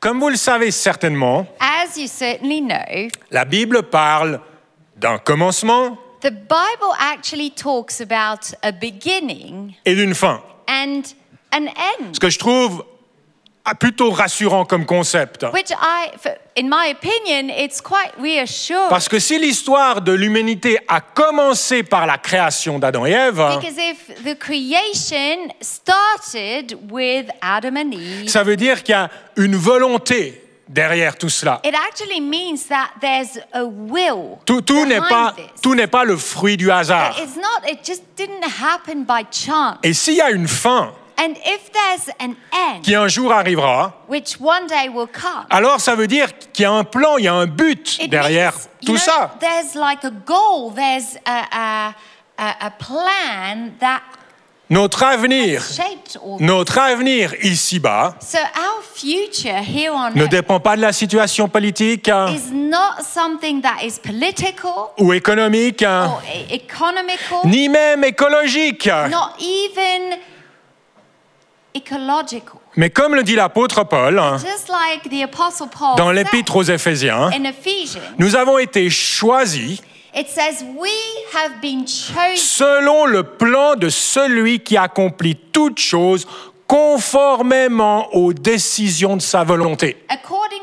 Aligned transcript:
Comme 0.00 0.18
vous 0.18 0.30
le 0.30 0.36
savez 0.36 0.70
certainement, 0.70 1.46
As 1.60 1.98
you 1.98 2.06
certainly 2.06 2.62
know, 2.62 3.08
la 3.30 3.44
Bible 3.44 3.82
parle 3.82 4.40
d'un 4.96 5.18
commencement 5.18 5.98
the 6.22 6.30
Bible 6.30 6.94
actually 6.98 7.50
talks 7.50 8.00
about 8.00 8.54
a 8.62 8.72
beginning 8.72 9.74
et 9.84 9.94
d'une 9.94 10.14
fin. 10.14 10.40
and 10.68 11.02
an 11.52 11.66
end, 11.66 12.14
Ce 12.14 12.18
que 12.20 12.30
je 12.30 12.38
trouve 12.38 12.82
plutôt 13.78 14.10
rassurant 14.10 14.64
comme 14.64 14.84
concept. 14.86 15.44
which 15.52 15.70
I, 15.70 16.10
for- 16.18 16.36
in 16.56 16.68
my 16.68 16.90
opinion, 16.90 17.48
it's 17.54 17.80
quite 17.80 18.12
reassuring. 18.20 18.88
Parce 18.88 19.08
que 19.08 19.18
si 19.18 19.38
l'histoire 19.38 20.00
de 20.00 20.12
l'humanité 20.12 20.78
a 20.88 21.00
commencé 21.00 21.82
par 21.82 22.06
la 22.06 22.18
création 22.18 22.78
d'Adam 22.78 23.06
et 23.06 23.12
Ève, 23.12 23.36
Because 23.60 23.78
if 23.78 24.24
the 24.24 24.36
creation 24.38 25.52
started 25.60 26.76
with 26.90 27.26
Adam 27.40 27.76
and 27.76 27.92
Eve, 27.92 28.28
ça 28.28 28.42
veut 28.42 28.56
dire 28.56 28.82
qu'il 28.82 28.94
y 28.94 28.98
a 28.98 29.10
une 29.36 29.56
volonté 29.56 30.42
derrière 30.68 31.16
tout 31.16 31.28
cela. 31.28 31.60
it 31.64 31.74
actually 31.74 32.20
means 32.20 32.66
that 32.68 32.90
there's 33.00 33.38
a 33.52 33.64
will. 33.64 34.38
Tout, 34.46 34.60
tout 34.62 34.86
n'est 34.86 35.00
pas, 35.00 35.34
this. 35.36 35.44
tout 35.62 35.74
n'est 35.74 35.86
pas 35.86 36.04
le 36.04 36.16
fruit 36.16 36.56
du 36.56 36.70
hasard. 36.70 37.16
It's 37.18 37.36
not, 37.36 37.68
it 37.70 37.84
just 37.84 38.02
didn't 38.16 38.44
happen 38.44 39.04
by 39.04 39.24
chance. 39.30 39.78
Et 39.82 39.92
s'il 39.92 40.14
y 40.14 40.20
a 40.20 40.30
une 40.30 40.48
fin 40.48 40.92
And 41.22 41.34
if 41.44 41.70
there's 41.70 42.08
an 42.18 42.34
end, 42.50 42.82
qui 42.82 42.94
un 42.94 43.06
jour 43.06 43.30
arrivera, 43.30 43.92
which 44.08 44.40
one 44.40 44.66
day 44.66 44.88
will 44.88 45.06
come, 45.06 45.44
alors 45.50 45.78
ça 45.78 45.94
veut 45.94 46.06
dire 46.06 46.28
qu'il 46.50 46.62
y 46.62 46.66
a 46.66 46.72
un 46.72 46.82
plan, 46.84 47.18
il 47.18 47.24
y 47.24 47.28
a 47.28 47.34
un 47.34 47.46
but 47.46 47.98
it 48.00 48.08
derrière 48.08 48.54
means, 48.54 48.68
you 48.80 48.86
tout 48.86 48.92
know, 48.92 48.98
ça. 48.98 49.30
There's 49.38 49.74
like 49.74 50.02
a 50.02 50.10
goal, 50.10 50.72
there's 50.74 51.18
a, 51.26 51.90
a, 52.38 52.66
a, 52.66 52.70
plan 52.70 53.72
that 53.80 54.00
Notre 54.70 55.02
avenir, 55.02 55.62
notre 56.38 56.78
avenir 56.78 57.34
ici-bas 57.42 58.14
So 58.20 58.38
our 58.38 58.82
future 58.94 59.58
here 59.58 59.92
on 59.92 60.10
ne 60.14 60.26
dépend 60.26 60.60
pas 60.60 60.76
de 60.76 60.80
la 60.80 60.92
situation 60.92 61.48
politique 61.48 62.08
hein, 62.08 62.28
is 62.32 62.52
not 62.52 63.02
something 63.02 63.60
that 63.60 63.84
is 63.84 63.98
political 63.98 64.92
ou 64.98 65.12
économique, 65.12 65.82
hein, 65.82 66.12
or 66.14 66.22
e- 66.24 67.48
ni 67.48 67.68
même 67.68 68.04
écologique. 68.04 68.86
not 68.86 69.34
even. 69.40 70.18
Mais 72.76 72.90
comme 72.90 73.14
le 73.14 73.22
dit 73.22 73.34
l'apôtre 73.34 73.84
Paul 73.84 74.18
hein, 74.18 74.36
dans 75.96 76.10
l'épître 76.10 76.56
aux 76.56 76.62
Éphésiens, 76.62 77.30
nous 78.18 78.36
avons 78.36 78.58
été 78.58 78.90
choisis 78.90 79.80
it 80.14 80.28
says 80.28 80.64
we 80.76 80.90
have 81.34 81.60
been 81.60 81.86
chosen 81.86 82.36
selon 82.36 83.06
le 83.06 83.22
plan 83.22 83.76
de 83.76 83.88
celui 83.88 84.60
qui 84.60 84.76
accomplit 84.76 85.36
toutes 85.36 85.78
choses 85.78 86.26
conformément 86.66 88.14
aux 88.14 88.32
décisions 88.32 89.16
de 89.16 89.22
sa 89.22 89.44
volonté. 89.44 89.96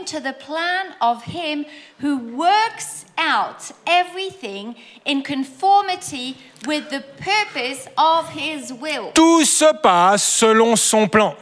To 0.08 0.20
the 0.20 0.34
plan 0.34 0.94
of 1.02 1.24
him 1.24 1.66
who 2.00 2.18
works 2.36 3.06
out 3.18 3.72
everything 3.86 4.76
in 5.06 5.22
conformity 5.22 6.38
with 6.66 6.90
the 6.90 7.04
purpose 7.20 7.88
of 7.98 8.30
his 8.30 8.72
will. 8.74 9.12
Tout 9.14 9.46
se 9.46 9.72
passe 9.84 10.24
selon 10.24 10.76
son 10.78 11.08
plan, 11.10 11.36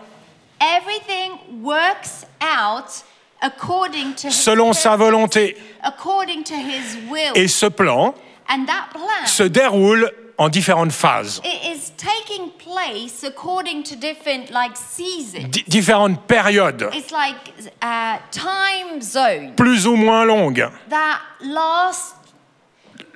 Everything 0.59 1.61
works 1.63 2.25
out 2.41 3.03
according 3.41 4.15
to 4.15 4.27
his 4.27 4.35
selon 4.35 4.73
sa 4.73 4.95
purpose, 4.97 5.11
volonté. 5.11 5.57
according 5.83 6.43
to 6.43 6.55
his 6.55 6.97
will. 7.09 7.33
Et 7.35 7.47
ce 7.47 7.67
plan 7.69 8.13
and 8.47 8.65
that 8.67 8.89
plan 8.91 9.25
se 9.25 9.43
déroule 9.49 10.09
en 10.37 10.49
différentes 10.49 10.91
phases, 10.91 11.41
it 11.45 11.75
is 11.77 11.91
taking 11.97 12.49
place 12.57 13.23
according 13.23 13.83
to 13.83 13.95
different 13.95 14.49
like 14.51 14.75
seasons. 14.75 15.49
di- 15.49 15.63
différentes 15.67 16.19
périodes, 16.27 16.89
It's 16.93 17.11
like 17.11 17.37
a 17.81 18.19
time 18.31 19.01
zone 19.01 19.53
plus 19.55 19.85
ou 19.87 19.95
moins 19.95 20.25
longues. 20.25 20.67
that 20.89 21.19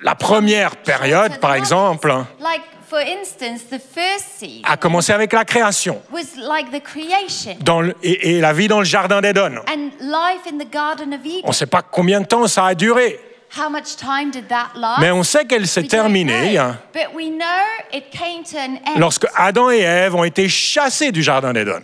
La 0.02 0.14
première 0.14 0.76
période, 0.76 1.38
par 1.40 1.54
exemple, 1.54 2.08
Like 2.40 2.62
for 2.88 3.00
instance, 3.00 3.64
the 3.70 3.78
first 3.78 4.38
season 4.38 4.62
a 4.64 4.76
commencé 4.78 5.12
avec 5.12 5.32
la 5.32 5.44
création 5.44 6.00
was 6.10 6.36
like 6.36 6.70
the 6.72 6.82
creation 6.82 7.54
dans 7.60 7.82
le- 7.82 7.94
et, 8.02 8.36
et 8.36 8.40
la 8.40 8.52
vie 8.54 8.66
dans 8.66 8.78
le 8.80 8.84
jardin 8.86 9.20
d'Éden. 9.20 9.58
and 9.68 9.90
life 10.00 10.46
in 10.50 10.56
the 10.58 10.68
Garden 10.70 11.12
of 11.12 11.20
Eden. 11.24 11.42
On 11.44 11.48
ne 11.48 11.52
sait 11.54 11.66
pas 11.66 11.82
combien 11.82 12.20
de 12.22 12.26
temps 12.26 12.46
ça 12.48 12.64
a 12.66 12.74
duré, 12.74 13.20
How 13.56 13.68
much 13.68 13.96
time 13.96 14.30
did 14.30 14.46
that 14.48 14.68
last? 14.76 15.00
mais 15.00 15.10
on 15.10 15.24
sait 15.24 15.44
qu'elle 15.44 15.66
s'est 15.66 15.82
terminée 15.82 16.54
know. 16.54 16.74
But 16.94 17.12
we 17.14 17.30
know 17.30 17.44
it 17.92 18.10
came 18.10 18.44
to 18.44 18.56
an 18.56 18.78
end 18.86 19.00
lorsque 19.00 19.26
Adam 19.34 19.70
et 19.70 19.80
Ève 19.80 20.14
ont 20.14 20.22
été 20.22 20.48
chassés 20.48 21.10
du 21.10 21.20
jardin 21.22 21.52
d'Éden 21.52 21.82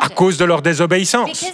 à 0.00 0.08
cause 0.14 0.36
de 0.36 0.44
leur 0.44 0.62
désobéissance. 0.62 1.44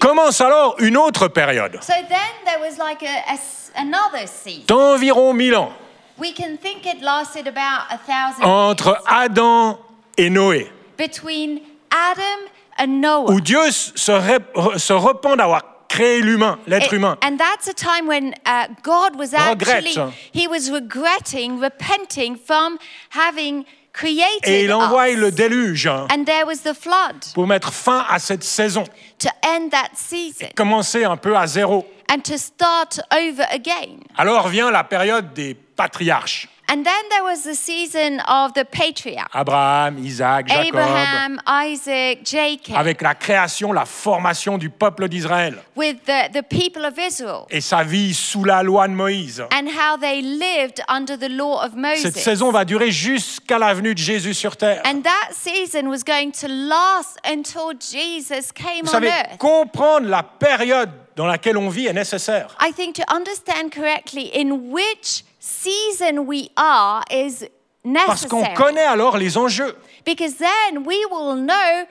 Commence 0.00 0.40
alors 0.40 0.76
une 0.80 0.96
autre 0.96 1.28
période 1.28 1.78
So 1.82 1.92
then 2.08 2.18
there 2.44 2.58
was 2.60 2.76
like 2.78 3.02
a, 3.02 3.30
a 3.30 3.34
s- 3.34 3.70
another 3.76 4.26
season. 4.26 4.64
d'environ 4.66 5.32
mille 5.32 5.54
ans 5.56 5.72
We 6.18 6.32
can 6.34 6.56
think 6.56 6.86
it 6.86 7.02
lasted 7.02 7.46
about 7.46 7.86
a 7.90 7.98
thousand 7.98 8.42
entre 8.44 8.98
Adam 9.06 9.78
et 10.16 10.30
Noé, 10.30 10.70
between 10.96 11.60
Adam 11.90 12.22
and 12.22 12.24
Noah. 12.24 12.55
Où 13.28 13.40
Dieu 13.40 13.70
se, 13.70 14.12
rep- 14.12 14.78
se 14.78 14.92
repent 14.92 15.36
d'avoir 15.36 15.62
créé 15.88 16.20
l'humain, 16.20 16.58
l'être 16.66 16.92
humain. 16.92 17.16
And 17.22 17.36
that's 17.38 17.68
a 17.68 17.72
time 17.74 18.06
when 18.08 18.34
uh, 18.46 18.66
God 18.82 19.16
was 19.16 19.32
Regrette. 19.32 19.86
actually, 19.86 20.12
he 20.34 20.46
was 20.48 20.70
regretting, 20.70 21.58
repenting 21.60 22.36
from 22.36 22.76
having 23.10 23.64
created 23.92 24.44
Et 24.44 24.64
il 24.64 24.72
envoie 24.74 25.08
us. 25.10 25.16
le 25.16 25.30
déluge 25.30 25.86
hein, 25.86 26.06
And 26.12 26.24
there 26.24 26.44
was 26.44 26.58
the 26.64 26.74
flood 26.74 27.24
pour 27.34 27.46
mettre 27.46 27.72
fin 27.72 28.04
à 28.10 28.18
cette 28.18 28.44
saison, 28.44 28.84
to 29.18 29.28
end 29.42 29.70
that 29.70 29.90
season 29.94 30.48
commencer 30.56 31.04
un 31.04 31.16
peu 31.16 31.36
à 31.36 31.46
zéro. 31.46 31.86
and 32.10 32.20
to 32.20 32.36
start 32.36 33.00
over 33.12 33.44
again. 33.50 34.00
Alors 34.18 34.48
vient 34.48 34.70
la 34.70 34.84
période 34.84 35.32
des 35.34 35.54
patriarches. 35.54 36.48
And 36.68 36.82
then 36.84 37.08
there 37.10 37.22
was 37.22 37.44
the 37.44 37.54
season 37.54 38.20
of 38.26 38.52
the 38.54 38.64
patriarchs 38.64 39.30
Abraham, 39.34 39.98
Isaac, 40.04 40.46
Jacob, 40.48 40.66
Abraham, 40.66 41.40
Isaac, 41.46 42.18
Jacob, 42.24 42.74
avec 42.76 43.02
la 43.02 43.14
création, 43.14 43.72
la 43.72 43.84
formation 43.84 44.58
du 44.58 44.68
peuple 44.68 45.08
d'Israël 45.08 45.62
with 45.76 45.98
the, 46.06 46.28
the 46.32 46.42
people 46.42 46.84
of 46.84 46.98
Israel 46.98 47.44
et 47.50 47.60
sa 47.60 47.84
vie 47.84 48.12
sous 48.14 48.42
la 48.44 48.62
loi 48.64 48.88
de 48.88 48.94
Moïse. 48.94 49.42
and 49.52 49.68
how 49.68 49.96
they 49.96 50.20
lived 50.22 50.82
under 50.88 51.16
the 51.16 51.28
law 51.30 51.62
of 51.64 51.76
Moses. 51.76 52.02
Cette 52.02 52.16
saison 52.18 52.50
va 52.50 52.64
durer 52.64 52.90
jusqu'à 52.90 53.58
la 53.58 53.72
venue 53.72 53.94
de 53.94 54.00
Jésus 54.00 54.34
sur 54.34 54.56
terre. 54.56 54.82
And 54.84 55.02
that 55.02 55.32
season 55.32 55.86
was 55.88 56.02
going 56.04 56.32
to 56.32 56.48
last 56.48 57.18
until 57.24 57.72
Jesus 57.78 58.50
came 58.52 58.82
Vous 58.84 58.88
on 58.90 58.92
savez, 58.92 59.08
earth. 59.08 59.38
comprendre 59.38 60.08
la 60.08 60.24
période 60.24 60.90
dans 61.14 61.26
laquelle 61.26 61.56
on 61.58 61.68
vit 61.68 61.86
est 61.86 61.92
nécessaire. 61.92 62.48
I 62.60 62.72
think 62.72 62.96
to 62.96 63.04
understand 63.14 63.70
correctly 63.72 64.30
in 64.34 64.70
which 64.72 65.24
season 65.70 66.18
we 66.26 66.50
are 66.56 67.02
is 67.10 67.44
Parce 68.06 68.26
qu'on 68.26 68.40
necessary. 68.40 68.54
connaît 68.54 68.86
alors 68.86 69.16
les 69.16 69.36
enjeux, 69.36 69.76
Because 70.04 70.36
then 70.36 70.84
we 70.86 70.96
will 71.10 71.36
know 71.36 71.86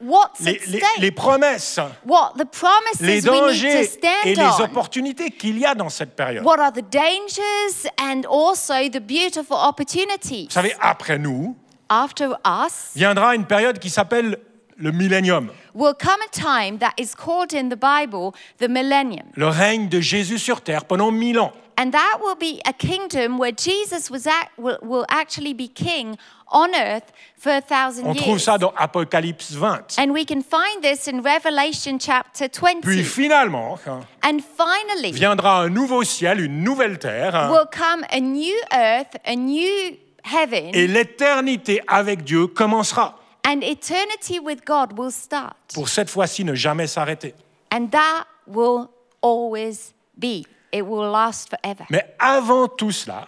what's 0.00 0.40
les, 0.40 0.60
les- 0.66 0.80
les 0.98 1.10
promesses, 1.10 1.78
what 2.06 2.32
the 2.38 2.44
promises 2.44 3.00
les 3.00 3.06
we 3.06 3.14
need 3.16 3.24
to 3.24 3.30
dangers 3.32 3.80
et 3.80 3.84
stand 3.84 4.24
les 4.24 4.38
on, 4.40 4.64
opportunités 4.64 5.30
qu'il 5.30 5.58
y 5.58 5.66
a 5.66 5.74
dans 5.74 5.88
cette 5.90 6.16
période. 6.16 6.44
what 6.44 6.58
are 6.58 6.72
the 6.72 6.82
dangers 6.90 7.86
and 7.98 8.22
also 8.26 8.74
the 8.90 9.00
beautiful 9.00 9.56
opportunities? 9.56 10.44
Vous 10.46 10.50
savez, 10.54 10.74
après 10.80 11.18
nous, 11.18 11.56
After 11.92 12.28
us 12.46 12.92
viendra 12.94 13.34
une 13.34 13.44
période 13.46 13.78
qui 13.80 13.90
s'appelle 13.90 14.38
le 14.80 14.92
millénium, 14.92 15.50
will 15.74 15.94
come 15.94 16.20
a 16.26 16.30
time 16.32 16.78
that 16.78 16.92
is 16.98 17.14
called 17.14 17.52
in 17.52 17.68
the 17.68 17.76
Bible 17.76 18.32
the 18.58 18.68
millennium. 18.68 19.26
le 19.36 19.48
règne 19.48 19.88
de 19.88 20.00
Jésus 20.00 20.38
sur 20.38 20.62
terre 20.62 20.84
pendant 20.84 21.10
mille 21.12 21.38
ans. 21.38 21.52
And 21.78 21.92
that 21.92 22.18
will 22.22 22.36
be 22.36 22.60
a 22.66 22.74
kingdom 22.74 23.38
where 23.38 23.52
Jesus 23.56 24.10
was 24.10 24.26
at, 24.26 24.50
will, 24.58 24.76
will 24.82 25.06
actually 25.08 25.54
be 25.54 25.66
king 25.66 26.14
on 26.52 26.74
earth 26.74 27.10
for 27.38 27.52
a 27.52 27.62
thousand 27.62 28.06
On 28.06 28.12
trouve 28.14 28.36
years. 28.36 28.44
ça 28.44 28.58
dans 28.58 28.74
Apocalypse 28.76 29.52
20. 29.52 29.96
And 29.98 30.10
we 30.12 30.26
can 30.26 30.42
find 30.42 30.82
this 30.82 31.08
in 31.08 31.22
Revelation 31.22 31.98
chapter 31.98 32.48
20. 32.48 32.82
Puis 32.82 33.02
finalement, 33.02 33.78
and 34.22 34.40
finally, 34.42 35.12
viendra 35.12 35.62
un 35.62 35.70
nouveau 35.70 36.04
ciel, 36.04 36.40
une 36.40 36.62
nouvelle 36.62 36.98
terre, 36.98 37.50
will 37.50 37.66
come 37.70 38.04
a 38.10 38.20
new 38.20 38.56
earth, 38.74 39.16
a 39.24 39.34
new 39.34 39.96
heaven, 40.22 40.72
et 40.74 40.86
l'éternité 40.86 41.80
avec 41.86 42.24
Dieu 42.24 42.46
commencera. 42.48 43.19
And 43.50 43.62
eternity 43.62 44.38
with 44.38 44.64
God 44.64 44.98
will 44.98 45.10
start. 45.10 45.56
Pour 45.74 45.88
cette 45.88 46.10
fois-ci 46.10 46.44
ne 46.44 46.54
jamais 46.54 46.86
s'arrêter. 46.86 47.34
And 47.72 47.88
that 47.90 48.26
will 48.46 48.88
always 49.22 49.92
be. 50.16 50.44
It 50.72 50.82
will 50.82 51.10
last 51.10 51.50
forever. 51.50 51.84
Mais 51.90 52.14
avant 52.18 52.68
tout 52.68 52.92
cela, 52.92 53.26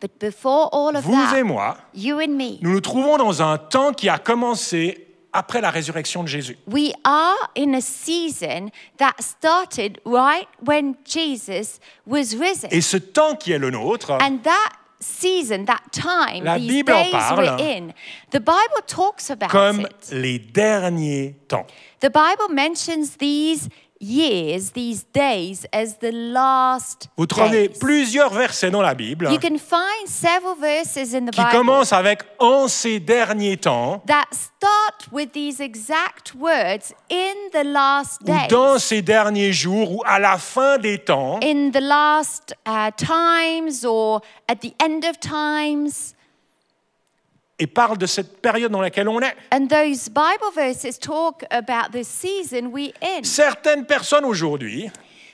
But 0.00 0.18
before 0.20 0.68
all 0.72 0.96
of 0.96 1.04
vous 1.04 1.12
that, 1.12 1.38
et 1.38 1.42
moi, 1.42 1.76
you 1.92 2.20
and 2.20 2.36
me, 2.36 2.58
nous 2.60 2.70
nous 2.70 2.80
trouvons 2.80 3.16
dans 3.16 3.42
un 3.42 3.58
temps 3.58 3.92
qui 3.92 4.08
a 4.08 4.18
commencé 4.18 5.08
après 5.32 5.60
la 5.60 5.70
résurrection 5.70 6.22
de 6.22 6.28
Jésus. 6.28 6.56
We 6.68 6.92
are 7.04 7.36
in 7.56 7.74
a 7.74 7.80
season 7.80 8.70
that 8.98 9.14
started 9.20 10.00
right 10.04 10.46
when 10.64 10.94
Jesus 11.04 11.80
was 12.06 12.36
risen. 12.38 12.68
Et 12.70 12.80
ce 12.80 12.96
temps 12.96 13.34
qui 13.34 13.52
est 13.52 13.58
le 13.58 13.70
nôtre 13.70 14.12
And 14.22 14.38
that 14.44 14.72
season, 15.00 15.64
that 15.66 15.92
time, 15.92 16.44
La 16.44 16.58
these 16.58 16.82
Bible 16.82 17.10
days 17.10 17.32
we're 17.36 17.58
in, 17.58 17.94
the 18.30 18.40
Bible 18.40 18.82
talks 18.86 19.30
about 19.30 19.50
comme 19.50 19.80
it. 19.86 20.10
les 20.12 20.38
derniers 20.38 21.34
temps. 21.48 21.66
The 22.00 22.10
Bible 22.10 22.48
mentions 22.48 23.16
these 23.16 23.68
years, 24.00 24.72
these 24.72 25.04
days, 25.12 25.66
as 25.72 25.98
the 25.98 26.12
last 26.12 27.08
Vous 27.16 27.26
trouvez 27.26 27.68
days. 27.68 27.78
plusieurs 27.78 28.32
versets 28.32 28.70
dans 28.70 28.82
la 28.82 28.94
Bible 28.94 29.28
You 29.30 29.38
can 29.40 29.58
find 29.58 30.06
several 30.06 30.54
verses 30.60 31.14
in 31.14 31.26
the 31.26 31.30
qui 31.32 31.40
Bible 31.40 31.50
commencent 31.52 31.92
avec 31.92 32.22
en 32.38 32.68
ces 32.68 33.00
derniers 33.00 33.56
temps 33.56 34.02
that 34.06 34.26
start 34.32 35.08
with 35.12 35.32
these 35.32 35.60
exact 35.60 36.34
words 36.38 36.92
in 37.10 37.34
the 37.52 37.64
last 37.64 38.20
ou 38.22 38.26
days. 38.26 38.48
dans 38.48 38.78
ces 38.78 39.02
derniers 39.02 39.52
jours 39.52 39.92
ou 39.92 40.02
à 40.06 40.18
la 40.18 40.38
fin 40.38 40.78
des 40.78 40.98
temps. 40.98 41.40
in 41.42 41.70
the 41.70 41.80
last 41.80 42.54
uh, 42.66 42.90
times 42.96 43.84
or 43.84 44.20
at 44.48 44.56
the 44.56 44.72
end 44.80 45.04
of 45.08 45.18
times. 45.20 46.14
Et 47.58 47.66
parlent 47.66 47.98
de 47.98 48.06
cette 48.06 48.40
période 48.40 48.70
dans 48.70 48.80
laquelle 48.80 49.08
on 49.08 49.20
est. 49.20 49.34
And 49.52 49.66
those 49.66 50.08
Bible 50.08 50.52
verses 50.54 50.98
talk 50.98 51.44
about 51.50 51.92
the 51.92 52.04
season 52.04 52.70
we 52.72 52.92
in. 53.02 53.24
Certaines 53.24 53.86
personnes 53.86 54.24
aujourd'hui 54.24 54.90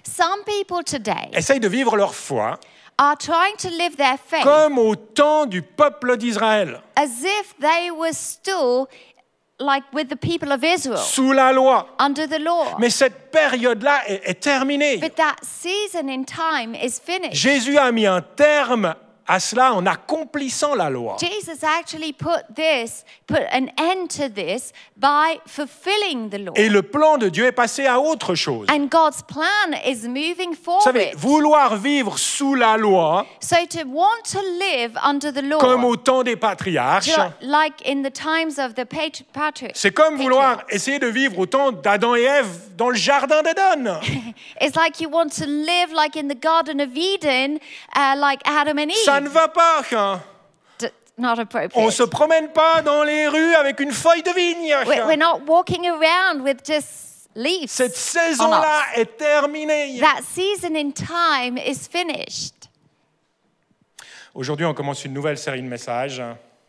Some 0.07 0.45
people 0.45 0.85
today 0.85 1.31
essayent 1.33 1.61
de 1.61 1.69
vivre 1.69 1.97
leur 1.97 2.15
foi 2.15 2.59
are 2.99 3.17
trying 3.17 3.57
to 3.59 3.69
live 3.69 3.97
their 3.97 4.19
faith 4.19 4.45
comme 4.45 4.79
au 4.79 4.95
temps 4.95 5.47
du 5.47 5.63
peuple 5.63 6.17
d'Israël, 6.17 6.81
as 6.97 7.23
if 7.25 7.55
they 7.59 7.91
were 7.91 8.13
still 8.13 8.87
like 9.59 9.85
with 9.93 10.09
the 10.09 10.17
people 10.17 10.53
of 10.53 10.63
Israel 10.63 10.99
sous 10.99 11.33
la 11.33 11.53
loi. 11.53 11.87
under 11.99 12.27
the 12.27 12.39
law. 12.39 12.77
Mais 12.79 12.91
cette 12.91 13.31
période-là 13.31 14.03
est, 14.09 14.23
est 14.25 14.41
terminée. 14.41 14.99
But 14.99 15.17
that 15.17 15.37
season 15.43 16.09
in 16.09 16.25
time 16.25 16.75
is 16.75 17.01
finished. 17.01 17.35
Jésus 17.35 17.79
a 17.79 17.91
mis 17.91 18.07
un 18.07 18.21
terme 18.21 18.95
à 19.27 19.41
cela 19.41 19.73
en 19.75 19.87
accomplissant 19.87 20.75
la 20.75 20.91
loi. 20.91 21.17
Jesus 21.21 21.65
actually 21.65 22.13
put 22.13 22.45
this, 22.55 23.05
put 23.27 23.41
an 23.53 23.69
end 23.79 24.09
to 24.09 24.29
this 24.29 24.73
by 24.97 25.39
fulfilling 25.47 26.29
the 26.31 26.39
law. 26.39 26.53
Et 26.57 26.69
le 26.69 26.83
plan 26.83 27.17
de 27.19 27.29
Dieu 27.29 27.47
est 27.47 27.53
passé 27.53 27.87
à 27.87 27.99
autre 28.01 28.35
chose. 28.35 28.67
And 28.71 28.87
God's 28.91 29.23
plan 29.23 29.73
is 29.87 30.07
moving 30.09 30.55
Vous 30.55 30.81
savez, 30.83 31.13
forward. 31.13 31.17
vouloir 31.19 31.77
vivre 31.77 32.19
sous 32.19 32.55
la 32.55 32.77
loi, 32.77 33.27
So 33.41 33.57
to 33.71 33.87
want 33.87 34.23
to 34.33 34.41
live 34.59 34.93
under 35.03 35.33
the 35.33 35.43
law, 35.43 35.59
comme 35.59 35.85
au 35.85 35.97
temps 35.97 36.23
des 36.23 36.37
patriarches, 36.37 37.17
like 37.41 37.83
in 37.87 38.03
the 38.03 38.13
times 38.13 38.59
of 38.59 38.75
the 38.75 38.85
patri- 38.85 39.25
patri- 39.33 39.71
c'est 39.75 39.93
comme 39.93 40.17
vouloir 40.17 40.59
patriarchs, 40.59 40.75
essayer 40.75 40.99
de 40.99 41.07
vivre 41.07 41.39
au 41.39 41.47
temps 41.47 41.73
d'Adam 41.73 42.15
et 42.15 42.23
Ève 42.23 42.75
dans 42.77 42.91
le 42.91 42.97
jardin 42.97 43.43
d'Éden. 43.43 43.99
it's 44.61 44.77
like 44.77 45.01
you 45.01 45.09
want 45.09 45.29
to 45.31 45.47
live 45.47 45.93
like 45.95 46.17
in 46.17 46.29
the 46.29 46.39
Garden 46.39 46.81
of 46.81 46.91
Eden, 46.97 47.59
uh, 47.97 48.15
like 48.17 48.41
Adam 48.45 48.79
and 48.79 48.91
Ça 49.05 49.14
Eve. 49.19 49.25
ne 49.25 49.29
va 49.29 49.49
pas. 49.49 49.83
hein. 49.93 50.21
Not 51.17 51.39
appropriate. 51.39 51.73
On 51.77 51.91
se 51.93 52.03
promène 52.03 52.49
pas 52.49 52.83
dans 52.83 53.05
les 53.05 53.29
rues 53.29 53.55
avec 53.55 53.79
une 53.79 53.93
feuille 53.93 54.25
de 54.25 54.33
vigne. 54.33 54.75
We're, 54.85 55.07
we're 55.07 55.17
not 55.17 55.43
walking 55.47 55.87
around 55.87 56.43
with 56.43 56.65
just 56.67 57.29
leaves. 57.37 57.71
Cette 57.71 57.93
on 57.93 57.95
saison-là 57.95 58.81
est 58.97 59.17
terminée. 59.17 60.01
That 60.01 60.23
season 60.25 60.75
in 60.75 60.91
time 60.91 61.57
is 61.57 61.87
finished. 61.89 62.69
Aujourd'hui, 64.35 64.67
on 64.67 64.75
commence 64.75 65.05
une 65.05 65.13
nouvelle 65.13 65.39
série 65.39 65.63
de 65.63 65.69
messages 65.69 66.21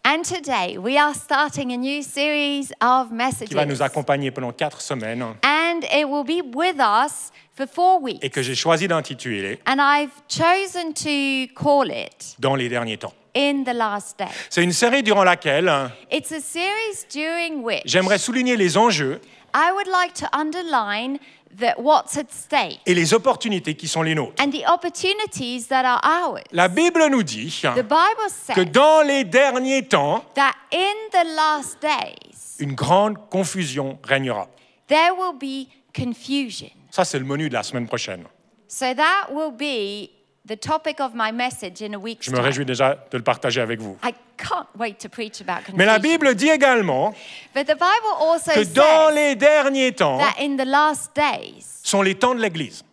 And 0.08 0.24
today 0.24 0.78
we 0.78 1.00
are 1.00 1.16
starting 1.16 1.72
a 1.74 1.78
new 1.78 2.04
series 2.04 2.72
of 2.80 3.12
messages. 3.12 3.48
qui 3.50 3.56
va 3.56 3.66
nous 3.66 3.82
accompagner 3.82 4.30
pendant 4.30 4.52
quatre 4.52 4.80
semaines 4.80 5.24
And 5.44 5.84
it 5.92 6.08
will 6.08 6.24
be 6.24 6.44
with 6.44 6.80
us 6.80 7.32
for 7.56 7.66
four 7.66 8.00
weeks. 8.04 8.20
et 8.22 8.30
que 8.30 8.44
j'ai 8.44 8.54
choisi 8.54 8.88
d'intituler 8.88 9.60
And 9.66 9.78
I've 9.80 10.12
chosen 10.30 10.94
to 10.94 11.52
call 11.56 11.90
it 11.90 12.36
Dans 12.38 12.54
les 12.54 12.70
derniers 12.70 12.98
temps. 13.00 13.14
In 13.36 13.64
the 13.64 13.74
Last 13.74 14.20
Day. 14.20 14.26
C'est 14.52 14.64
une 14.64 14.74
série 14.74 15.02
durant 15.02 15.24
laquelle 15.24 15.72
It's 16.12 16.32
a 16.32 16.40
series 16.40 17.08
during 17.12 17.64
which 17.64 17.82
j'aimerais 17.86 18.20
souligner 18.20 18.58
les 18.58 18.78
enjeux 18.78 19.20
I 19.56 19.72
would 19.74 19.88
like 19.88 20.14
to 20.20 20.28
underline 20.38 21.18
that 21.58 21.76
what's 21.78 22.18
at 22.18 22.32
stake 22.32 22.80
et 22.86 22.94
les 22.94 23.14
opportunités 23.14 23.76
qui 23.76 23.88
sont 23.88 24.02
les 24.02 24.16
nôtres. 24.16 24.42
and 24.42 24.52
the 24.52 24.64
opportunities 24.68 25.68
that 25.68 25.84
are 25.86 26.02
ours. 26.04 26.44
La 26.52 26.68
Bible 26.68 27.08
nous 27.10 27.24
dit 27.24 27.62
The 27.62 27.82
Bible 27.82 28.28
que 28.28 28.54
says 28.56 28.66
dans 28.72 29.02
les 29.06 29.24
derniers 29.24 29.88
temps, 29.88 30.24
that 30.36 30.54
in 30.72 31.10
the 31.12 31.26
last 31.36 31.82
days 31.82 32.58
une 32.60 32.74
grande 32.74 33.18
confusion 33.30 34.00
régnera. 34.04 34.48
there 34.88 35.12
will 35.18 35.38
be 35.40 35.68
confusion. 35.94 36.70
Ça, 36.92 37.04
c'est 37.04 37.20
le 37.20 37.26
menu 37.26 37.50
de 37.50 37.54
la 37.54 37.64
semaine 37.64 37.88
prochaine. 37.88 38.24
So 38.68 38.94
that 38.94 39.28
will 39.32 39.52
be 39.52 40.10
the 40.48 40.56
topic 40.56 41.00
of 41.00 41.14
my 41.14 41.32
message 41.32 41.82
in 41.82 41.94
a 41.94 42.00
week's 42.00 42.26
Je 42.26 42.32
me 42.32 42.38
time. 42.38 42.46
réjouis 42.46 42.66
déjà 42.66 42.96
de 43.12 43.18
le 43.18 43.24
partager 43.24 43.62
avec 43.62 43.80
vous. 43.80 43.98
I 44.04 44.14
can't 44.38 44.68
wait 44.78 45.00
to 45.00 45.10
preach 45.10 45.42
about. 45.42 45.64
Mais 45.76 45.86
la 45.86 46.00
Bible 46.00 46.36
dit 46.36 46.50
également 46.50 47.14
But 47.54 47.66
the 47.68 47.76
Bible 47.76 48.14
also 48.20 48.52
que 48.52 48.64
dans 48.74 49.10
says 49.10 49.16
les 49.16 49.36
derniers 49.36 49.94
temps 49.94 50.18
that 50.20 50.36
in 50.40 50.58
the 50.58 50.66
last 50.66 51.12
days, 51.16 51.82
sont 51.84 52.02
les 52.02 52.16
temps 52.16 52.36
de 52.36 52.42
l'Église. 52.42 52.84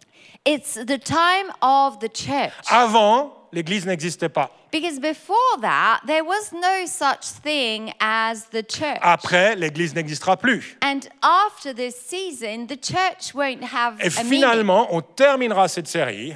it's 0.45 0.75
the 0.75 0.99
time 0.99 1.53
of 1.61 1.99
the 1.99 2.09
church. 2.13 2.53
Avant, 2.71 3.33
l'Église 3.53 3.87
n'existait 3.87 4.29
pas. 4.29 4.51
Because 4.73 4.99
before 4.99 5.61
that, 5.61 6.01
there 6.07 6.25
was 6.25 6.51
no 6.53 6.87
such 6.87 7.27
thing 7.43 7.93
as 8.01 8.47
the 8.53 8.63
church. 8.67 8.99
Après, 9.03 9.55
l'Église 9.57 9.95
n'existera 9.95 10.39
plus. 10.39 10.79
And 10.83 11.01
after 11.21 11.75
this 11.75 11.95
season, 11.95 12.67
the 12.67 12.79
church 12.81 13.35
won't 13.35 13.63
have 13.63 14.01
Et 14.01 14.07
a 14.07 14.11
finalement, 14.11 14.89
on 14.95 15.03
terminera 15.03 15.69
cette 15.69 15.89
série 15.89 16.35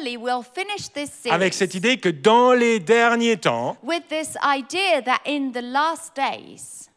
And 0.00 0.04
finally, 0.04 0.16
we'll 0.16 0.42
finish 0.42 0.88
this 0.92 1.10
series 1.12 1.34
avec 1.34 1.54
cette 1.54 1.74
idée 1.74 1.98
que 1.98 2.08
dans 2.08 2.52
les 2.52 2.80
derniers 2.80 3.36
temps, 3.36 3.76
with 3.82 4.08
this 4.08 4.36
idea 4.42 5.02
that 5.02 5.20
in 5.26 5.52
the 5.52 5.62
last 5.62 6.14
days, 6.16 6.88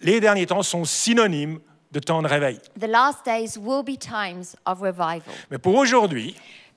les 0.00 0.20
derniers 0.20 0.46
temps 0.46 0.62
sont 0.62 0.84
synonymes 0.84 1.60
de 1.92 2.00
temps 2.00 2.22
de 2.22 2.28
réveil. 2.28 2.58
the 2.78 2.88
last 2.88 3.24
days 3.24 3.56
will 3.56 3.82
be 3.82 3.96
times 3.98 4.56
of 4.66 4.80
revival. 4.80 5.32
Mais 5.50 5.58
pour 5.58 5.74
aujourd'hui, 5.76 6.34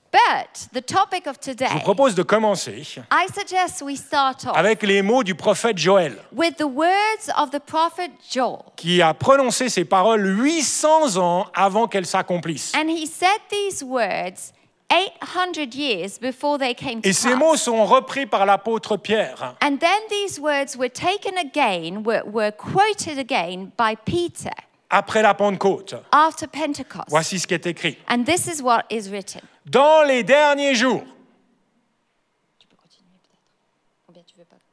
But 0.10 0.70
the 0.72 0.82
topic 0.82 1.28
of 1.28 1.38
today, 1.38 1.68
je 1.68 1.74
vous 1.74 1.80
propose 1.82 2.16
de 2.16 2.24
commencer 2.24 2.82
I 3.12 3.28
suggest 3.28 3.82
we 3.82 3.98
start 3.98 4.46
off 4.46 4.56
avec 4.56 4.82
les 4.84 5.02
mots 5.02 5.22
du 5.24 5.36
prophète 5.36 5.78
Joël, 5.78 6.16
with 6.32 6.56
the 6.58 6.64
words 6.66 7.30
of 7.38 7.52
the 7.52 7.60
prophet 7.60 8.12
Joel. 8.32 8.60
qui 8.78 9.02
a 9.02 9.14
prononcé 9.14 9.68
ces 9.68 9.84
paroles 9.84 10.26
800 10.26 11.18
ans 11.18 11.48
avant 11.54 11.88
qu'elles 11.88 12.06
s'accomplissent. 12.06 12.74
And 12.74 12.90
he 12.90 13.06
said 13.06 13.40
these 13.50 13.84
words 13.84 14.54
800 14.90 15.76
years 15.76 16.18
before 16.18 16.58
they 16.58 16.74
came 16.74 17.02
to 17.02 17.10
Et 17.10 17.14
ces 17.14 17.36
mots 17.36 17.58
sont 17.58 17.86
repris 17.86 18.26
par 18.26 18.46
l'apôtre 18.46 18.98
Pierre. 18.98 19.56
And 19.62 19.78
then 19.78 20.00
these 20.10 20.40
words 20.40 20.78
were 20.78 20.90
taken 20.90 21.38
again, 21.38 22.04
were, 22.04 22.24
were 22.26 22.52
quoted 22.52 23.18
again 23.20 23.72
by 23.78 23.96
Peter 24.06 24.52
Après 24.90 25.22
la 25.22 25.34
Pentecôte, 25.34 25.96
after 26.14 26.48
Pentecost. 26.48 27.10
voici 27.10 27.40
ce 27.40 27.48
qui 27.48 27.54
est 27.54 27.66
écrit. 27.66 27.98
And 28.08 28.24
this 28.24 28.48
is 28.48 28.62
what 28.62 28.84
is 28.90 29.10
written. 29.10 29.42
Dans 29.66 30.04
les 30.08 30.24
derniers 30.24 30.76
jours. 30.76 31.04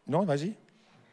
Non, 0.06 0.24
vas-y. 0.24 0.54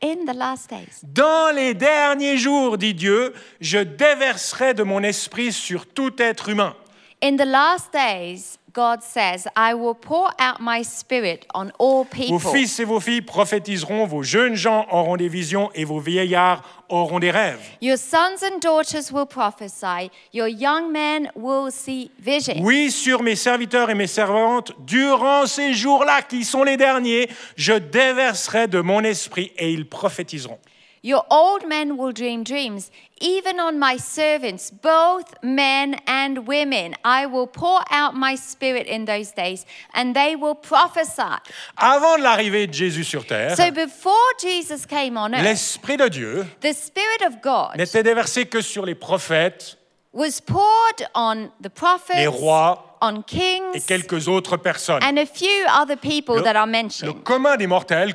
In 0.03 0.25
the 0.25 0.35
last 0.35 0.69
days. 0.69 1.01
Dans 1.03 1.55
les 1.55 1.73
derniers 1.73 2.37
jours, 2.37 2.77
dit 2.77 2.93
Dieu, 2.93 3.33
je 3.61 3.77
déverserai 3.79 4.73
de 4.73 4.83
mon 4.83 5.01
esprit 5.01 5.53
sur 5.53 5.85
tout 5.85 6.21
être 6.21 6.49
humain. 6.49 6.75
In 7.23 7.37
the 7.37 7.45
last 7.45 7.93
days, 7.93 8.57
God 8.73 9.01
says, 9.01 9.47
I 9.55 9.73
will 9.73 9.95
pour 9.95 10.31
out 10.39 10.61
my 10.61 10.83
spirit 10.83 11.45
on 11.53 11.71
all 11.77 12.03
Vos 12.03 12.09
people. 12.09 12.39
fils 12.39 12.79
et 12.79 12.85
vos 12.85 12.99
filles 12.99 13.21
prophétiseront, 13.21 14.05
vos 14.05 14.23
jeunes 14.23 14.55
gens 14.55 14.85
auront 14.91 15.17
des 15.17 15.27
visions 15.27 15.69
et 15.75 15.83
vos 15.83 15.99
vieillards 15.99 16.63
auront 16.87 17.19
des 17.19 17.31
rêves. 17.31 17.59
Your 17.81 17.97
sons 17.97 18.43
and 18.43 18.59
daughters 18.61 19.11
will 19.11 19.25
prophesy, 19.25 20.09
your 20.33 20.47
young 20.47 20.91
men 20.91 21.29
will 21.35 21.71
see 21.71 22.11
visions. 22.19 22.61
Oui, 22.61 22.91
sur 22.91 23.23
mes 23.23 23.35
serviteurs 23.35 23.89
et 23.89 23.95
mes 23.95 24.07
servantes, 24.07 24.71
durant 24.85 25.47
ces 25.47 25.73
jours-là 25.73 26.21
qui 26.21 26.43
sont 26.45 26.63
les 26.63 26.77
derniers, 26.77 27.29
je 27.55 27.73
déverserai 27.73 28.67
de 28.67 28.79
mon 28.79 29.03
esprit 29.03 29.51
et 29.57 29.71
ils 29.71 29.87
prophétiseront. 29.87 30.59
Your 31.03 31.23
old 31.31 31.67
men 31.67 31.97
will 31.97 32.11
dream 32.13 32.43
dreams. 32.43 32.91
Even 33.19 33.59
on 33.59 33.79
my 33.79 33.97
servants, 33.97 34.69
both 34.71 35.33
men 35.41 35.95
and 36.05 36.45
women, 36.47 36.93
I 37.03 37.25
will 37.25 37.47
pour 37.47 37.81
out 37.89 38.13
my 38.15 38.35
spirit 38.35 38.85
in 38.87 39.05
those 39.05 39.31
days, 39.31 39.65
and 39.95 40.13
they 40.13 40.35
will 40.35 40.53
prophesy. 40.55 41.39
Avant 41.77 42.17
l'arrivée 42.17 42.67
de 42.67 42.73
Jésus 42.73 43.03
sur 43.03 43.25
terre, 43.25 43.55
So 43.57 43.71
before 43.71 44.13
Jesus 44.39 44.85
came 44.85 45.17
on 45.17 45.33
earth, 45.33 45.43
l'Esprit 45.43 45.97
de 45.97 46.07
Dieu 46.07 46.45
the 46.61 46.73
Spirit 46.73 47.23
of 47.25 47.41
God 47.41 47.77
n'était 47.77 48.03
déversé 48.03 48.45
que 48.45 48.61
sur 48.61 48.85
les 48.85 48.95
prophètes, 48.95 49.77
was 50.13 50.39
poured 50.39 51.07
on 51.15 51.49
the 51.61 51.63
les 51.63 51.69
prophets, 51.69 52.27
rois 52.27 52.97
on 53.01 53.21
et 53.21 53.23
kings, 53.25 53.85
quelques 53.87 54.27
autres 54.27 54.57
personnes. 54.57 55.01
and 55.01 55.17
a 55.17 55.25
few 55.25 55.65
other 55.75 55.95
people 55.97 56.35
Le- 56.35 56.43
that 56.43 56.55
are 56.55 56.67
Le 56.67 56.71
mentioned. 56.71 57.23
commun 57.23 57.57
des 57.57 57.65
mortels, 57.65 58.13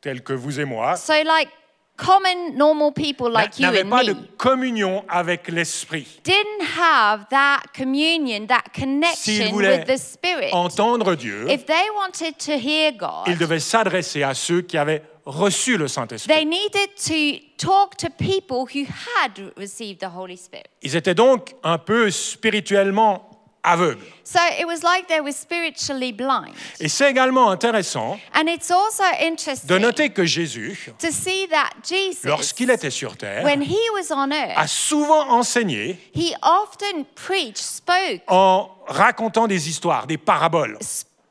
tels 0.00 0.22
que 0.22 0.32
vous 0.32 0.58
et 0.58 0.64
moi, 0.64 0.96
So, 0.96 1.12
like 1.24 1.48
common, 1.98 2.56
normal 2.56 2.92
people 2.92 3.30
like 3.30 3.58
you 3.58 3.66
and 3.68 3.90
pas 3.90 4.04
de 4.04 4.14
me 4.14 4.26
communion 4.38 5.04
avec 5.08 5.48
l'Esprit. 5.48 6.06
didn't 6.24 6.62
have 6.78 7.26
that 7.30 7.64
communion, 7.74 8.46
that 8.46 8.62
S'ils 8.72 8.82
connection 8.84 9.50
voulaient 9.50 9.80
with 9.80 9.86
the 9.86 9.98
Spirit, 9.98 10.52
entendre 10.52 11.14
Dieu, 11.16 11.46
if 11.50 11.66
they 11.66 11.90
wanted 11.96 12.38
to 12.38 12.52
hear 12.52 12.92
God, 12.92 13.26
ils 13.26 13.36
devaient 13.36 13.60
s'adresser 13.60 14.22
à 14.22 14.32
ceux 14.34 14.62
qui 14.62 14.78
avaient 14.78 15.02
reçu 15.26 15.72
le 15.76 15.84
they 15.86 15.88
Saint-Esprit. 15.92 16.46
needed 16.46 16.88
to 16.96 17.44
talk 17.58 17.96
to 17.96 18.08
people 18.08 18.64
who 18.64 18.86
had 18.86 19.52
received 19.58 20.00
the 20.00 20.08
Holy 20.16 20.36
Spirit. 20.38 20.68
Ils 20.82 20.96
étaient 20.96 21.14
donc 21.14 21.54
un 21.62 21.76
peu 21.78 22.10
spirituellement 22.10 23.27
aveugles. 23.62 24.04
So 24.24 24.38
it 24.58 24.66
was 24.66 24.82
like 24.82 25.08
they 25.08 25.20
were 25.20 25.32
spiritually 25.32 26.12
blind. 26.12 26.54
Et 26.80 26.88
c'est 26.88 27.10
également 27.10 27.50
intéressant 27.50 28.18
And 28.34 28.46
it's 28.46 28.70
also 28.70 29.02
de 29.02 29.26
interesting 29.26 29.78
noter 29.78 30.10
que 30.10 30.24
Jésus, 30.24 30.90
to 30.98 31.10
see 31.10 31.46
that 31.48 31.70
Jesus, 31.82 32.26
lorsqu'il 32.26 32.70
était 32.70 32.90
sur 32.90 33.16
terre, 33.16 33.44
when 33.44 33.62
he 33.62 33.78
was 33.94 34.12
on 34.12 34.30
a 34.30 34.60
earth, 34.60 34.68
souvent 34.68 35.30
enseigné 35.30 35.98
he 36.14 36.34
often 36.42 37.04
preached, 37.14 37.58
spoke, 37.58 38.22
en 38.28 38.70
racontant 38.86 39.46
des 39.46 39.68
histoires, 39.68 40.06
des 40.06 40.18
paraboles. 40.18 40.78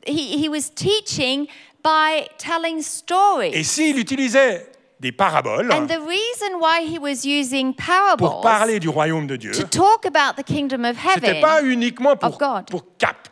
he, 0.06 0.38
he 0.38 0.48
was 0.48 0.70
teaching 0.70 1.46
by 1.82 2.28
telling 2.38 2.82
stories. 2.82 3.54
Et 3.54 3.64
s'il 3.64 3.98
utilisait 3.98 4.66
des 5.00 5.12
paraboles 5.12 5.70
And 5.72 5.86
the 5.86 6.00
reason 6.00 6.58
why 6.60 6.82
he 6.82 6.98
was 6.98 7.24
using 7.24 7.74
pour 8.16 8.40
parler 8.40 8.80
du 8.80 8.88
royaume 8.88 9.26
de 9.26 9.36
Dieu, 9.36 9.52
to 9.52 9.64
talk 9.64 10.04
about 10.04 10.36
the 10.36 10.42
kingdom 10.42 10.84
of 10.84 10.96
c'était 11.14 11.28
heaven, 11.28 11.40
pas 11.40 11.62
uniquement 11.62 12.16
pour, 12.16 12.30
of 12.30 12.38
God. 12.38 12.70
pour 12.70 12.84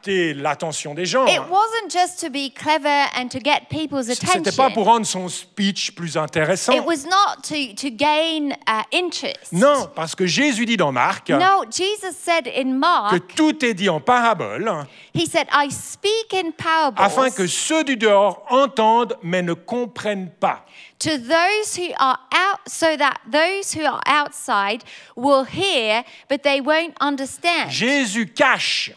capter 0.07 0.35
l'attention 0.35 0.95
des 0.95 1.07
gens. 1.07 1.27
it 1.27 1.41
wasn't 1.51 1.91
just 1.91 2.21
to 2.21 2.31
be 2.31 2.51
clever 2.51 3.07
and 3.17 3.29
to 3.29 3.39
get 3.39 3.69
people's 3.69 4.07
C'était 4.07 4.31
attention. 4.31 4.57
pas 4.57 4.71
pour 4.71 4.87
rendre 4.87 5.07
son 5.07 5.29
speech 5.29 5.95
plus 5.95 6.17
intéressant. 6.17 6.73
It 6.73 6.85
was 6.85 7.05
not 7.05 7.43
to, 7.45 7.75
to 7.75 7.91
gain 7.91 8.53
uh, 8.67 8.83
interest. 8.93 9.53
Non, 9.53 9.89
parce 9.95 10.15
que 10.15 10.27
Jésus 10.27 10.67
dit 10.67 10.77
dans 10.77 10.93
Marc 10.93 11.31
No, 11.31 11.65
Jesus 11.71 12.17
said 12.17 12.47
in 12.47 12.65
que 12.65 12.79
Mark, 12.79 13.35
tout 13.35 13.65
est 13.65 13.75
dit 13.75 13.89
en 13.89 14.01
parabole 14.01 14.87
he 15.15 15.27
said, 15.27 15.49
I 15.53 15.71
speak 15.71 16.35
in 16.35 16.53
parables 16.53 17.01
afin 17.01 17.31
que 17.31 17.47
ceux 17.47 17.85
du 17.85 17.97
dehors 17.97 18.45
entendent 18.51 19.15
mais 19.23 19.43
ne 19.43 19.55
comprennent 19.55 20.31
pas. 20.41 20.65
to 20.99 21.19
those 21.19 21.77
who 21.77 21.93
are 21.99 22.19
out, 22.33 22.61
so 22.69 22.97
that 22.97 23.21
those 23.31 23.73
who 23.75 23.85
are 23.85 24.01
outside 24.07 24.85
will 25.15 25.45
hear, 25.45 26.05
but 26.29 26.43
they 26.43 26.61
won't 26.61 26.95
understand. 27.01 27.71
Jésus 27.71 28.27
cache 28.27 28.93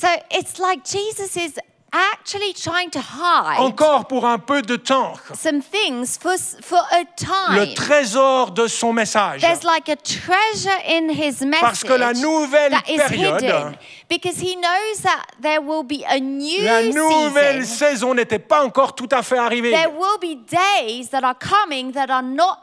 So 0.00 0.06
it's 0.30 0.58
like 0.60 0.84
Jesus 0.84 1.36
is 1.36 1.58
actually 1.90 2.52
trying 2.52 2.90
to 2.90 3.00
hide 3.00 3.58
encore 3.58 4.04
pour 4.06 4.24
un 4.26 4.38
peu 4.38 4.60
de 4.62 4.76
temps 4.76 5.14
some 5.34 5.60
things 5.62 6.18
for, 6.18 6.36
for 6.60 6.78
a 6.92 7.00
le 7.00 7.06
time. 7.16 7.74
trésor 7.74 8.50
de 8.52 8.68
son 8.68 8.92
message. 8.92 9.40
There's 9.40 9.64
like 9.64 9.88
a 9.88 9.96
treasure 9.96 10.78
in 10.86 11.08
his 11.08 11.40
message 11.42 11.60
Parce 11.62 11.82
que 11.82 11.94
la 11.94 12.12
nouvelle 12.12 12.70
that 12.72 12.88
is 12.88 12.98
période- 13.00 13.40
hidden 13.42 13.78
because 14.08 14.38
he 14.38 14.54
knows 14.54 15.00
that 15.02 15.24
there 15.40 15.60
will 15.62 15.82
be 15.82 16.04
a 16.06 16.20
new 16.20 16.62
La 16.62 16.82
nouvelle 16.82 17.64
season. 17.64 17.76
saison 17.88 18.14
n'était 18.14 18.38
pas 18.38 18.62
encore 18.64 18.94
tout 18.94 19.08
à 19.10 19.22
fait 19.22 19.38
arrivée. 19.38 19.72
There 19.72 19.90
will 19.90 20.18
be 20.20 20.36
days 20.46 21.08
that 21.10 21.24
are 21.24 21.34
coming 21.34 21.90
that 21.92 22.10
are 22.10 22.22
not 22.22 22.58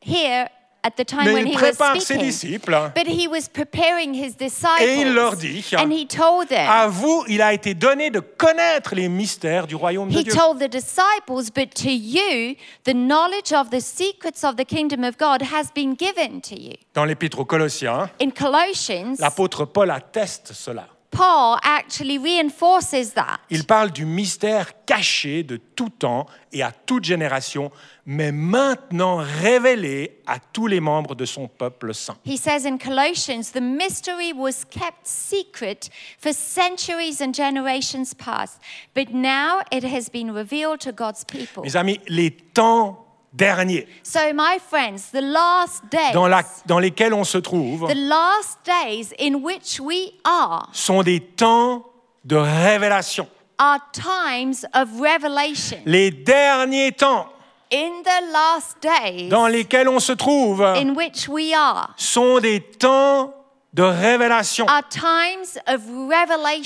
here 0.00 0.48
at 0.84 0.92
the 0.96 1.04
time 1.04 1.24
Mais 1.24 1.32
when 1.34 1.46
il 1.46 1.52
he 1.52 1.56
was 1.56 1.60
prépare 1.76 1.94
ses 1.94 2.00
speaking. 2.16 2.24
disciples 2.26 2.90
But 2.94 3.06
he 3.06 3.28
was 3.28 3.48
preparing 3.52 4.14
his 4.14 4.36
disciples. 4.36 4.80
et 4.82 5.00
il 5.02 5.12
leur 5.14 5.36
dit 5.36 5.64
and 5.76 5.90
he 5.92 6.06
told 6.06 6.48
them, 6.48 6.68
À 6.68 6.88
vous, 6.88 7.24
il 7.28 7.40
a 7.40 7.52
été 7.52 7.74
donné 7.74 8.10
de 8.10 8.20
connaître 8.20 8.94
les 8.94 9.08
mystères 9.08 9.66
du 9.66 9.74
royaume 9.76 10.08
de 10.10 10.18
He 10.18 10.24
Dieu. 10.24 10.32
told 10.34 10.58
the 10.58 10.68
disciples, 10.68 11.50
but 11.54 11.72
to 11.74 11.88
you, 11.90 12.56
the 12.84 12.94
knowledge 12.94 13.52
of 13.52 13.70
the 13.70 13.80
secrets 13.80 14.42
of 14.44 14.56
the 14.56 14.64
kingdom 14.64 15.04
of 15.04 15.16
God 15.18 15.42
has 15.52 15.66
been 15.74 15.94
given 15.96 16.40
to 16.42 16.54
you. 16.58 16.74
Dans 16.94 17.04
l'épître 17.04 17.38
aux 17.38 17.44
Colossiens, 17.44 18.10
In 18.20 18.30
Colossians, 18.30 19.14
l'apôtre 19.20 19.64
Paul 19.64 19.90
atteste 19.90 20.52
cela. 20.52 20.88
Paul 21.22 21.60
actually 21.62 22.18
reinforces 22.18 23.14
that. 23.14 23.38
Il 23.48 23.64
parle 23.64 23.92
du 23.92 24.04
mystère 24.04 24.84
caché 24.84 25.44
de 25.44 25.56
tout 25.56 25.88
temps 25.88 26.26
et 26.52 26.64
à 26.64 26.72
toute 26.72 27.04
génération, 27.04 27.70
mais 28.04 28.32
maintenant 28.32 29.18
révélé 29.18 30.18
à 30.26 30.40
tous 30.40 30.66
les 30.66 30.80
membres 30.80 31.14
de 31.14 31.24
son 31.24 31.46
peuple 31.46 31.94
saint. 31.94 32.16
He 32.26 32.36
says 32.36 32.66
in 32.66 32.76
Colossians, 32.76 33.52
the 33.52 33.60
mystery 33.60 34.32
was 34.32 34.64
kept 34.68 35.06
secret 35.06 35.90
for 36.18 36.32
centuries 36.32 37.20
and 37.22 37.32
generations 37.32 38.14
past, 38.14 38.60
but 38.92 39.14
now 39.14 39.60
it 39.70 39.84
has 39.84 40.10
been 40.10 40.32
revealed 40.34 40.80
to 40.80 40.90
God's 40.90 41.24
people. 41.24 41.62
Mes 41.62 41.76
amis, 41.76 42.00
les 42.08 42.32
temps 42.32 43.01
derniers 43.32 43.86
So, 44.02 44.18
my 44.34 44.58
friends, 44.58 45.10
the 45.12 45.20
last 45.22 45.82
days, 45.90 46.12
dans, 46.12 46.26
la- 46.28 46.42
dans 46.66 46.78
lesquels 46.78 47.14
on 47.14 47.24
se 47.24 47.38
trouve 47.38 47.88
the 47.88 47.96
last 47.96 48.58
days 48.64 49.12
in 49.18 49.36
which 49.42 49.80
we 49.80 50.12
are, 50.24 50.68
sont 50.72 51.02
des 51.02 51.20
temps 51.20 51.84
de 52.24 52.36
révélation. 52.36 53.26
are 53.58 53.78
times 53.92 54.66
of 54.74 54.88
revelation. 55.00 55.78
Les 55.86 56.10
derniers 56.10 56.92
temps 56.92 57.28
In 57.72 58.02
the 58.02 58.32
last 58.32 58.76
days 58.82 59.28
dans 59.30 59.46
lesquels 59.46 59.88
on 59.88 59.98
se 59.98 60.12
trouve 60.12 60.60
in 60.62 60.94
which 60.94 61.26
we 61.28 61.54
are, 61.54 61.94
sont 61.96 62.38
des 62.38 62.60
temps 62.60 63.32
de 63.72 63.82
révélation. 63.82 64.66
are 64.68 64.82
times 64.90 65.58
of 65.66 65.80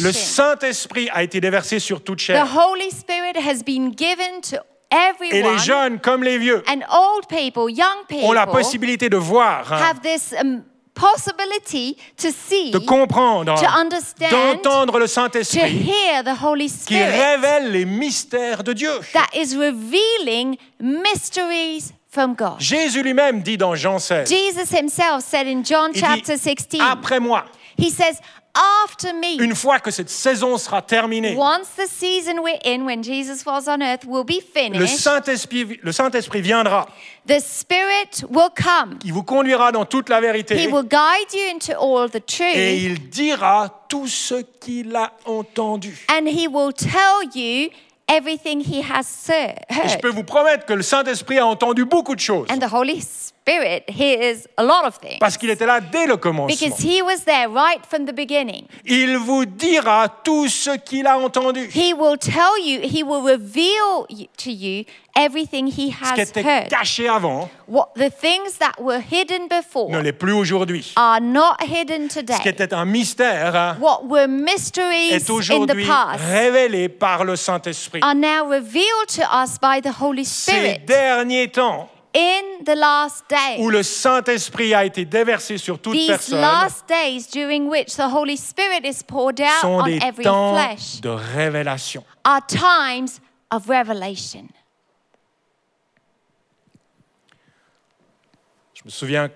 Le. 0.01 0.13
Saint-Esprit 0.13 1.09
a 1.13 1.23
été 1.23 1.41
déversé 1.41 1.79
sur 1.79 2.03
toute 2.03 2.19
The 2.19 2.23
chair. 2.23 2.47
Holy 2.57 2.91
Spirit 2.91 3.37
has 3.37 3.63
been 3.63 3.93
given 3.97 4.41
to 4.51 4.57
Et 4.91 5.43
les 5.43 5.59
jeunes 5.59 5.99
comme 5.99 6.23
les 6.23 6.39
vieux 6.39 6.63
And 6.69 6.81
old 6.91 7.27
people, 7.29 7.71
young 7.71 8.05
ont 8.23 8.33
la 8.33 8.47
people 8.47 8.63
possibilité 8.63 9.09
de 9.09 9.17
voir, 9.17 9.73
hein, 9.73 9.79
have 9.79 10.01
this 10.01 10.33
um, 10.41 10.63
possibility 10.95 11.97
to 12.17 12.31
see, 12.31 12.71
de 12.71 12.79
comprendre, 12.79 13.55
to 13.61 13.67
understand, 13.67 14.31
d'entendre 14.31 14.99
le 14.99 15.07
to 15.07 15.13
Saint-Esprit 15.13 15.61
hear 15.61 16.23
the 16.25 16.41
Holy 16.43 16.67
qui 16.67 16.95
Spirit 16.95 17.05
révèle 17.05 17.73
les 17.73 17.85
mystères 17.85 18.63
de 18.63 18.73
Dieu. 18.73 18.93
that 19.13 19.29
is 19.35 19.57
revealing 19.57 20.57
mysteries 20.81 21.93
from 22.09 22.35
God. 22.35 22.61
Jésus 22.61 23.03
lui-même 23.03 23.43
dit 23.43 23.59
dans 23.59 23.75
Jean 23.75 23.99
16, 23.99 24.29
Jesus 24.29 24.73
himself 24.73 25.23
said 25.23 25.47
in 25.47 25.63
John 25.65 25.91
il 25.95 26.01
chapter 26.01 26.37
dit, 26.37 26.43
16, 26.43 26.81
après 26.81 27.21
moi, 27.21 27.45
he 27.77 27.91
says, 27.91 28.21
After 28.85 29.13
me, 29.13 29.43
une 29.43 29.55
fois 29.55 29.81
que 29.81 29.91
cette 29.91 30.09
saison 30.09 30.57
sera 30.57 30.81
terminée, 30.81 31.35
once 31.37 31.69
the 31.77 31.87
season 31.87 32.39
we're 32.43 32.59
in, 32.65 32.87
when 32.87 33.03
Jesus 33.03 33.45
was 33.45 33.69
on 33.69 33.83
earth, 33.83 34.05
will 34.07 34.25
be 34.25 34.41
le 34.41 34.61
finished, 34.63 34.99
Saint-Esprit 34.99 35.79
le 35.83 35.93
Saint-Esprit 35.93 36.41
viendra, 36.41 36.87
the 37.27 37.39
Spirit 37.41 38.25
will 38.31 38.49
come. 38.55 38.99
il 39.05 39.13
vous 39.13 39.23
conduira 39.25 39.73
dans 39.73 39.85
toute 39.85 40.09
la 40.09 40.19
He 40.19 40.23
vérité 40.23 40.55
will 40.69 40.85
guide 40.89 41.33
you 41.35 41.51
into 41.53 41.73
all 41.79 42.09
the 42.09 42.17
et 42.17 42.21
truth, 42.27 42.57
il 42.57 43.11
dira 43.11 43.85
tout 43.89 44.07
ce 44.09 44.43
qu'il 44.61 44.97
a 44.97 45.13
entendu. 45.27 46.07
and 46.09 46.27
he 46.27 46.49
will 46.49 46.73
tell 46.73 47.23
you 47.35 47.69
everything 48.09 48.61
he 48.61 48.83
has 48.83 49.05
ser- 49.07 49.55
Et 49.69 49.75
je 49.89 49.93
heard. 49.95 50.01
peux 50.01 50.11
vous 50.11 50.25
promettre 50.25 50.65
que 50.67 50.73
le 50.73 50.83
Saint-Esprit 50.83 51.39
a 51.39 51.47
entendu 51.47 51.85
beaucoup 51.85 52.15
de 52.15 52.21
choses 52.21 52.47
And 52.51 52.59
the 52.59 52.73
Holy 52.73 53.01
Spirit 53.01 53.85
hears 53.89 54.47
a 54.57 54.63
lot 54.63 54.85
of 54.87 54.99
things 55.01 55.19
parce 55.21 55.37
qu'il 55.37 55.51
était 55.51 55.67
là 55.67 55.81
dès 55.81 56.07
le 56.07 56.17
commencement. 56.17 56.47
because 56.49 56.79
he 56.83 57.01
was 57.03 57.25
there 57.25 57.49
right 57.49 57.85
from 57.89 58.05
the 58.07 58.13
beginning. 58.15 58.65
Il 58.85 59.17
vous 59.19 59.45
dira 59.45 60.09
tout 60.25 60.49
ce 60.49 60.77
qu'il 60.79 61.07
a 61.07 61.19
entendu. 61.19 61.69
He 61.75 61.93
will 61.95 62.17
tell 62.19 62.59
you, 62.63 62.81
he 62.83 63.03
will 63.03 63.23
reveal 63.23 64.07
to 64.39 64.51
you 64.51 64.85
everything 65.17 65.67
he 65.67 65.91
Ce 65.93 66.13
qui 66.15 66.21
has 66.21 66.23
était 66.29 66.43
heard. 66.43 66.69
caché 66.69 67.09
avant 67.09 67.49
What 67.69 67.89
the 67.97 68.11
things 68.11 68.59
that 68.59 68.73
were 68.81 69.01
hidden 69.01 69.49
before 69.49 69.91
ne 69.91 69.99
l'est 70.01 70.13
plus 70.13 70.33
aujourd'hui. 70.33 70.93
are 70.97 71.21
not 71.21 71.57
hidden 71.63 72.09
Ce 72.11 72.21
qui 72.21 72.25
today. 72.27 72.49
était 72.51 72.73
un 72.75 72.85
mystère 72.85 73.57
hein, 73.57 73.77
What 73.81 74.03
were 74.05 74.29
mysteries 74.29 75.13
est 75.13 75.29
in 75.31 75.33
aujourd'hui 75.35 75.85
the 75.85 75.89
past 75.89 76.21
révélé 76.25 76.89
par 76.89 77.25
le 77.25 77.37
Saint-Esprit. 77.37 78.01
are 78.03 78.15
now 78.15 78.47
revealed 78.49 79.09
to 79.09 79.23
us 79.23 79.59
by 79.61 79.81
the 79.83 79.93
Holy 80.01 80.25
Ces 80.25 80.53
Spirit 80.53 80.79
derniers 80.87 81.49
temps 81.51 81.89
in 82.15 82.65
the 82.65 82.75
last 82.75 83.25
days. 83.29 83.59
où 83.59 83.69
le 83.69 83.83
Saint-Esprit 83.83 84.73
a 84.75 84.85
été 84.85 85.05
déversé 85.05 85.59
sur 85.59 85.79
toute 85.79 85.93
These 85.95 86.07
personne 86.09 86.41
last 86.41 86.85
days 86.89 87.29
during 87.31 87.69
which 87.69 87.97
the 87.97 88.09
Holy 88.11 88.37
Spirit 88.37 88.85
is 88.87 89.03
poured 89.07 89.41
out 89.41 89.61
sont 89.61 89.81
on 89.81 89.85
des 89.85 89.99
every 90.03 90.25
temps 90.25 90.55
flesh 90.55 91.01
de 91.03 91.11
révélation. 91.11 92.03
are 92.25 92.41
times 92.47 93.21
of 93.51 93.69
revelation. 93.69 94.47
Me 98.87 98.91
souviens 98.91 99.31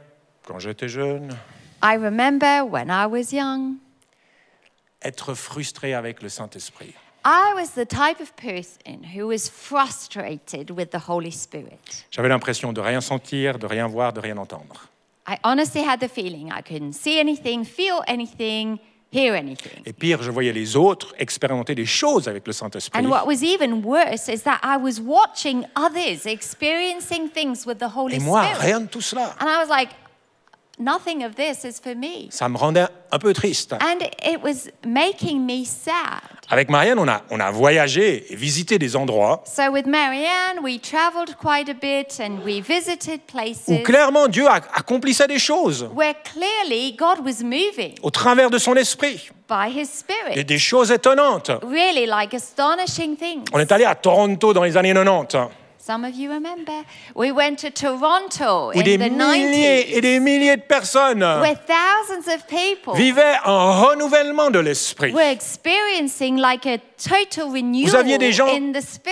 quand 0.47 0.61
j'étais 0.61 0.89
jeune, 0.89 1.37
I 1.83 1.97
remember 1.97 2.65
when 2.65 2.89
I 2.89 3.07
was 3.07 3.33
young, 3.33 3.79
être 5.03 5.35
frustré 5.35 5.93
avec 5.93 6.23
le 6.23 6.29
Saint-Esprit. 6.29 6.95
I 7.25 7.53
was 7.55 7.73
the 7.75 7.85
type 7.85 8.21
of 8.21 8.35
person 8.37 9.05
who 9.05 9.27
was 9.27 9.49
frustrated 9.51 10.71
with 10.71 10.91
the 10.91 11.09
Holy 11.09 11.33
Spirit. 11.33 12.07
J'avais 12.11 12.29
l'impression 12.29 12.73
de 12.73 12.81
rien 12.81 13.01
sentir, 13.01 13.59
de 13.59 13.67
rien 13.67 13.89
voir, 13.89 14.13
de 14.13 14.21
rien 14.21 14.39
entendre. 14.39 14.89
I 15.27 15.37
honestly 15.43 15.83
had 15.83 15.99
the 15.99 16.09
feeling 16.09 16.51
I 16.51 16.63
couldn't 16.63 16.95
see 16.95 17.19
anything, 17.19 17.65
feel 17.65 18.03
anything, 18.07 18.79
hear 19.13 19.35
anything. 19.35 19.83
Et 19.85 19.93
pire, 19.93 20.23
je 20.23 20.31
voyais 20.31 20.53
les 20.53 20.77
autres 20.77 21.15
expérimenter 21.19 21.75
des 21.75 21.87
choses 21.87 22.29
avec 22.29 22.47
le 22.47 22.53
Saint-Esprit. 22.53 22.99
And 22.99 23.09
what 23.09 23.27
was 23.27 23.43
even 23.43 23.83
worse 23.85 24.29
is 24.29 24.43
that 24.43 24.61
I 24.63 24.77
was 24.77 25.01
watching 25.01 25.65
others 25.77 26.27
experiencing 26.27 27.29
things 27.31 27.65
with 27.67 27.79
the 27.79 27.89
Holy 27.97 28.17
Et 28.17 28.21
moi, 28.21 28.45
Spirit. 28.45 28.61
rien 28.63 28.81
de 28.83 28.87
tout 28.87 29.01
cela. 29.01 29.35
And 29.41 29.47
I 29.49 29.59
was 29.59 29.69
like, 29.69 29.91
nothing 30.81 31.25
of 31.25 31.35
this 31.37 31.65
is 31.65 31.81
for 31.83 31.95
me. 31.95 32.29
Ça 32.31 32.49
me 32.49 32.57
rendait 32.57 32.87
un 33.13 33.19
peu 33.19 33.33
triste. 33.33 33.73
And 33.75 34.01
it 34.25 34.41
was 34.43 34.71
making 34.87 35.45
me 35.47 35.65
sad. 35.65 36.21
Avec 36.53 36.69
Marianne, 36.69 36.99
on 36.99 37.07
a, 37.07 37.23
on 37.31 37.39
a 37.39 37.51
voyagé 37.53 38.27
et 38.33 38.35
visité 38.35 38.77
des 38.79 38.97
endroits 38.97 39.45
So 39.47 39.71
with 39.71 39.87
Marianne, 39.87 40.59
we 40.65 40.81
traveled 40.81 41.37
quite 41.37 41.69
a 41.69 41.75
bit 41.75 42.21
and 42.21 42.45
we 42.45 42.61
visited 42.61 43.21
où 43.21 43.33
places 43.33 43.83
clairement 43.85 44.27
Dieu 44.27 44.49
a- 44.49 44.61
accomplissait 44.75 45.29
des 45.29 45.39
choses 45.39 45.89
where 45.95 46.15
clearly 46.25 46.97
God 46.99 47.21
was 47.25 47.45
moving 47.45 47.95
au 48.03 48.11
travers 48.11 48.51
de 48.51 48.59
son 48.59 48.75
esprit. 48.75 49.31
by 49.49 49.69
His 49.69 49.75
Des, 49.75 49.85
Spirit. 49.85 50.45
des 50.45 50.59
choses 50.59 50.91
étonnantes. 50.93 51.51
Really 51.63 52.07
like 52.07 52.35
astonishing 52.35 53.17
things. 53.17 53.45
On 53.53 53.59
est 53.59 53.71
allé 53.73 53.85
à 53.85 53.95
Toronto 53.95 54.53
dans 54.53 54.63
les 54.65 54.77
années 54.77 54.93
90, 54.95 55.49
Some 55.91 56.05
of 56.05 56.15
you 56.15 56.31
remember. 56.31 56.85
We 57.17 57.33
went 57.33 57.59
to 57.63 57.71
Toronto 57.73 58.71
où 58.73 58.79
in 58.79 58.85
des 58.85 58.97
the 58.97 59.11
milliers 59.11 59.87
et 59.89 59.97
90s 59.97 60.01
des 60.03 60.21
milliers 60.21 60.57
de 60.57 60.63
personnes 60.63 61.21
where 61.21 61.57
thousands 61.67 62.33
of 62.33 62.47
people 62.47 62.95
vivaient 62.95 63.35
un 63.45 63.73
renouvellement 63.83 64.53
de 64.53 64.61
l'esprit. 64.61 65.13
were 65.13 65.33
experiencing 65.33 66.37
like 66.37 66.65
a 66.65 66.79
Vous 67.09 67.97
aviez 67.97 68.19
des 68.19 68.33
gens 68.33 68.49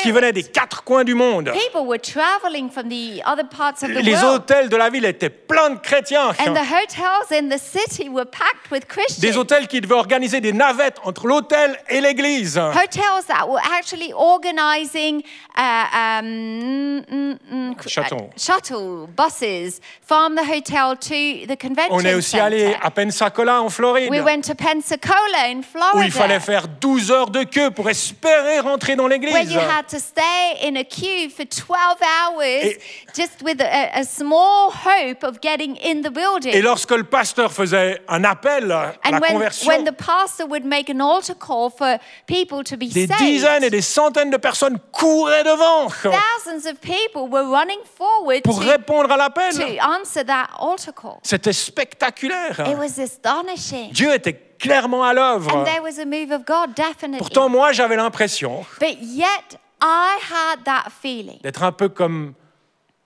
qui 0.03 0.11
venaient 0.13 0.33
des 0.33 0.43
quatre 0.43 0.85
coins 0.85 1.05
du 1.05 1.15
monde. 1.15 1.51
People 1.53 1.87
were 1.87 1.99
traveling 1.99 2.71
from 2.71 2.89
the 2.89 3.23
other 3.27 3.45
parts 3.49 3.83
of 3.83 3.89
the 3.89 4.03
Les 4.03 4.13
world. 4.13 4.43
hôtels 4.43 4.69
de 4.69 4.77
la 4.77 4.91
ville 4.91 5.05
étaient 5.05 5.31
pleins 5.31 5.71
de 5.71 5.79
chrétiens. 5.79 6.29
And 6.47 6.55
the 6.55 6.59
hotels 6.59 7.31
in 7.33 7.49
the 7.49 7.59
city 7.59 8.09
were 8.09 8.27
packed 8.27 8.71
with 8.71 8.83
Des 8.83 8.87
Christians. 8.87 9.37
hôtels 9.41 9.67
qui 9.69 9.81
devaient 9.81 9.95
organiser 9.95 10.41
des 10.41 10.53
navettes 10.53 10.99
entre 11.05 11.27
l'hôtel 11.27 11.79
et 11.89 12.01
l'église. 12.01 12.59
Hotels 12.59 13.25
that 13.29 13.47
were 13.49 13.61
actually 13.79 14.13
organizing 14.13 15.23
uh, 15.57 16.21
um, 16.21 17.03
Shuttle. 17.87 18.19
uh, 18.19 18.39
shuttle 18.39 19.07
buses 19.17 19.81
from 20.03 20.35
the 20.35 20.45
hotel 20.45 20.97
to 20.97 21.47
the 21.47 21.57
convention 21.59 21.95
On 21.95 22.01
est 22.01 22.15
aussi 22.15 22.39
allé 22.39 22.75
à 22.83 22.91
Pensacola 22.91 23.63
en 23.63 23.69
Floride, 23.69 24.11
We 24.11 24.21
went 24.21 24.43
to 24.43 24.55
Pensacola 24.55 25.49
in 25.49 25.63
où 25.95 26.03
il 26.03 26.11
fallait 26.11 26.39
Florida, 26.39 26.41
faire 26.41 26.69
12 26.69 27.11
heures 27.11 27.31
de 27.31 27.45
queue 27.45 27.71
pour 27.79 27.89
espérer 27.89 28.59
rentrer 28.59 28.97
dans 28.97 29.05
where 29.05 29.21
l'église. 29.21 29.53
you 29.53 29.61
had 29.61 29.87
to 29.87 30.01
stay 30.01 30.57
in 30.67 30.75
a 30.75 30.83
queue 30.83 31.31
for 31.31 31.45
12 31.47 32.01
hours 32.03 32.43
Et- 32.65 32.81
just 33.15 33.41
with 33.41 33.61
a, 33.61 33.91
a 34.01 34.03
small 34.03 34.73
hope 34.73 35.23
of 35.23 35.39
getting 35.41 35.77
in 35.77 36.03
the 36.03 36.11
building. 36.11 36.53
Et 36.53 36.61
lorsque 36.61 36.91
le 36.91 37.05
pasteur 37.05 37.53
faisait 37.53 38.01
un 38.09 38.25
appel 38.25 38.73
à 38.73 38.95
la 39.13 39.21
when, 39.21 39.31
conversion, 39.33 39.69
when 39.69 39.85
the 39.85 39.93
pastor 39.93 40.45
would 40.45 40.65
make 40.65 40.91
an 40.91 41.01
altar 41.01 41.37
call 41.37 41.71
for 41.71 41.99
people 42.27 42.65
to 42.65 42.77
be 42.77 42.89
des 42.93 43.07
saved, 43.07 43.21
dizaines 43.21 43.63
et 43.63 43.71
des 43.71 43.81
centaines 43.81 44.31
de 44.31 44.39
personnes 44.39 44.81
couraient 44.91 45.45
devant 45.45 45.89
thousands 45.89 46.67
of 46.69 46.81
people 46.81 47.29
were 47.31 47.45
running 47.49 47.79
forward 47.97 48.43
pour 48.43 48.59
to, 48.61 48.67
répondre 48.69 49.13
à 49.13 49.17
l'appel. 49.17 49.53
to 49.55 49.79
answer 49.81 50.25
that 50.25 50.49
altar 50.59 50.93
call. 50.93 51.21
C'était 51.23 51.53
spectaculaire. 51.53 52.59
It 52.69 52.77
was 52.77 52.99
astonishing. 53.01 53.93
Dieu 53.93 54.13
était 54.13 54.48
clairement 54.59 55.05
à 55.05 55.15
l'œuvre. 55.15 55.65
Pourtant, 57.19 57.49
moi, 57.49 57.73
j'avais 57.73 57.97
l'impression 57.97 58.65
but 58.81 58.97
yet, 59.01 59.59
I 59.81 60.19
had 60.31 60.65
that 60.65 60.91
feeling 60.91 61.39
d'être 61.43 61.63
un 61.63 61.73
peu 61.73 61.89
comme 61.89 62.35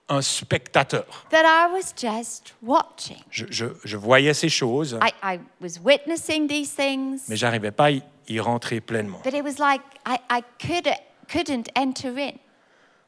un 0.09 0.21
spectateur. 0.21 1.05
that 1.29 1.43
I 1.45 1.71
was 1.71 1.93
just 1.95 2.53
watching. 2.61 3.21
Je, 3.29 3.45
je- 3.49 3.65
je 3.83 3.97
voyais 3.97 4.33
ces 4.33 4.49
choses, 4.49 4.97
I, 5.01 5.11
I 5.23 5.39
was 5.61 5.79
witnessing 5.83 6.47
these 6.47 6.73
things, 6.75 7.21
mais 7.29 7.35
j'arrivais 7.35 7.71
pas 7.71 7.85
à 7.85 7.91
y, 8.27 8.39
rentrer 8.39 8.81
pleinement. 8.81 9.19
but 9.23 9.33
it 9.33 9.43
was 9.43 9.59
like 9.59 9.81
I, 10.05 10.17
I 10.29 10.41
could, 10.59 10.89
couldn't 11.31 11.69
enter 11.75 12.09
in. 12.17 12.33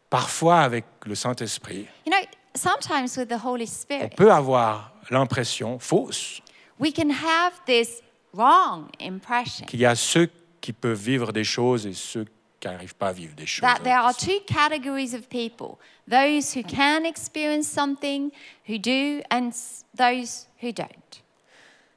Parfois, 0.09 0.59
avec 0.61 0.85
le 1.05 1.15
Saint-Esprit, 1.15 1.87
You 2.05 2.11
know, 2.11 2.19
sometimes 2.55 3.17
with 3.17 3.27
the 3.29 3.43
Holy 3.43 3.63
on 3.63 3.67
Spirit, 3.67 4.09
peut 4.15 4.31
avoir 4.31 4.91
l'impression 5.09 5.79
fausse 5.79 6.41
we 6.79 6.91
can 6.93 7.09
have 7.09 7.53
this 7.65 8.01
wrong 8.35 8.87
impression 9.01 9.65
qu'il 9.65 9.79
y 9.79 9.85
a 9.85 9.95
ceux 9.95 10.29
qui 10.61 10.73
peuvent 10.73 10.99
vivre 11.01 11.31
des 11.31 11.43
choses 11.43 11.85
et 11.85 11.93
ceux 11.93 12.25
qui 12.59 12.67
n'arrivent 12.67 12.95
pas 12.95 13.09
à 13.09 13.13
vivre 13.13 13.35
des 13.35 13.45
choses. 13.45 13.61
that 13.61 13.79
there 13.83 13.97
are 13.99 14.13
two 14.15 14.39
categories 14.47 15.13
of 15.13 15.27
people 15.29 15.77
those 16.09 16.55
who 16.55 16.61
can 16.63 17.03
experience 17.05 17.67
something, 17.67 18.31
who 18.67 18.77
do, 18.77 19.21
and 19.31 19.51
those 19.97 20.47
who 20.61 20.71
don't. 20.71 21.23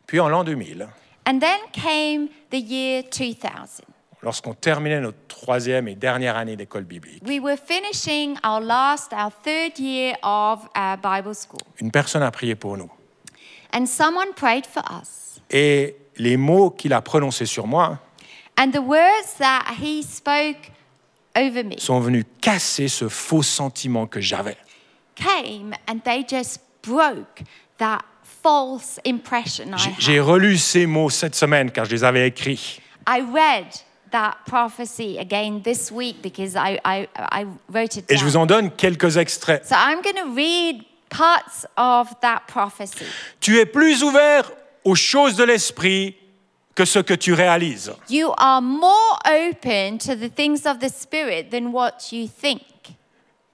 Puis 0.07 0.21
en 0.21 0.29
l'an 0.29 0.45
2000, 0.45 0.89
And 1.27 1.41
then 1.41 1.59
came 1.73 2.29
the 2.51 2.57
year 2.59 3.03
2000. 3.03 3.85
lorsqu'on 4.23 4.55
terminait 4.55 5.01
notre 5.01 5.19
troisième 5.29 5.87
et 5.89 5.95
dernière 5.95 6.37
année 6.37 6.57
d'école 6.57 6.85
biblique, 6.85 7.23
We 7.27 7.39
were 7.41 7.57
finishing 7.59 8.37
our 8.45 8.61
last, 8.61 9.13
our 9.13 9.31
third 9.45 9.79
year 9.79 10.15
of 10.23 10.69
our 10.77 10.97
Bible 10.97 11.35
school. 11.35 11.61
une 11.81 11.91
personne 11.91 12.23
a 12.23 12.31
prié 12.31 12.55
pour 12.55 12.77
nous. 12.77 12.91
And 13.73 13.85
someone 13.87 14.33
prayed 14.35 14.65
for 14.67 14.83
us. 14.91 15.41
Et 15.51 15.97
les 16.19 16.37
mots 16.37 16.71
qu'il 16.71 16.93
a 16.93 17.01
prononcés 17.01 17.47
sur 17.47 17.67
moi 17.67 17.99
And 18.59 18.71
the 18.73 18.81
words 18.83 19.37
that 19.39 19.63
he 19.81 20.03
spoke 20.03 20.73
over 21.37 21.63
me 21.63 21.79
sont 21.79 22.01
venus 22.01 22.25
casser 22.41 22.89
ce 22.89 23.09
faux 23.09 23.43
sentiment 23.43 24.07
que 24.07 24.21
j'avais. 24.21 24.57
came 25.15 25.75
and 25.89 26.01
they 26.05 26.25
just 26.29 26.61
broke 26.83 27.43
that 27.79 28.01
false 28.43 28.99
impression 29.05 29.73
I 29.75 29.95
J'ai- 29.99 30.19
had. 30.19 30.25
Relu 30.27 30.57
ces 30.59 30.87
mots 30.87 31.11
cette 31.11 31.35
semaine 31.35 31.71
car 31.71 31.85
je 31.85 31.91
les 31.93 32.05
avais 32.05 32.27
écrits. 32.29 32.81
I 33.07 33.21
read 33.21 33.67
that 34.11 34.39
prophecy 34.47 35.19
again 35.19 35.61
this 35.63 35.91
week 35.93 36.23
because 36.23 36.55
I, 36.57 36.79
I, 36.85 37.09
I 37.17 37.47
wrote 37.73 37.97
it 37.97 38.11
Et 38.11 38.17
je 38.17 38.25
vous 38.25 38.37
en 38.37 38.47
donne 38.47 38.71
quelques 38.71 39.17
extraits. 39.17 39.67
So 39.69 39.75
I'm 39.77 40.01
going 40.03 40.17
to 40.17 40.35
read 40.35 40.83
parts 41.11 41.67
of 41.77 42.09
that 42.23 42.43
prophecy. 42.49 43.05
Tu 43.41 43.59
es 43.59 43.67
plus 43.67 44.03
ouvert 44.03 44.51
aux 44.89 44.95
choses 44.95 45.37
de 45.37 45.45
l'esprit 45.45 46.17
que 46.75 46.85
ce 46.85 46.99
que 46.99 47.15
tu 47.15 47.35
réalises. 47.35 47.93
You 48.09 48.33
are 48.39 48.63
more 48.63 49.19
open 49.27 49.99
to 49.99 50.15
the 50.15 50.33
things 50.35 50.65
of 50.65 50.79
the 50.79 50.89
Spirit 50.89 51.51
than 51.51 51.73
what 51.73 52.11
you 52.13 52.27
think. 52.27 52.63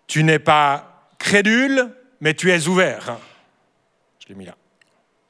Tu 0.06 0.22
n'es 0.22 0.38
pas 0.38 1.08
crédule, 1.18 1.90
mais 2.20 2.34
tu 2.34 2.52
es 2.52 2.68
ouvert. 2.68 3.18
Je 4.20 4.28
l'ai 4.28 4.34
mis 4.36 4.44
là. 4.44 4.54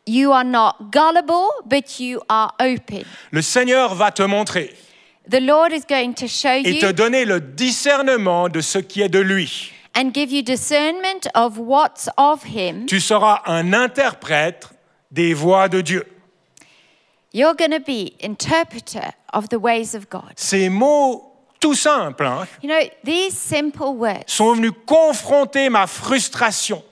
You 0.06 0.32
are 0.32 0.44
not 0.44 0.90
gullible, 0.92 1.48
but 1.64 1.98
you 1.98 2.20
are 2.28 2.52
open. 2.60 3.04
Le 3.30 3.40
Seigneur 3.40 3.94
va 3.94 4.10
te 4.10 4.22
montrer 4.22 4.74
The 5.30 5.40
Lord 5.40 5.72
is 5.72 5.84
going 5.88 6.12
to 6.14 6.26
show 6.26 6.60
et 6.62 6.80
te 6.80 6.86
you 6.86 6.92
donner 6.92 7.24
le 7.24 7.40
discernement 7.40 8.50
de 8.50 8.60
ce 8.60 8.78
qui 8.78 9.00
est 9.00 9.08
de 9.08 9.20
lui. 9.20 9.72
and 9.94 10.12
give 10.12 10.30
you 10.30 10.42
discernment 10.42 11.28
of 11.34 11.56
what's 11.56 12.10
of 12.18 12.42
Him. 12.42 12.84
Tu 12.86 13.00
seras 13.00 13.40
un 13.46 13.72
interprète 13.72 14.73
des 15.14 15.32
voix 15.32 15.68
de 15.68 15.80
Dieu. 15.80 16.04
You're 17.32 17.54
going 17.54 17.70
to 17.70 17.80
be 17.80 18.14
interpreter 18.20 19.12
of 19.32 19.48
the 19.48 19.56
ways 19.56 19.94
of 19.94 20.08
God. 20.10 20.32
Ces 20.36 20.68
mots 20.68 21.32
tout 21.60 21.74
simples 21.74 22.26
hein, 22.26 22.46
You 22.62 22.68
know, 22.68 22.88
these 23.02 23.36
simple 23.36 23.94
words 23.94 24.24
sont 24.26 24.54
venus 24.54 24.72
confronter 24.86 25.70
ma 25.70 25.86
frustration 25.86 26.82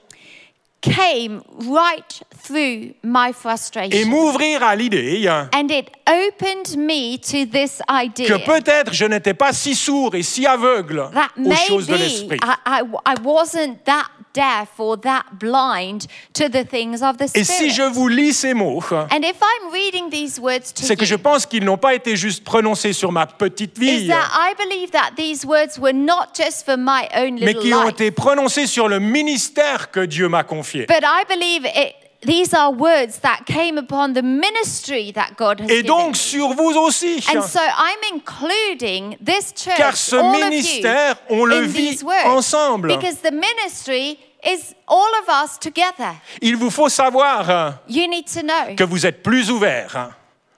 came 0.83 1.41
right 1.69 2.21
through 2.43 2.93
my 3.03 3.29
et 3.29 3.33
frustration. 3.33 4.05
m'ouvrir 4.07 4.61
à 4.63 4.75
l'idée 4.75 5.27
And 5.55 5.69
it 5.69 5.89
opened 6.07 6.77
me 6.77 7.17
to 7.19 7.45
this 7.49 7.81
idea 7.89 8.27
que 8.27 8.45
peut-être 8.45 8.93
je 8.93 9.05
n'étais 9.05 9.33
pas 9.33 9.53
si 9.53 9.75
sourd 9.75 10.15
et 10.15 10.23
si 10.23 10.45
aveugle 10.45 11.09
that 11.13 11.29
aux 11.37 11.55
choses 11.67 11.87
de 11.87 11.93
maybe 11.93 12.03
l'esprit. 12.03 12.39
I, 12.43 12.81
I, 12.81 12.81
I 13.05 13.15
wasn't 13.23 13.83
that 13.85 14.07
deaf 14.33 14.79
or 14.79 14.99
that 14.99 15.23
blind 15.39 16.07
to 16.33 16.49
the 16.49 16.65
things 16.67 17.01
of 17.03 17.17
the 17.17 17.29
Et 17.35 17.43
Spirit. 17.43 17.69
si 17.69 17.69
je 17.69 17.83
vous 17.83 18.07
lis 18.07 18.33
ces 18.33 18.53
mots, 18.53 18.83
And 18.91 19.23
if 19.23 19.37
I'm 19.41 19.71
reading 19.71 20.09
these 20.09 20.39
words 20.39 20.73
to 20.73 20.83
c'est 20.83 20.95
que 20.95 21.05
je 21.05 21.13
you, 21.15 21.19
pense 21.19 21.45
qu'ils 21.45 21.63
n'ont 21.63 21.77
pas 21.77 21.93
été 21.93 22.15
juste 22.15 22.43
prononcés 22.43 22.93
sur 22.93 23.11
ma 23.11 23.27
petite 23.27 23.77
is 23.77 23.81
vie, 23.81 24.07
that 24.07 24.29
I 24.35 24.53
believe 24.57 24.91
that 24.91 25.11
these 25.15 25.45
words 25.45 25.77
were 25.79 25.93
not 25.93 26.33
just 26.35 26.65
for 26.65 26.77
my 26.77 27.07
own 27.15 27.35
mais 27.35 27.53
little 27.53 27.61
qui 27.61 27.73
ont 27.73 27.83
life, 27.83 27.93
été 27.93 28.11
prononcés 28.11 28.65
sur 28.65 28.87
le 28.87 28.99
ministère 28.99 29.91
que 29.91 29.99
Dieu 30.01 30.27
m'a 30.27 30.43
confié. 30.43 30.72
But 30.87 31.03
I 31.03 31.23
believe 31.27 31.65
it, 31.65 31.95
these 32.25 32.53
are 32.53 32.71
words 32.71 33.19
that 33.19 33.45
came 33.45 33.77
upon 33.77 34.13
the 34.13 34.21
ministry 34.21 35.11
that 35.11 35.35
God 35.37 35.59
has 35.59 35.69
Et 35.69 35.83
donc 35.83 36.15
sur 36.15 36.53
vous 36.53 36.75
aussi. 36.77 37.21
And 37.33 37.43
so 37.43 37.59
I'm 37.59 37.99
including 38.13 39.17
this 39.19 39.53
church, 39.53 39.77
Car 39.77 39.95
ce 39.95 40.15
all 40.15 40.31
ministère, 40.33 41.11
of 41.11 41.17
you, 41.29 41.41
on 41.41 41.45
le 41.45 41.63
in 41.63 41.67
vit 41.67 41.91
these 41.91 42.03
words, 42.03 42.25
ensemble. 42.25 42.87
Because 42.87 43.17
the 43.17 43.31
ministry 43.31 44.19
is 44.45 44.73
all 44.87 45.11
of 45.21 45.29
us 45.29 45.57
together. 45.57 46.15
Il 46.41 46.55
vous 46.57 46.69
faut 46.69 46.89
savoir 46.89 47.49
euh, 47.49 47.71
You 47.87 48.07
need 48.07 48.27
to 48.27 48.41
know 48.41 48.75
que 48.75 48.83
vous 48.83 49.05
êtes 49.05 49.21
plus 49.23 49.49
ouverts 49.49 49.95
hein, 49.95 50.11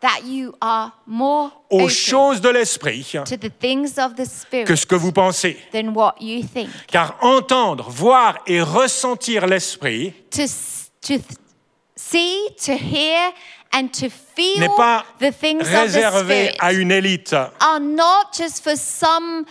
that 0.06 0.24
you 0.26 0.54
are 0.62 0.92
more 1.08 1.52
aux 1.72 1.82
open 1.84 1.90
choses 1.90 2.42
de 2.42 2.50
l'esprit 2.50 3.04
to 3.26 3.36
the 3.38 3.50
things 3.60 3.98
of 3.98 4.16
the 4.16 4.26
Spirit 4.26 4.66
que 4.66 4.76
ce 4.76 4.86
que 4.86 4.96
vous 4.96 5.12
pensez. 5.12 5.58
than 5.72 5.94
what 5.96 6.16
you 6.20 6.44
think. 6.44 6.70
Car 6.88 7.16
entendre, 7.22 7.90
voir 7.90 8.38
et 8.46 8.62
ressentir 8.62 9.48
l'esprit, 9.48 10.14
To, 10.32 10.42
s- 10.44 10.92
to 11.02 11.18
th- 11.18 11.24
see, 11.96 12.38
to 12.66 12.74
hear, 12.74 13.32
and 13.74 13.88
to 13.92 14.10
feel 14.10 14.60
n'est 14.60 14.76
pas 14.78 15.04
the 15.20 15.32
things 15.32 15.62
of 15.62 15.70
the 15.70 15.76
réservé 15.76 16.46
Spirit 16.50 16.58
à 16.60 16.74
une 16.74 16.92
élite, 16.92 17.34
are 17.34 17.80
not 17.80 18.32
just 18.38 18.64
for 18.64 18.76
some 18.78 19.46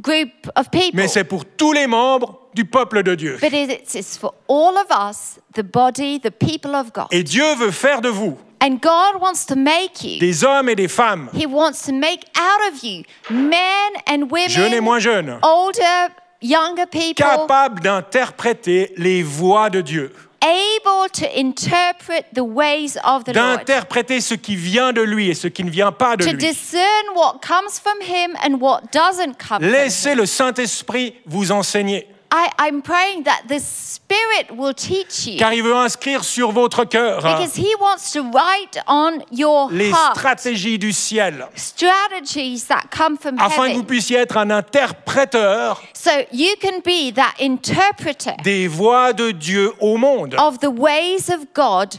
group 0.00 0.30
of 0.56 0.70
people, 0.70 0.92
mais 0.94 1.08
c'est 1.08 1.24
pour 1.24 1.44
tous 1.44 1.72
les 1.72 1.86
membres 1.86 2.47
du 2.58 2.64
peuple 2.64 3.04
de 3.04 3.14
Dieu. 3.14 3.38
but 3.40 3.52
it 3.52 3.94
is 3.94 4.16
for 4.18 4.34
all 4.48 4.76
of 4.76 4.90
us, 4.90 5.38
the 5.54 5.62
body, 5.62 6.18
the 6.18 6.30
people 6.30 6.74
of 6.74 6.92
God. 6.92 7.06
Et 7.12 7.22
Dieu 7.22 7.54
veut 7.54 7.70
faire 7.70 8.00
de 8.00 8.08
vous 8.08 8.36
And 8.60 8.80
God 8.82 9.20
wants 9.20 9.46
to 9.46 9.54
make 9.54 10.02
you. 10.02 10.18
des 10.18 10.42
hommes 10.42 10.68
et 10.68 10.74
des 10.74 10.88
femmes, 10.88 11.28
He 11.32 11.46
wants 11.46 11.82
to 11.86 11.92
make 11.92 12.24
out 12.36 12.72
of 12.72 12.82
you 12.82 13.04
men 13.30 13.92
and 14.08 14.28
jeunes 14.48 14.72
et 14.72 14.80
women, 14.80 14.84
moins 14.84 14.98
jeunes, 14.98 15.38
older, 15.44 16.08
younger 16.42 16.86
people, 16.86 17.14
capables 17.24 17.80
d'interpréter 17.80 18.92
les 18.96 19.22
voix 19.22 19.70
de 19.70 19.80
Dieu, 19.80 20.12
able 20.42 21.08
to 21.12 21.26
interpret 21.36 22.24
the 22.34 22.42
ways 22.42 22.96
of 23.04 23.22
the 23.22 23.32
Lord, 23.34 23.58
d'interpréter 23.58 24.20
ce 24.20 24.34
qui 24.34 24.56
vient 24.56 24.92
de 24.92 25.02
lui 25.02 25.28
et 25.30 25.34
ce 25.34 25.46
qui 25.46 25.62
ne 25.62 25.70
vient 25.70 25.92
pas 25.92 26.16
de 26.16 26.24
to 26.24 26.30
lui. 26.32 26.38
discern 26.38 26.82
what 27.14 27.38
comes 27.40 27.78
from 27.80 28.00
Him 28.00 28.36
and 28.44 28.60
what 28.60 28.82
doesn't 28.92 29.34
come. 29.38 29.62
Laissez 29.62 30.16
le 30.16 30.26
Saint-Esprit 30.26 31.14
vous 31.26 31.52
enseigner, 31.52 32.08
I, 32.30 32.50
I'm 32.58 32.82
praying 32.82 33.24
that 33.24 33.44
the 33.48 33.58
Spirit 33.58 34.54
will 34.54 34.74
teach 34.74 35.26
you. 35.26 35.38
Car 35.38 35.54
il 35.54 35.62
veut 35.62 35.74
inscrire 35.74 36.24
sur 36.24 36.52
votre 36.52 36.84
cœur 36.84 37.22
because 37.22 37.56
He 37.56 37.74
wants 37.80 38.12
to 38.12 38.22
write 38.22 38.78
on 38.86 39.20
your 39.32 39.70
les 39.70 39.90
heart 39.90 40.16
stratégies 40.16 40.78
du 40.78 40.92
ciel, 40.92 41.48
strategies 41.56 42.66
that 42.68 42.90
come 42.90 43.16
from 43.16 43.38
afin 43.38 43.70
que 43.70 43.76
vous 43.76 43.84
puissiez 43.84 44.18
être 44.18 44.36
un 44.36 44.50
interpréteur 44.50 45.80
so 45.94 46.10
you 46.32 46.54
can 46.60 46.80
be 46.84 47.12
that 47.14 47.34
interpreter 47.40 48.36
des 48.42 48.68
voix 48.68 49.12
de 49.12 49.30
Dieu 49.30 49.72
au 49.80 49.96
monde. 49.96 50.34
of 50.38 50.58
the 50.58 50.70
ways 50.70 51.30
of 51.30 51.46
God 51.54 51.94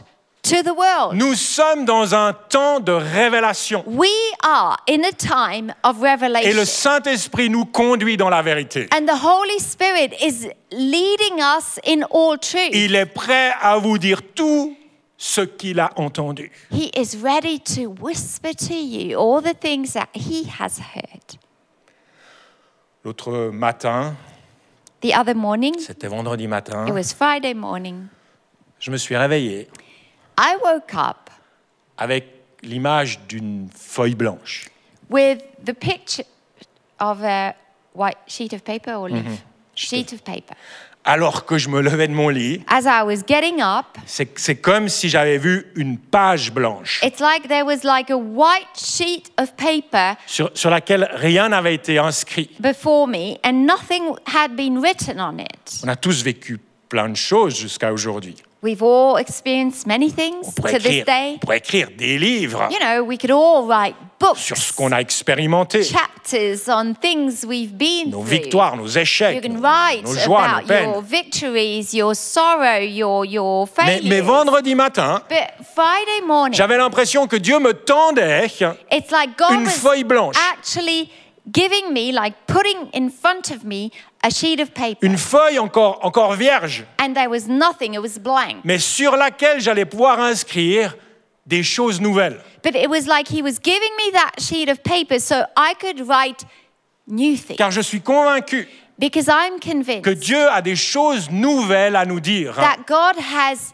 to 0.50 0.62
the 0.62 0.74
world. 0.76 1.14
Nous 1.14 1.34
sommes 1.34 1.84
dans 1.84 2.14
un 2.14 2.32
temps 2.32 2.80
de 2.80 2.92
révélation 2.92 3.84
We 3.86 4.10
are 4.42 4.76
in 4.88 5.04
a 5.04 5.12
time 5.12 5.72
of 5.84 5.96
et 5.98 6.02
le 6.02 6.10
revelation. 6.12 6.64
Saint-Esprit 6.64 7.50
nous 7.50 7.64
conduit 7.64 8.16
dans 8.16 8.28
la 8.28 8.42
vérité. 8.42 8.88
And 8.92 9.06
the 9.06 9.22
Holy 9.22 9.58
Spirit 9.60 10.14
is 10.20 10.48
leading 10.72 11.40
us 11.40 11.78
in 11.86 12.02
all 12.10 12.38
truth. 12.38 12.70
Il 12.72 12.94
est 12.94 13.06
prêt 13.06 13.52
à 13.60 13.78
vous 13.78 13.98
dire 13.98 14.22
tout 14.34 14.76
ce 15.16 15.42
qu'il 15.42 15.78
a 15.80 15.90
entendu. 15.96 16.50
He 16.72 16.90
is 16.96 17.16
ready 17.22 17.60
to 17.60 17.94
whisper 18.00 18.54
to 18.54 18.74
you 18.74 19.16
all 19.18 19.42
the 19.42 19.54
things 19.54 19.92
that 19.92 20.08
He 20.14 20.48
has 20.58 20.80
heard. 20.94 21.38
L'autre 23.04 23.50
matin, 23.52 24.14
The 25.00 25.14
other 25.14 25.34
morning, 25.34 25.78
c'était 25.78 26.08
vendredi 26.08 26.46
matin, 26.46 26.86
it 26.86 26.92
was 26.92 27.14
Friday 27.14 27.54
morning, 27.54 28.08
je 28.78 28.90
me 28.90 28.98
suis 28.98 29.16
réveillé 29.16 29.68
I 30.42 30.56
woke 30.64 30.94
up 30.94 31.28
avec 31.98 32.24
l'image 32.62 33.20
d'une 33.28 33.68
feuille 33.76 34.14
blanche. 34.14 34.68
with 35.10 35.38
the 35.64 35.74
picture 35.74 36.24
of 36.98 37.22
a 37.22 37.54
white 37.94 38.16
sheet 38.26 38.54
of 38.54 38.62
paper 38.62 38.94
or 38.94 39.08
leaf. 39.10 39.42
Sheet 39.74 40.12
of 40.14 40.22
paper. 40.22 40.54
Alors 41.04 41.46
que 41.46 41.56
je 41.58 41.68
me 41.70 41.80
levais 41.80 42.08
de 42.08 42.12
mon 42.12 42.28
lit, 42.28 42.62
As 42.68 42.84
I 42.84 43.02
was 43.02 43.22
getting 43.26 43.60
up, 43.62 43.86
c'est 44.06 44.38
c'est 44.38 44.56
comme 44.56 44.88
si 44.88 45.08
j'avais 45.08 45.38
vu 45.38 45.66
une 45.74 45.96
page 45.98 46.52
blanche 46.52 47.00
it's 47.02 47.20
like 47.20 47.48
there 47.48 47.64
was 47.64 47.84
like 47.84 48.10
a 48.10 48.16
white 48.18 48.68
sheet 48.76 49.30
of 49.38 49.54
paper 49.56 50.16
sur, 50.26 50.50
sur 50.54 50.68
laquelle 50.70 51.08
rien 51.12 51.48
n'avait 51.48 51.74
été 51.74 51.98
inscrit. 51.98 52.50
before 52.60 53.06
me 53.06 53.38
and 53.44 53.64
nothing 53.66 54.14
had 54.26 54.54
been 54.56 54.78
written 54.80 55.18
on 55.20 55.38
it. 55.38 55.80
On 55.84 55.88
a 55.88 55.96
tous 55.96 56.22
vécu 56.22 56.58
plein 56.88 57.08
de 57.08 57.16
choses 57.16 57.56
jusqu'à 57.58 57.92
aujourd'hui. 57.92 58.36
We've 58.62 58.82
all 58.82 59.16
experienced 59.16 59.86
many 59.86 60.10
things 60.10 60.48
On 60.48 60.52
pourrait, 60.52 60.72
to 60.72 60.78
this 60.80 60.86
écrire, 60.98 61.04
day. 61.06 61.32
on 61.36 61.38
pourrait 61.38 61.56
écrire 61.58 61.88
des 61.96 62.18
livres 62.18 62.68
You 62.70 62.78
know, 62.78 63.02
we 63.02 63.16
could 63.16 63.30
all 63.30 63.66
write 63.66 63.94
sur 64.36 64.54
ce 64.58 64.66
books, 64.68 64.76
qu'on 64.76 64.92
a 64.92 65.00
expérimenté, 65.00 65.82
chapters 65.82 66.68
on 66.68 66.92
things 66.92 67.42
we've 67.46 67.72
been 67.72 68.10
nos 68.10 68.18
through. 68.20 68.28
victoires, 68.28 68.76
nos 68.76 68.86
You 68.96 69.00
échecs, 69.00 69.40
can 69.40 69.54
nos, 69.54 69.62
write 69.62 70.04
nos 70.04 70.14
joies, 70.14 70.46
nos 70.46 70.58
about 70.58 70.68
your 70.68 70.92
peines. 71.00 71.08
victories, 71.08 71.94
your 71.94 72.14
sorrow, 72.14 72.80
your, 72.82 73.24
your 73.24 73.66
Mais, 73.78 73.86
failures. 74.00 74.08
mais 74.10 74.20
vendredi 74.20 74.74
matin, 74.74 75.22
But 75.30 75.64
Friday 75.74 76.20
morning, 76.26 76.54
j'avais 76.54 76.76
l'impression 76.76 77.26
que 77.26 77.36
Dieu 77.36 77.58
me 77.60 77.72
tendait 77.72 78.50
it's 78.92 79.10
like 79.10 79.38
God 79.38 79.52
une 79.54 79.64
was 79.64 79.70
feuille 79.78 80.04
blanche. 80.04 80.36
actually 80.52 81.08
giving 81.50 81.94
me, 81.94 82.12
like 82.12 82.34
putting 82.46 82.90
in 82.92 83.08
front 83.08 83.50
of 83.50 83.64
me, 83.64 83.90
a 84.22 84.30
sheet 84.30 84.60
of 84.60 84.70
paper. 84.72 84.98
une 85.06 85.16
feuille 85.16 85.58
encore, 85.58 85.98
encore 86.02 86.34
vierge, 86.34 86.84
And 86.98 87.14
there 87.14 87.28
was 87.28 87.46
nothing, 87.48 87.94
it 87.94 88.00
was 88.02 88.18
blank. 88.20 88.64
mais 88.64 88.78
sur 88.78 89.16
laquelle 89.16 89.60
j'allais 89.60 89.84
pouvoir 89.86 90.20
inscrire 90.20 90.96
des 91.46 91.62
choses 91.62 92.00
nouvelles. 92.00 92.40
But 92.62 92.74
it 92.76 92.88
was 92.88 93.06
like 93.06 93.28
He 93.28 93.42
was 93.42 93.58
giving 93.62 93.90
me 93.96 94.12
that 94.12 94.32
sheet 94.40 94.68
of 94.68 94.82
paper 94.82 95.18
so 95.18 95.36
I 95.56 95.74
could 95.80 96.06
write 96.06 96.44
new 97.06 97.36
things. 97.36 97.56
Car 97.56 97.70
je 97.70 97.80
suis 97.80 98.00
convaincu 98.00 98.68
Because 98.98 99.28
I'm 99.28 99.58
que 99.58 99.70
convinced 99.70 100.20
Dieu 100.20 100.46
a 100.50 100.60
des 100.60 100.76
choses 100.76 101.30
nouvelles 101.30 101.96
à 101.96 102.04
nous 102.04 102.20
dire. 102.20 102.54
that 102.56 102.80
God 102.86 103.16
has 103.18 103.72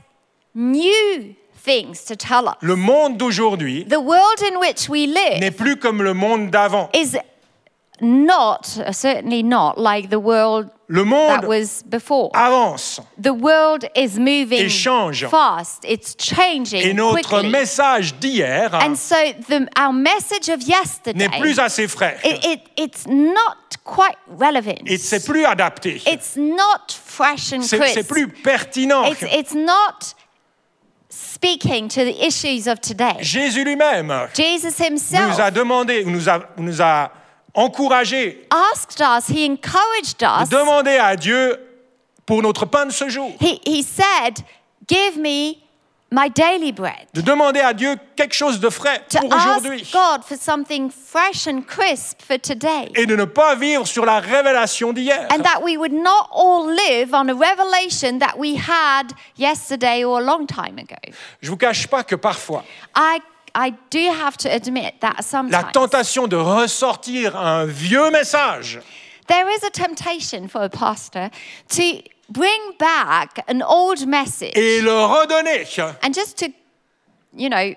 new 0.54 1.34
things 1.64 2.04
to 2.04 2.14
tell 2.14 2.46
us. 2.46 2.54
Le 2.60 2.76
monde 2.76 3.16
d'aujourd'hui 3.18 3.84
The 3.88 3.98
world 4.00 4.40
in 4.42 4.58
which 4.60 4.88
we 4.88 5.06
live 5.06 5.40
n'est 5.40 5.50
plus 5.50 5.76
comme 5.76 6.02
le 6.02 6.14
monde 6.14 6.50
d'avant. 6.50 6.88
is 6.94 7.18
not, 8.00 8.66
certainly 8.92 9.42
not, 9.42 9.78
like 9.78 10.10
the 10.10 10.20
world 10.20 10.70
Le 10.88 11.02
that 11.02 11.08
monde 11.08 11.48
was 11.48 11.82
before. 11.82 12.30
avance 12.34 13.00
The 13.18 13.32
world 13.34 13.84
is 13.96 14.18
moving 14.18 14.66
Et 14.66 14.68
change. 14.68 15.24
fast. 15.26 15.84
It's 15.84 16.14
changing 16.16 16.80
et 16.82 16.92
notre 16.94 17.28
quickly. 17.28 17.50
message 17.50 18.14
d'hier 18.20 18.68
And 18.72 18.94
so 18.96 19.16
the, 19.48 19.68
our 19.76 19.92
message 19.92 20.48
of 20.48 20.62
yesterday, 20.62 21.18
n'est 21.26 21.40
plus 21.40 21.58
assez 21.58 21.88
frais. 21.88 22.20
it, 22.24 22.44
it, 22.44 22.60
it's 22.76 23.06
not 23.06 23.76
quite 23.84 24.16
relevant. 24.28 24.86
Et 24.86 24.98
c'est 24.98 25.24
plus 25.24 25.44
adapté. 25.44 26.00
it's 26.06 26.36
not 26.36 26.92
fresh 26.92 27.52
and 27.52 27.62
crisp. 27.62 27.94
c'est 27.94 28.06
plus 28.06 28.28
pertinent. 28.28 29.06
It's, 29.06 29.22
it's 29.22 29.54
not 29.54 30.14
speaking 31.08 31.88
to 31.88 32.04
the 32.04 32.24
issues 32.24 32.68
of 32.68 32.80
today. 32.80 33.16
Jésus 33.22 33.64
lui-même 33.64 34.28
Jesus 34.34 34.78
nous 34.78 34.86
himself 34.86 35.40
a 35.40 35.50
demandé, 35.50 36.04
nous 36.04 36.28
a, 36.28 36.40
nous 36.58 36.80
a 36.80 37.10
encouragé 37.56 38.46
asked 38.50 39.00
us, 39.00 39.28
he 39.28 39.44
encouraged 39.46 40.22
us, 40.22 40.48
de 40.48 40.56
demander 40.56 40.96
à 40.98 41.16
Dieu 41.16 41.58
pour 42.24 42.42
notre 42.42 42.66
pain 42.66 42.86
de 42.86 42.92
ce 42.92 43.08
jour, 43.08 43.32
he, 43.40 43.60
he 43.66 43.82
said, 43.82 44.44
Give 44.88 45.16
me 45.16 45.56
my 46.12 46.28
daily 46.30 46.70
bread. 46.70 47.08
de 47.14 47.20
demander 47.20 47.58
à 47.60 47.72
Dieu 47.74 47.96
quelque 48.14 48.34
chose 48.34 48.60
de 48.60 48.70
frais 48.70 49.02
To 49.10 49.18
pour 49.20 49.32
aujourd'hui 49.34 49.80
ask 49.82 49.92
God 49.92 50.24
for 50.24 50.36
something 50.36 50.90
fresh 50.90 51.48
and 51.48 51.62
crisp 51.66 52.22
for 52.22 52.38
today. 52.38 52.90
et 52.94 53.06
de 53.06 53.16
ne 53.16 53.24
pas 53.24 53.56
vivre 53.56 53.86
sur 53.86 54.04
la 54.06 54.20
révélation 54.20 54.92
d'hier. 54.92 55.26
And 55.32 55.42
that 55.42 55.62
we 55.64 55.76
would 55.76 55.92
not 55.92 56.28
all 56.32 56.68
live 56.72 57.12
on 57.12 57.28
a 57.28 57.34
revelation 57.34 58.18
that 58.20 58.38
we 58.38 58.54
had 58.56 59.12
yesterday 59.36 60.04
or 60.04 60.20
a 60.20 60.22
long 60.22 60.46
time 60.46 60.78
ago. 60.78 60.96
Je 61.40 61.50
vous 61.50 61.56
cache 61.56 61.88
pas 61.88 62.04
que 62.04 62.14
parfois, 62.16 62.62
I, 62.94 63.18
I 63.58 63.72
do 63.90 64.10
have 64.12 64.36
to 64.38 64.50
admit 64.52 65.00
that 65.00 65.14
la 65.16 65.22
sometimes 65.22 65.72
tentation 65.72 66.26
de 66.28 66.36
ressortir 66.36 67.34
un 67.34 67.64
vieux 67.66 68.10
message 68.10 68.78
there 69.28 69.48
is 69.48 69.64
a 69.64 69.70
temptation 69.70 70.46
for 70.46 70.62
a 70.62 70.68
pastor 70.68 71.30
to 71.70 71.82
bring 72.28 72.60
back 72.78 73.42
an 73.48 73.62
old 73.62 74.06
message 74.06 74.52
et 74.54 74.80
le 74.82 74.92
redonner, 74.92 75.64
and 76.02 76.12
just 76.12 76.36
to, 76.38 76.46
you 77.34 77.48
know, 77.48 77.74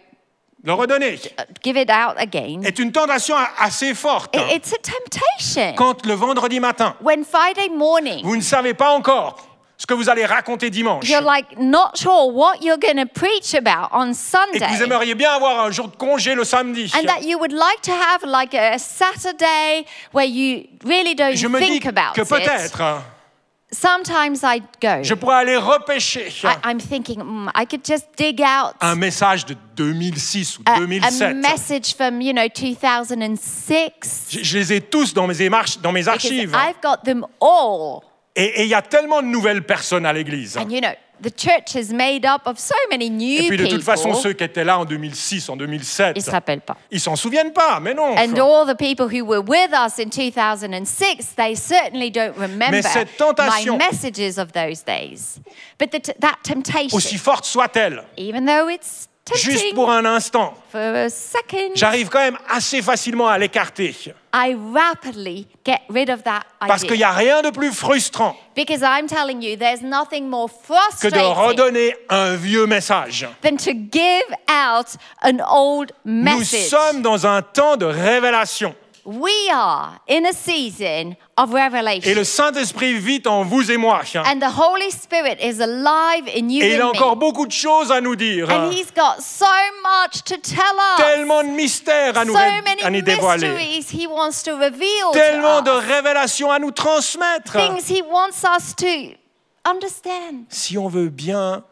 le 0.63 0.73
redonner, 0.73 1.17
give 1.63 1.77
it 1.77 1.89
out 1.89 2.15
again. 2.17 2.61
est 2.65 2.77
une 2.79 2.91
tentation 2.91 3.35
assez 3.57 3.93
forte. 3.95 4.35
It- 4.35 4.57
It's 4.57 4.73
a 4.73 4.77
temptation. 4.77 5.75
Quand 5.77 6.05
le 6.05 6.13
vendredi 6.13 6.59
matin, 6.59 6.93
When 7.01 7.23
Friday 7.23 7.69
morning, 7.69 8.23
vous 8.25 8.35
ne 8.35 8.41
savez 8.41 8.73
pas 8.73 8.91
encore 8.91 9.37
ce 9.81 9.85
que 9.87 9.93
vous 9.93 10.09
allez 10.09 10.25
raconter 10.25 10.69
dimanche 10.69 11.07
you're 11.09 11.23
like 11.23 11.57
not 11.57 11.91
sure 11.95 12.29
what 12.31 12.57
you're 12.61 12.77
going 12.77 12.97
to 12.97 13.05
preach 13.11 13.55
about 13.55 13.87
on 13.93 14.09
et 14.09 14.13
Sunday. 14.13 14.59
que 14.59 14.75
vous 14.75 14.83
aimeriez 14.83 15.15
bien 15.15 15.31
avoir 15.31 15.61
un 15.65 15.71
jour 15.71 15.87
de 15.87 15.95
congé 15.95 16.35
le 16.35 16.43
samedi. 16.43 16.91
and 16.93 17.05
that 17.07 17.21
you 17.23 17.37
would 17.39 17.53
like 17.53 17.81
to 17.81 17.91
have 17.93 18.21
like 18.25 18.53
a 18.53 18.77
Saturday 18.77 19.85
where 20.13 20.27
you 20.27 20.65
really 20.83 21.15
don't 21.15 21.33
Je 21.35 21.47
me 21.47 21.59
dis 21.59 21.65
think 21.79 21.85
about 21.85 22.13
que 22.13 22.21
peut-être 22.23 22.81
Sometimes 23.71 24.39
I 24.43 24.61
go. 24.81 25.03
je 25.03 25.13
pourrais 25.13 25.35
aller 25.41 25.55
repêcher 25.55 26.27
I, 26.43 26.55
I'm 26.65 26.79
thinking 26.79 27.19
mm, 27.21 27.51
I 27.55 27.65
could 27.67 27.85
just 27.85 28.07
dig 28.17 28.41
out 28.41 28.73
un 28.81 28.95
message 28.95 29.45
de 29.45 29.55
2006 29.75 30.57
ou 30.57 30.63
a, 30.65 30.73
a 30.73 30.79
2007. 30.79 31.37
message 31.37 31.93
from 31.95 32.19
you 32.19 32.33
know 32.33 32.47
2006 32.49 34.27
Je, 34.31 34.39
je 34.43 34.57
les 34.57 34.73
ai 34.73 34.81
tous 34.81 35.13
dans 35.13 35.27
mes, 35.27 35.39
émarches- 35.43 35.79
dans 35.81 35.91
mes 35.91 36.07
archives. 36.07 36.51
I've 36.53 36.81
got 36.81 37.03
them 37.05 37.25
all. 37.39 38.01
Et 38.41 38.63
il 38.63 38.67
y 38.69 38.73
a 38.73 38.81
tellement 38.81 39.21
de 39.21 39.27
nouvelles 39.27 39.63
personnes 39.63 40.05
à 40.05 40.13
l'église. 40.13 40.57
And 40.57 40.69
you 40.69 40.79
know 40.79 40.89
the 41.21 41.33
church 41.37 41.75
is 41.75 41.93
made 41.93 42.25
up 42.25 42.43
of 42.45 42.57
so 42.57 42.73
many 42.89 43.09
new 43.09 43.41
Et 43.43 43.47
puis 43.49 43.57
de 43.57 43.63
toute 43.63 43.79
people. 43.79 43.83
façon, 43.83 44.13
ceux 44.13 44.31
qui 44.31 44.45
étaient 44.45 44.63
là 44.63 44.79
en 44.79 44.85
2006, 44.85 45.49
en 45.49 45.57
2007, 45.57 46.13
Ils 46.15 46.21
se 46.23 46.31
rappellent 46.31 46.61
pas. 46.61 46.77
ils 46.89 47.01
s'en 47.01 47.17
souviennent 47.17 47.51
pas, 47.51 47.81
mais 47.81 47.93
non. 47.93 48.15
And 48.17 48.33
all 48.37 48.65
the 48.65 48.77
people 48.77 49.07
who 49.07 49.25
were 49.25 49.41
with 49.45 49.71
us 49.73 49.99
in 49.99 50.07
2006, 50.09 51.35
they 51.35 51.55
certainly 51.55 52.09
don't 52.09 52.37
remember 52.37 52.81
cette 52.81 53.17
tentation- 53.17 53.77
my 53.77 53.85
messages 53.91 54.37
of 54.37 54.53
those 54.53 54.81
days. 54.85 55.41
But 55.77 55.89
the 55.91 55.99
t- 56.01 56.13
that 56.21 56.37
temptation, 56.43 56.95
Aussi 56.95 57.17
forte 57.17 57.43
soit-elle, 57.45 58.03
even 58.17 58.45
though 58.45 58.69
it's 58.69 59.08
juste 59.35 59.73
pour 59.75 59.89
un 59.91 60.05
instant. 60.05 60.53
for 60.71 60.79
a 60.79 61.09
second. 61.09 61.71
J'arrive 61.75 62.09
quand 62.09 62.19
même 62.19 62.37
assez 62.49 62.81
facilement 62.81 63.27
à 63.27 63.37
l'écarter. 63.37 63.95
I 64.33 64.55
rapidly 64.73 65.47
get 65.65 65.79
rid 65.89 66.09
of 66.09 66.23
that 66.23 66.41
Parce 66.59 66.83
qu'il 66.83 66.97
n'y 66.97 67.03
a 67.03 67.11
rien 67.11 67.41
de 67.41 67.49
plus 67.49 67.71
frustrant 67.71 68.35
Because 68.55 68.81
I'm 68.83 69.07
telling 69.07 69.41
you, 69.41 69.55
there's 69.57 69.81
nothing 69.81 70.27
more 70.29 70.47
que 70.47 71.07
de 71.09 71.15
frustrating 71.15 71.33
redonner 71.33 71.95
un 72.09 72.35
vieux 72.35 72.67
message. 72.67 73.27
than 73.41 73.57
to 73.57 73.71
give 73.73 74.25
out 74.47 74.95
an 75.23 75.39
old 75.49 75.91
Nous 76.05 76.23
message. 76.39 76.67
sommes 76.69 77.01
dans 77.01 77.25
un 77.25 77.41
temps 77.41 77.77
de 77.77 77.85
révélation. 77.85 78.75
We 79.11 79.49
are 79.51 79.99
in 80.07 80.23
a 80.27 80.33
season 80.33 81.15
of 81.35 81.49
Et 81.49 81.63
revelation. 81.63 82.13
le 82.13 82.23
Saint-Esprit 82.23 82.93
vit 82.99 83.23
en 83.25 83.43
vous 83.43 83.71
et 83.71 83.77
moi. 83.77 84.01
And 84.23 84.39
the 84.39 84.51
Holy 84.55 84.91
Spirit 84.91 85.39
is 85.41 85.59
alive 85.61 86.27
in 86.27 86.49
you 86.49 86.63
Et 86.63 86.75
il 86.75 86.81
a 86.81 86.85
and 86.85 86.89
encore 86.91 87.15
me. 87.15 87.19
beaucoup 87.19 87.47
de 87.47 87.51
choses 87.51 87.91
à 87.91 88.01
nous 88.01 88.15
dire. 88.15 88.47
And 88.51 88.69
He's 88.71 88.91
got 88.95 89.19
so 89.21 89.47
much 89.81 90.21
to 90.25 90.35
tell 90.37 90.75
us. 90.77 90.97
Tellement 91.03 91.41
de 91.43 91.49
mystères 91.49 92.15
à 92.19 92.23
nous, 92.23 92.33
so 92.33 92.39
many 92.63 92.83
à 92.83 92.91
nous 92.91 93.01
dévoiler. 93.01 93.47
mysteries 93.49 93.87
He 93.91 94.05
wants 94.05 94.43
to 94.43 94.55
reveal 94.55 95.11
Tellement 95.11 95.61
de 95.61 95.71
to 95.71 95.77
us. 95.79 95.85
révélations 95.87 96.51
à 96.51 96.59
nous 96.59 96.69
transmettre. 96.71 97.53
Things 97.53 97.89
He 97.89 98.03
wants 98.03 98.43
us 98.43 98.75
to 98.75 99.15
understand. 99.67 100.45
Si 100.49 100.77
on 100.77 100.87
veut 100.87 101.09
bien 101.09 101.63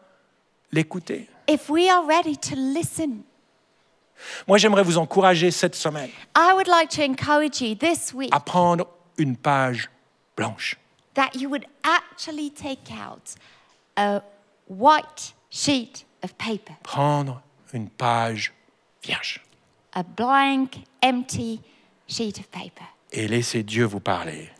l'écouter. 0.72 1.28
If 1.46 1.68
we 1.70 1.88
are 1.88 2.04
ready 2.04 2.36
to 2.36 2.56
listen. 2.56 3.22
Moi, 4.46 4.58
j'aimerais 4.58 4.82
vous 4.82 4.98
encourager 4.98 5.50
cette 5.50 5.74
semaine 5.74 6.10
I 6.36 6.52
would 6.52 6.66
like 6.68 6.90
to 6.90 7.02
encourage 7.02 7.60
you 7.60 7.74
this 7.74 8.12
week 8.14 8.34
à 8.34 8.40
prendre 8.40 8.86
une 9.16 9.36
page 9.36 9.88
blanche. 10.36 10.76
that 11.14 11.30
you 11.34 11.48
would 11.50 11.64
actually 11.82 12.50
take 12.50 12.90
out 12.92 13.34
a 13.96 14.20
white 14.68 15.34
sheet 15.50 16.04
of 16.22 16.32
paper, 16.34 16.74
Prendre 16.82 17.42
une 17.72 17.88
page 17.88 18.52
vierge. 19.02 19.40
a 19.94 20.02
blank, 20.02 20.78
empty 21.02 21.60
sheet 22.06 22.38
of 22.38 22.46
paper, 22.50 22.84
Et 23.12 23.26
laisser 23.28 23.62
Dieu 23.62 23.84
vous 23.84 24.00
parler 24.00 24.50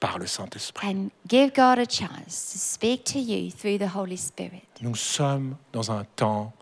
par 0.00 0.18
le 0.18 0.26
Saint-Esprit. 0.26 0.86
and 0.88 1.10
give 1.28 1.52
God 1.54 1.78
a 1.78 1.86
chance 1.88 2.52
to 2.52 2.58
speak 2.58 3.04
to 3.04 3.18
you 3.18 3.50
through 3.50 3.78
the 3.78 3.94
Holy 3.96 4.16
Spirit. 4.18 4.64
Nous 4.82 4.96
sommes 4.96 5.56
dans 5.72 5.90
un 5.90 6.04
temps 6.16 6.52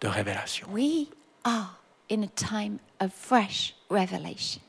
de 0.00 0.08
révélation. 0.08 0.66
We 0.70 1.06
are 1.46 1.70
in 2.08 2.22
a 2.24 2.28
time 2.28 2.78
of 3.00 3.12
fresh 3.12 3.74
revelation. 3.88 4.60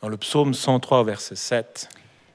Dans 0.00 0.08
le 0.10 0.16
psaume 0.16 0.54
103, 0.54 1.04
verset 1.04 1.36
7, 1.36 1.88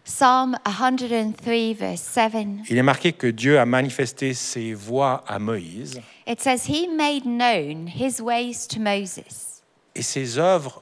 Psalm 0.06 0.58
103, 0.66 1.74
verse 1.74 2.02
7, 2.02 2.34
il 2.70 2.78
est 2.78 2.84
marqué 2.84 3.14
que 3.14 3.28
Dieu 3.32 3.58
a 3.58 3.66
manifesté 3.66 4.34
ses 4.34 4.74
voies 4.74 5.24
à 5.28 5.40
Moïse 5.40 6.02
it 6.28 6.42
says, 6.42 6.66
He 6.68 6.88
made 6.88 7.26
known 7.26 7.88
his 7.88 8.22
ways 8.22 8.68
to 8.68 8.80
Moses, 8.82 9.62
et 9.96 10.02
ses 10.02 10.38
œuvres 10.38 10.82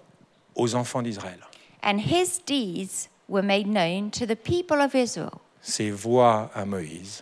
aux 0.55 0.73
enfants 0.73 1.03
d'Israël. 1.03 1.39
and 1.83 1.99
his 1.99 2.39
deeds 2.47 3.09
were 3.27 3.43
made 3.43 3.67
known 3.67 4.09
to 4.09 4.25
the 4.25 4.35
people 4.35 4.81
of 4.81 4.95
Israel. 4.95 5.39
Ses 5.61 5.91
voies 5.91 6.49
à 6.55 6.65
Moïse, 6.65 7.21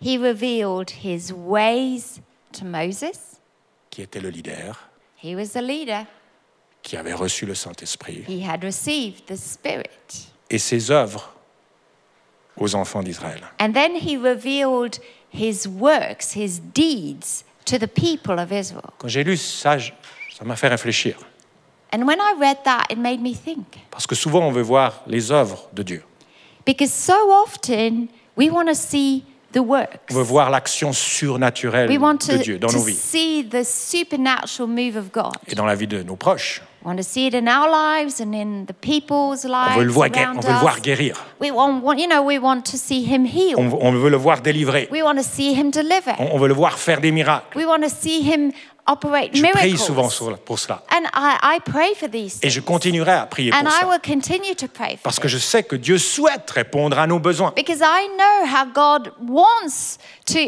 He 0.00 0.16
revealed 0.16 0.90
his 1.02 1.32
ways 1.34 2.20
to 2.52 2.64
Moses. 2.64 3.40
qui 3.90 4.02
était 4.02 4.20
le 4.20 4.30
leader, 4.30 4.88
He 5.22 5.34
was 5.34 5.48
the 5.54 5.62
leader. 5.62 6.04
qui 6.82 6.96
avait 6.96 7.14
reçu 7.14 7.46
le 7.46 7.54
Saint-Esprit, 7.54 8.24
He 8.28 8.42
had 8.46 8.62
received 8.64 9.24
the 9.26 9.36
Spirit. 9.36 10.30
et 10.50 10.58
ses 10.58 10.90
œuvres 10.90 11.34
aux 12.56 12.74
enfants 12.74 13.02
d'Israël. 13.02 13.40
And 13.60 13.72
then 13.72 13.94
he 13.96 14.16
revealed 14.16 14.98
his 15.32 15.66
works, 15.68 16.34
his 16.34 16.60
deeds 16.74 17.44
to 17.66 17.78
the 17.78 17.86
people 17.88 18.38
of 18.38 18.50
Israel. 18.52 18.90
Quand 18.98 19.08
j'ai 19.08 19.24
lu 19.24 19.36
ça, 19.36 19.78
je- 19.78 19.92
ça 20.36 20.44
m'a 20.44 20.56
fait 20.56 20.68
réfléchir. 20.68 21.18
And 21.92 22.02
when 22.06 22.18
I 22.20 22.34
read 22.38 22.58
that, 22.64 22.84
it 22.90 22.98
made 22.98 23.20
me 23.20 23.34
think. 23.34 23.64
Parce 23.90 24.06
que 24.06 24.14
souvent, 24.14 24.40
on 24.46 24.52
veut 24.52 24.62
voir 24.62 25.02
les 25.06 25.30
œuvres 25.32 25.68
de 25.72 25.82
Dieu. 25.82 26.04
Because 26.66 26.92
so 26.92 27.14
often 27.44 28.08
we 28.36 28.50
want 28.50 28.66
to 28.66 28.74
see 28.74 29.24
the 29.52 29.58
works. 29.58 29.96
On 30.10 30.14
veut 30.14 30.22
voir 30.22 30.50
l'action 30.50 30.92
surnaturelle 30.92 31.88
We 31.90 31.98
want 31.98 32.14
de 32.26 32.36
to, 32.36 32.42
Dieu 32.42 32.58
dans 32.58 32.68
to 32.68 32.76
nos 32.78 32.84
vies 32.84 32.94
see 32.98 33.44
the 33.48 33.64
supernatural 33.64 34.68
move 34.68 34.96
of 34.96 35.10
God. 35.12 35.34
et 35.46 35.54
dans 35.54 35.66
la 35.66 35.74
vie 35.74 35.86
de 35.86 36.02
nos 36.02 36.16
proches. 36.16 36.60
We 36.82 36.86
want 36.86 36.96
to 36.98 37.02
see 37.02 37.26
it 37.26 37.34
in 37.34 37.48
our 37.48 37.68
lives 37.68 38.20
and 38.20 38.32
in 38.34 38.64
the 38.66 38.72
people's 38.72 39.44
On 39.44 39.48
lives 39.50 39.76
veut 39.78 39.84
le 39.84 39.90
voir, 39.92 40.08
gué- 40.08 40.22
around 40.24 40.38
on 40.38 40.40
veut 40.40 40.52
le 40.52 40.58
voir 40.60 40.76
us. 40.76 40.82
guérir. 40.82 41.16
We 41.40 41.50
want, 41.50 41.80
want- 41.82 41.98
you 41.98 42.06
know, 42.06 42.22
we 42.22 42.38
want 42.38 42.62
to 42.70 42.76
see 42.76 43.02
him 43.04 43.24
heal. 43.26 43.56
On, 43.58 43.68
on 43.80 43.92
veut 43.92 44.10
le 44.10 44.16
voir 44.16 44.40
délivrer. 44.42 44.88
We 44.92 45.02
want 45.02 45.16
to 45.16 45.22
see 45.24 45.54
him 45.54 45.70
deliver. 45.70 46.12
On, 46.18 46.36
on 46.36 46.38
veut 46.38 46.48
le 46.48 46.54
voir 46.54 46.78
faire 46.78 47.00
des 47.00 47.10
miracles. 47.10 47.56
We 47.56 47.66
want 47.66 47.80
to 47.82 47.88
see 47.90 48.20
him 48.22 48.52
operate 48.88 49.30
Je 49.34 49.42
prie 49.42 49.52
miracles. 49.54 49.78
souvent 49.78 50.08
sur- 50.10 50.38
pour 50.38 50.58
cela. 50.58 50.82
And 50.90 51.04
I, 51.14 51.56
I 51.56 51.60
pray 51.64 51.94
for 51.94 52.08
these 52.10 52.38
Et 52.42 52.50
je 52.50 52.60
things. 52.60 52.64
continuerai 52.66 53.12
à 53.12 53.26
prier 53.26 53.52
And 53.52 53.64
pour 53.64 53.72
I 53.82 53.84
will 53.84 54.00
continue 54.00 54.54
to 54.56 54.66
pray 54.66 54.92
for 54.96 55.02
Parce 55.04 55.18
que 55.20 55.28
je 55.28 55.38
sais 55.38 55.62
que 55.62 55.76
Dieu 55.76 55.98
souhaite 55.98 56.50
répondre 56.50 56.98
à 56.98 57.06
nos 57.06 57.18
besoins. 57.18 57.52
Because 57.54 57.80
I 57.80 58.08
know 58.16 58.46
how 58.46 58.64
God 58.72 59.12
wants 59.28 59.98
to 60.26 60.38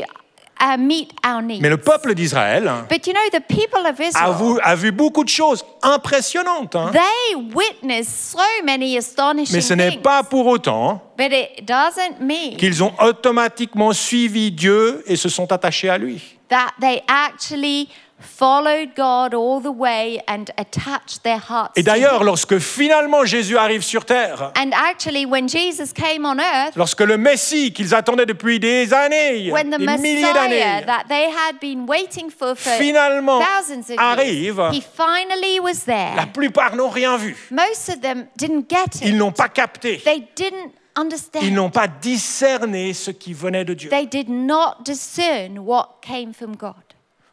uh, 0.63 0.77
meet 0.79 1.11
our 1.27 1.41
needs. 1.43 1.61
Mais 1.63 1.69
le 1.71 1.79
peuple 1.79 2.15
d'Israël 2.15 2.71
But 2.91 3.07
you 3.07 3.13
know, 3.13 3.21
the 3.33 3.43
people 3.47 3.87
of 3.87 3.99
a 4.01 4.05
Israel, 4.05 4.35
vu, 4.39 4.59
a 4.63 4.75
vu 4.75 4.93
beaucoup 4.93 5.25
de 5.25 5.29
choses 5.31 5.65
impressionnantes. 5.83 6.75
hein. 6.77 6.91
they 6.93 7.35
witnessed 7.55 8.33
so 8.33 8.39
many 8.65 8.97
astonishing 8.99 9.55
Mais 9.55 9.61
ce 9.61 9.75
n'est 9.75 9.99
pas 9.99 10.23
pour 10.23 10.47
autant 10.47 11.03
But 11.17 11.33
it 11.33 11.67
doesn't 11.67 12.21
mean 12.21 12.57
qu'ils 12.57 12.83
ont 12.83 12.93
automatiquement 12.99 13.93
suivi 13.93 14.51
Dieu 14.51 15.03
et 15.07 15.17
se 15.17 15.29
sont 15.29 15.51
attachés 15.53 15.89
à 15.91 15.99
lui. 15.99 16.21
that 16.49 16.71
they 16.81 17.01
actually 17.07 17.89
followed 18.21 18.91
God 18.97 19.35
all 19.35 19.61
the 19.61 19.73
way 19.73 20.21
and 20.29 20.45
attached 20.59 21.23
their 21.23 21.39
hearts 21.39 21.73
Et 21.77 21.83
d'ailleurs, 21.83 22.23
lorsque 22.25 22.59
finalement 22.59 23.25
Jésus 23.25 23.57
arrive 23.57 23.83
sur 23.83 24.05
terre, 24.05 24.53
And 24.57 24.71
actually, 24.73 25.27
when 25.27 25.49
Jesus 25.49 25.93
came 25.93 26.25
on 26.25 26.39
earth, 26.39 26.77
lorsque 26.77 27.01
le 27.01 27.17
Messie 27.19 27.73
qu'ils 27.73 27.95
attendaient 27.95 28.27
depuis 28.27 28.59
des 28.61 28.93
années, 28.95 29.51
when 29.53 29.71
the 29.71 29.79
des 29.79 29.87
milliers 29.87 30.15
Messiah 30.23 30.33
d'années, 30.35 30.87
that 30.87 31.05
they 31.09 31.27
had 31.31 31.59
been 31.61 31.87
waiting 31.89 32.31
for 32.31 32.55
for 32.55 32.71
Finalement 32.79 33.41
thousands 33.41 33.91
of 33.91 33.99
arrive, 33.99 34.57
years, 34.57 34.73
he 34.75 34.81
finally 34.81 35.61
was 35.61 35.87
la 35.87 35.95
there. 35.95 36.27
plupart 36.33 36.77
n'ont 36.77 36.91
rien 36.91 37.17
vu. 37.17 37.37
Most 37.51 37.89
of 37.89 38.01
them 38.01 38.27
didn't 38.37 38.69
get 38.69 39.01
Ils 39.03 39.11
it. 39.11 39.17
n'ont 39.17 39.33
pas 39.33 39.49
capté. 39.49 39.99
They 40.05 40.21
didn't 40.37 40.73
Ils 40.97 41.01
understand. 41.01 41.51
n'ont 41.53 41.71
pas 41.71 41.87
discerné 41.87 42.93
ce 42.93 43.11
qui 43.13 43.33
venait 43.33 43.65
de 43.65 43.75
Dieu. 43.75 43.89
They 43.91 44.07
did 44.07 44.29
not 44.29 44.83
discern 44.85 45.59
what 45.59 46.01
came 46.03 46.33
from 46.35 46.57
God. 46.57 46.75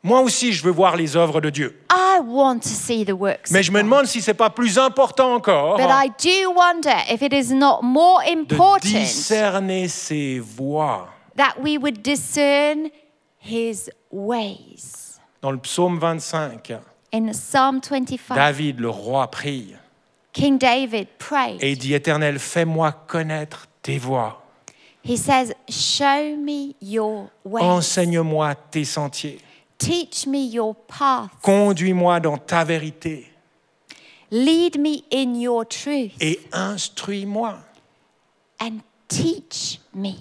Moi 0.04 0.22
aussi, 0.22 0.54
je 0.54 0.64
veux 0.64 0.72
voir 0.72 0.96
les 0.96 1.16
œuvres 1.16 1.42
de 1.42 1.50
Dieu. 1.50 1.80
I 1.92 2.20
want 2.24 2.60
to 2.60 2.70
see 2.70 3.04
the 3.06 3.12
works. 3.12 3.52
Mais 3.52 3.64
je 3.64 3.72
me 3.72 3.80
God. 3.80 3.86
demande 3.86 4.06
si 4.06 4.22
c'est 4.22 4.34
pas 4.34 4.50
plus 4.50 4.78
important 4.78 5.34
encore 5.36 5.78
But 5.78 5.90
I 5.90 6.10
do 6.10 6.52
wonder 6.52 6.96
if 7.10 7.22
it 7.22 7.34
is 7.34 7.54
not 7.54 7.82
more 7.82 8.22
de 8.24 8.32
important 8.32 8.88
discerner 8.90 9.88
ses 9.88 10.40
voies. 10.40 11.08
that 11.36 11.56
we 11.62 11.78
would 11.78 12.02
discern 12.02 12.90
his 13.40 13.90
ways. 14.12 15.20
Dans 15.42 15.52
le 15.52 15.60
psaume 15.60 16.00
25, 16.00 16.74
In 17.14 17.32
Psalm 17.32 17.80
25, 17.82 18.36
David, 18.36 18.80
le 18.80 18.90
roi, 18.90 19.28
prie 19.30 19.76
King 20.34 20.58
David 20.58 21.08
prayed. 21.18 21.64
et 21.64 21.72
il 21.72 21.78
dit 21.78 21.94
Éternel, 21.94 22.38
fais-moi 22.40 22.92
connaître 22.92 23.68
tes 23.82 23.98
voies. 23.98 24.42
He 25.04 25.18
says, 25.18 25.54
Show 25.70 26.36
me 26.38 26.74
your 26.82 27.30
ways. 27.46 27.64
Enseigne-moi 27.64 28.56
tes 28.56 28.84
sentiers. 28.84 29.40
Teach 29.78 30.26
me 30.28 30.40
your 30.52 30.76
path. 30.88 31.30
Conduis-moi 31.42 32.20
dans 32.20 32.38
ta 32.38 32.64
vérité 32.64 33.32
Lead 34.32 34.78
me 34.80 35.04
in 35.14 35.36
your 35.40 35.66
truth. 35.66 36.14
et 36.20 36.40
instruis-moi. 36.52 37.60
And 38.60 38.80
teach 39.08 39.80
me. 39.94 40.16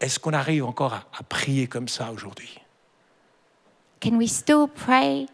Est-ce 0.00 0.18
qu'on 0.18 0.32
arrive 0.32 0.64
encore 0.64 0.94
à, 0.94 1.04
à 1.16 1.22
prier 1.22 1.66
comme 1.68 1.86
ça 1.86 2.10
aujourd'hui? 2.10 2.58
Can 4.00 4.16
we 4.16 4.26
still 4.28 4.66
pray 4.66 5.26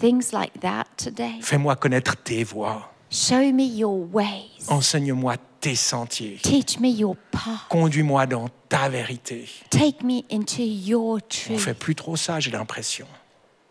things 0.00 0.32
like 0.32 0.58
that 0.60 0.86
today? 0.96 1.38
Fais-moi 1.40 1.76
connaître 1.76 2.16
tes 2.16 2.42
voies. 2.42 2.82
Show 3.10 3.52
me 3.52 3.62
your 3.62 4.08
ways. 4.12 4.66
Enseigne-moi 4.68 5.36
tes 5.66 5.74
sentiers. 5.74 6.38
Teach 6.42 6.78
me 6.78 6.88
your 6.90 7.16
path. 7.32 7.66
Conduis-moi 7.68 8.26
dans 8.26 8.48
ta 8.68 8.88
vérité. 8.88 9.48
Take 9.70 10.02
me 10.04 10.22
into 10.30 10.62
your 10.62 11.14
On 11.16 11.20
truth. 11.28 11.60
fait 11.60 11.74
plus 11.74 11.94
trop 11.96 12.14
ça, 12.16 12.38
j'ai 12.38 12.50
l'impression. 12.52 13.06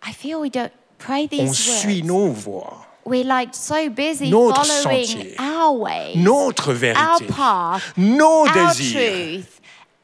I 0.05 0.11
feel 0.11 0.39
we 0.41 0.51
don't 0.51 0.71
pray 0.97 1.27
On 1.39 1.53
suit 1.53 2.01
words. 2.01 2.07
nos 2.07 2.31
voies, 2.33 2.85
We're 3.05 3.23
like 3.23 3.53
so 3.53 3.89
busy 3.89 4.29
Notre 4.29 4.65
following 4.65 5.05
sentier. 5.05 5.35
our 5.39 5.77
ways, 5.77 6.17
notre 6.17 6.71
our 6.71 6.75
vérité, 6.75 7.27
path, 7.27 7.93
nos 7.97 8.45
our 8.47 8.53
désirs. 8.53 9.43
truth, 9.45 9.61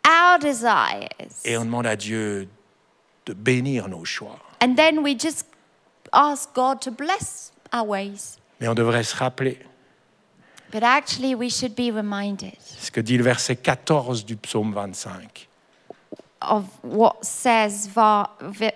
our 0.08 0.40
desires. 0.40 1.10
Et 1.44 1.58
on 1.58 1.66
demande 1.66 1.88
à 1.88 1.96
Dieu 1.98 2.48
de 3.26 3.34
bénir 3.34 3.90
nos 3.90 4.06
choix. 4.06 4.38
And 4.62 4.76
then 4.76 5.00
we 5.04 5.14
just 5.20 5.46
ask 6.14 6.54
God 6.54 6.80
to 6.82 6.92
bless 6.92 7.52
our 7.74 7.86
ways. 7.86 8.38
Mais 8.62 8.68
on 8.68 8.76
devrait 8.76 9.04
se 9.04 9.16
rappeler 9.16 9.58
But 10.72 10.84
actually, 10.84 11.36
we 11.36 11.50
should 11.50 11.76
be 11.76 11.92
reminded 11.92 12.54
ce 12.60 12.90
que 12.92 13.02
dit 13.02 13.18
le 13.18 13.24
verset 13.24 13.56
14 13.58 14.26
du 14.26 14.36
psaume 14.38 14.74
25. 14.74 15.48
of 16.42 16.66
what 16.84 17.18
says 17.22 17.88
va- 17.88 18.30
ve- 18.42 18.72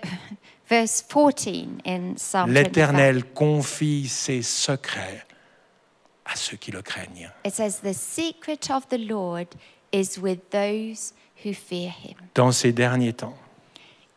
verse 0.68 1.02
14 1.02 1.80
in 1.84 2.14
Psalm 2.16 2.50
25. 2.52 2.52
L'Éternel 2.52 3.24
confie 3.34 4.06
ses 4.08 4.42
secrets 4.42 5.24
à 6.24 6.36
ceux 6.36 6.56
qui 6.56 6.70
le 6.70 6.82
craignent. 6.82 7.30
It 7.44 7.54
says, 7.54 7.80
The 7.82 7.92
secret 7.94 8.70
of 8.70 8.86
the 8.88 8.98
Lord 8.98 9.48
is 9.92 10.18
with 10.20 10.50
those 10.50 11.12
who 11.44 11.52
fear 11.54 11.90
him. 11.90 12.14
Dans 12.34 12.52
ces 12.52 12.72
derniers 12.72 13.14
temps, 13.14 13.36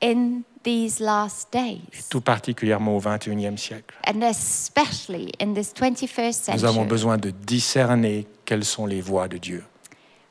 In 0.02 0.42
these 0.64 1.00
last 1.00 1.48
et 1.54 1.58
days, 1.58 2.08
tout 2.10 2.22
particulièrement 2.22 2.96
au 2.98 3.00
XXIe 3.02 3.58
siècle, 3.58 3.96
and 4.08 4.22
especially 4.24 5.32
in 5.42 5.54
this 5.54 5.74
21st 5.74 6.54
nous 6.54 6.66
avons 6.66 6.74
century, 6.74 6.88
besoin 6.88 7.18
de 7.18 7.32
discerner 7.32 8.28
quelles 8.46 8.66
sont 8.66 8.86
les 8.86 9.02
voies 9.02 9.28
de 9.28 9.38
Dieu. 9.38 9.64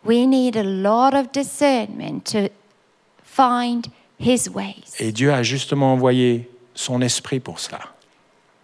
we 0.04 0.26
need 0.26 0.56
a 0.56 0.62
lot 0.62 1.14
of 1.14 1.30
discernment 1.32 2.20
to 2.24 2.48
find 3.22 3.86
his 4.18 4.48
ways. 4.50 4.94
Et 4.98 5.12
Dieu 5.12 5.32
a 5.32 5.42
justement 5.42 5.92
envoyé 5.94 6.48
son 6.74 7.00
esprit 7.02 7.40
pour 7.40 7.60
cela. 7.60 7.80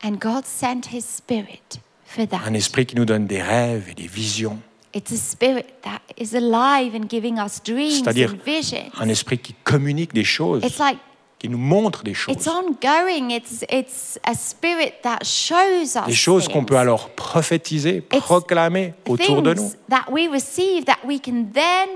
And 0.03 0.13
God 0.21 0.45
sent 0.45 0.89
his 0.93 1.03
spirit 1.05 1.81
for 2.05 2.27
that. 2.29 2.41
Un 2.47 2.55
esprit 2.55 2.87
qui 2.87 2.95
nous 2.97 3.05
donne 3.07 3.27
des 3.27 3.43
rêves 3.43 3.89
et 3.91 3.95
des 3.95 4.07
visions. 4.07 4.59
It's 4.95 5.11
a 5.13 5.17
spirit 5.17 5.67
that 5.83 6.01
is 6.17 6.37
alive 6.37 6.95
and 6.95 7.09
giving 7.11 7.39
us 7.41 7.61
dreams 7.65 8.03
C'est-à-dire 8.05 8.31
and 8.33 8.39
visions. 8.47 8.91
un 9.01 9.09
esprit 9.09 9.39
qui 9.39 9.55
communique 9.65 10.13
des 10.15 10.23
choses, 10.25 10.63
It's 10.65 10.79
like 10.79 10.99
qui 11.45 11.51
nous 11.51 11.59
montre 11.59 12.03
des 12.03 12.13
it's 12.13 12.21
choses. 12.21 12.49
ongoing. 12.49 13.29
It's 13.31 13.65
it's 13.71 14.19
a 14.25 14.33
spirit 14.35 14.95
that 15.03 15.19
shows 15.25 15.95
us 15.95 16.07
Des 16.07 16.15
choses 16.15 16.49
qu'on 16.49 16.65
peut 16.65 16.79
alors 16.79 17.11
prophétiser, 17.11 18.03
It's 18.11 18.23
proclamer 18.23 18.95
autour 19.07 19.43
de 19.43 19.53
nous. 19.53 19.71
that 19.91 20.05
we 20.11 20.27
receive 20.27 20.87
that 20.87 20.97
we 21.07 21.21
can 21.21 21.45
then 21.53 21.89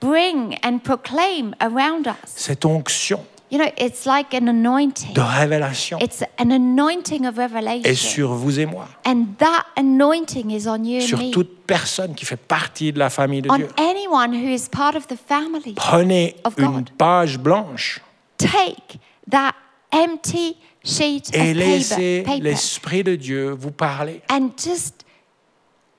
bring 0.00 0.56
and 0.64 0.78
proclaim 0.82 1.54
around 1.60 2.08
us. 2.08 2.14
Cette 2.34 2.64
onction 2.64 3.20
You 3.48 3.58
know, 3.60 3.70
it's 3.78 4.06
like 4.06 4.34
an 4.34 4.48
anointing. 4.48 5.12
de 5.14 5.20
révélation 5.20 5.98
It's 6.00 6.24
an 6.40 6.50
anointing 6.50 7.26
of 7.26 7.38
est 7.38 7.46
revelation. 7.46 7.94
sur 7.94 8.34
vous 8.34 8.58
et 8.58 8.66
moi, 8.66 8.88
And 9.06 9.26
that 9.38 9.66
anointing 9.76 10.50
is 10.50 10.66
on 10.66 10.82
you 10.82 10.98
and 11.00 11.06
sur 11.06 11.18
me. 11.18 11.30
toute 11.30 11.64
personne 11.64 12.16
qui 12.16 12.24
fait 12.24 12.36
partie 12.36 12.92
de 12.92 12.98
la 12.98 13.08
famille 13.08 13.42
de 13.42 13.48
on 13.48 13.56
Dieu. 13.58 13.68
anyone 13.78 14.34
who 14.34 14.48
is 14.48 14.68
part 14.68 14.96
of 14.96 15.06
the 15.06 15.14
family. 15.28 15.74
Prenez 15.76 16.34
of 16.42 16.54
une 16.58 16.66
God. 16.66 16.90
page 16.98 17.38
blanche 17.38 18.00
Take 18.38 18.98
that 19.30 19.52
empty 19.92 20.56
sheet 20.84 21.30
et 21.32 21.50
of 21.50 21.56
laissez 21.56 22.22
paper, 22.24 22.42
l'Esprit 22.42 23.02
de 23.02 23.16
Dieu 23.16 23.50
vous 23.50 23.70
parler, 23.70 24.22
and 24.30 24.50
just 24.56 25.04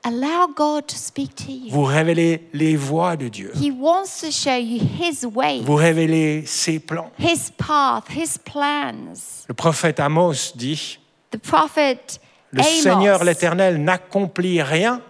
allow 0.03 0.47
God 0.47 0.87
to 0.87 0.95
speak 0.95 1.35
to 1.35 1.51
you. 1.51 1.71
vous 1.71 1.83
révéler 1.83 2.47
les 2.53 2.75
voies 2.75 3.17
de 3.17 3.27
Dieu, 3.27 3.51
He 3.55 3.71
wants 3.71 4.21
to 4.21 4.31
show 4.31 4.57
you 4.57 4.79
His 4.79 5.25
way, 5.25 5.61
vous 5.61 5.75
révéler 5.75 6.45
ses 6.45 6.79
plans. 6.79 7.11
His 7.19 7.51
path, 7.57 8.05
His 8.09 8.37
plans. 8.37 9.45
Le 9.47 9.53
prophète 9.53 9.99
Amos 9.99 10.53
dit, 10.55 10.99
The 11.31 11.37
prophet 11.37 12.19
le 12.51 12.61
Amos 12.61 12.81
Seigneur 12.81 13.23
l'Éternel 13.23 13.83
n'accomplit 13.83 14.61
rien 14.61 15.01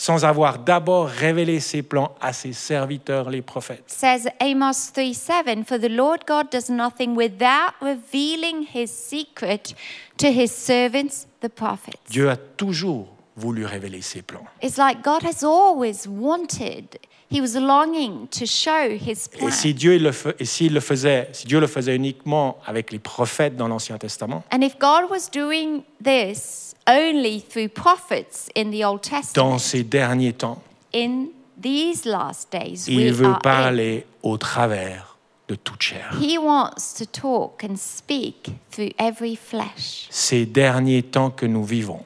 sans 0.00 0.24
avoir 0.24 0.58
d'abord 0.58 1.08
révélé 1.08 1.60
ses 1.60 1.82
plans 1.82 2.14
à 2.22 2.32
ses 2.32 2.54
serviteurs 2.54 3.28
les 3.28 3.42
prophètes. 3.42 3.84
says 3.86 4.26
Amos 4.40 4.92
3 4.94 5.12
7 5.12 5.66
For 5.66 5.78
the 5.78 5.90
Lord 5.90 6.20
God 6.26 6.50
does 6.50 6.70
nothing 6.70 7.14
without 7.14 7.74
revealing 7.82 8.66
his 8.74 8.90
secret 8.90 9.74
to 10.16 10.28
his 10.28 10.50
servants, 10.50 11.26
the 11.42 11.50
prophets. 11.50 11.98
Dieu 12.08 12.30
a 12.30 12.38
toujours 12.38 13.08
voulu 13.36 13.66
révéler 13.66 14.00
ses 14.00 14.22
plans. 14.22 14.46
It's 14.62 14.78
like 14.78 15.02
God 15.04 15.22
has 15.22 15.44
always 15.44 16.06
wanted, 16.08 16.98
he 17.30 17.40
was 17.40 17.54
longing 17.54 18.26
to 18.28 18.44
show 18.44 18.90
his 18.90 19.28
plan. 19.28 19.48
Et 19.48 19.52
si 19.52 19.72
Dieu 19.72 19.98
le, 19.98 20.12
et 20.38 20.44
s'il 20.44 20.74
le 20.74 20.80
faisait, 20.80 21.28
si 21.32 21.46
Dieu 21.46 21.60
le 21.60 21.66
faisait 21.66 21.94
uniquement 21.94 22.58
avec 22.66 22.90
les 22.90 22.98
prophètes 22.98 23.56
dans 23.56 23.68
l'Ancien 23.68 23.98
Testament, 23.98 24.42
And 24.52 24.62
if 24.62 24.78
God 24.78 25.10
was 25.10 25.30
doing 25.30 25.82
this 26.02 26.74
only 26.86 27.40
through 27.40 27.68
prophets 27.68 28.48
in 28.56 28.70
the 28.70 28.84
Old 28.84 29.02
dans 29.02 29.20
Testament, 29.20 29.58
ces 29.58 29.84
derniers 29.84 30.32
temps, 30.32 30.62
in 30.92 31.28
these 31.60 32.04
last 32.04 32.50
days, 32.50 32.88
we 32.88 33.04
il 33.04 33.12
veut 33.12 33.26
are 33.26 33.38
parler 33.38 34.06
au 34.22 34.36
travers 34.36 35.16
de 35.46 35.54
toute 35.54 35.82
chair. 35.82 36.10
He 36.20 36.36
wants 36.36 36.94
to 36.98 37.04
talk 37.06 37.62
and 37.62 37.76
speak 37.76 38.50
through 38.70 38.90
every 38.98 39.36
flesh. 39.36 40.08
Ces 40.10 40.46
derniers 40.46 41.02
temps 41.02 41.30
que 41.30 41.46
nous 41.46 41.64
vivons 41.64 42.04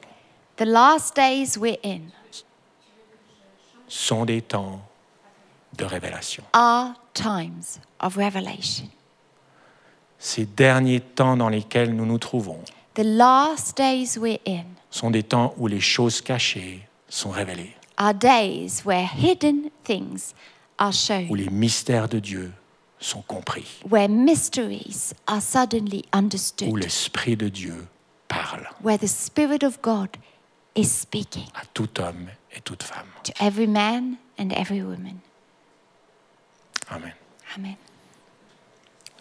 The 0.57 0.65
last 0.65 1.15
days 1.15 1.57
we're 1.57 1.79
in 1.83 2.11
sont 3.87 4.25
des 4.25 4.41
temps 4.41 4.81
de 5.75 5.85
révélation. 5.85 6.43
are 6.53 6.93
times 7.13 7.79
of 7.99 8.15
revelation. 8.15 8.87
Ces 10.17 10.45
derniers 10.45 11.01
temps 11.01 11.37
dans 11.37 11.49
lesquels 11.49 11.93
nous 11.95 12.05
nous 12.05 12.17
trouvons 12.17 12.59
The 12.95 13.03
last 13.03 13.75
days 13.77 14.17
we're 14.17 14.39
in 14.47 14.63
sont 14.89 15.11
des 15.11 15.23
temps 15.23 15.53
où 15.57 15.67
les 15.67 15.81
choses 15.81 16.21
cachées 16.21 16.87
sont 17.09 17.29
révélées, 17.29 17.75
are 17.97 18.13
days 18.13 18.83
where 18.85 19.05
hidden 19.05 19.69
things 19.83 20.33
are 20.77 20.89
où 20.89 20.93
shown, 20.93 21.35
les 21.35 21.49
mystères 21.49 22.07
de 22.07 22.19
Dieu 22.19 22.53
sont 22.99 23.21
compris, 23.21 23.81
where 23.89 24.07
mysteries 24.07 25.13
are 25.27 25.41
suddenly 25.41 26.05
où 26.13 26.17
understood, 26.17 26.77
l'Esprit 26.77 27.35
de 27.35 27.49
Dieu 27.49 27.85
parle 28.29 28.67
where 28.81 28.97
the 28.97 29.07
Spirit 29.07 29.63
of 29.63 29.77
God 29.81 30.09
is 30.75 30.85
speaking 30.85 31.45
à 31.53 31.65
tout 31.73 31.99
homme 31.99 32.29
et 32.55 32.61
toute 32.61 32.83
femme. 32.83 33.05
to 33.23 33.33
every 33.43 33.67
man 33.67 34.15
and 34.39 34.51
every 34.53 34.81
woman. 34.81 35.19
Amen. 36.89 37.13
Amen. 37.55 37.75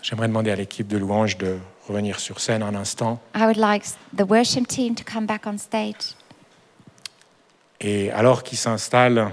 J'aimerais 0.02 0.28
demander 0.28 0.50
à 0.50 0.56
l'équipe 0.56 0.86
de 0.86 0.98
louange 0.98 1.38
de 1.38 1.58
revenir 1.88 2.20
sur 2.20 2.40
scène 2.40 2.62
un 2.62 2.74
instant. 2.74 3.20
I 3.34 3.44
would 3.44 3.56
like 3.56 3.84
the 4.16 4.28
worship 4.28 4.66
team 4.68 4.94
to 4.94 5.04
come 5.04 5.26
back 5.26 5.46
on 5.46 5.56
stage. 5.58 6.14
Et 7.80 8.10
alors 8.10 8.42
qu'ils 8.42 8.58
s'installent 8.58 9.32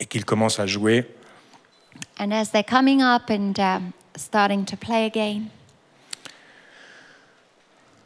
et 0.00 0.06
qu'ils 0.06 0.24
commencent 0.24 0.60
à 0.60 0.66
jouer, 0.66 1.06
And 2.18 2.32
as 2.32 2.50
they're 2.50 2.64
coming 2.64 3.02
up 3.02 3.30
and 3.30 3.58
um, 3.58 3.92
starting 4.16 4.64
to 4.66 4.76
play 4.76 5.06
again, 5.06 5.48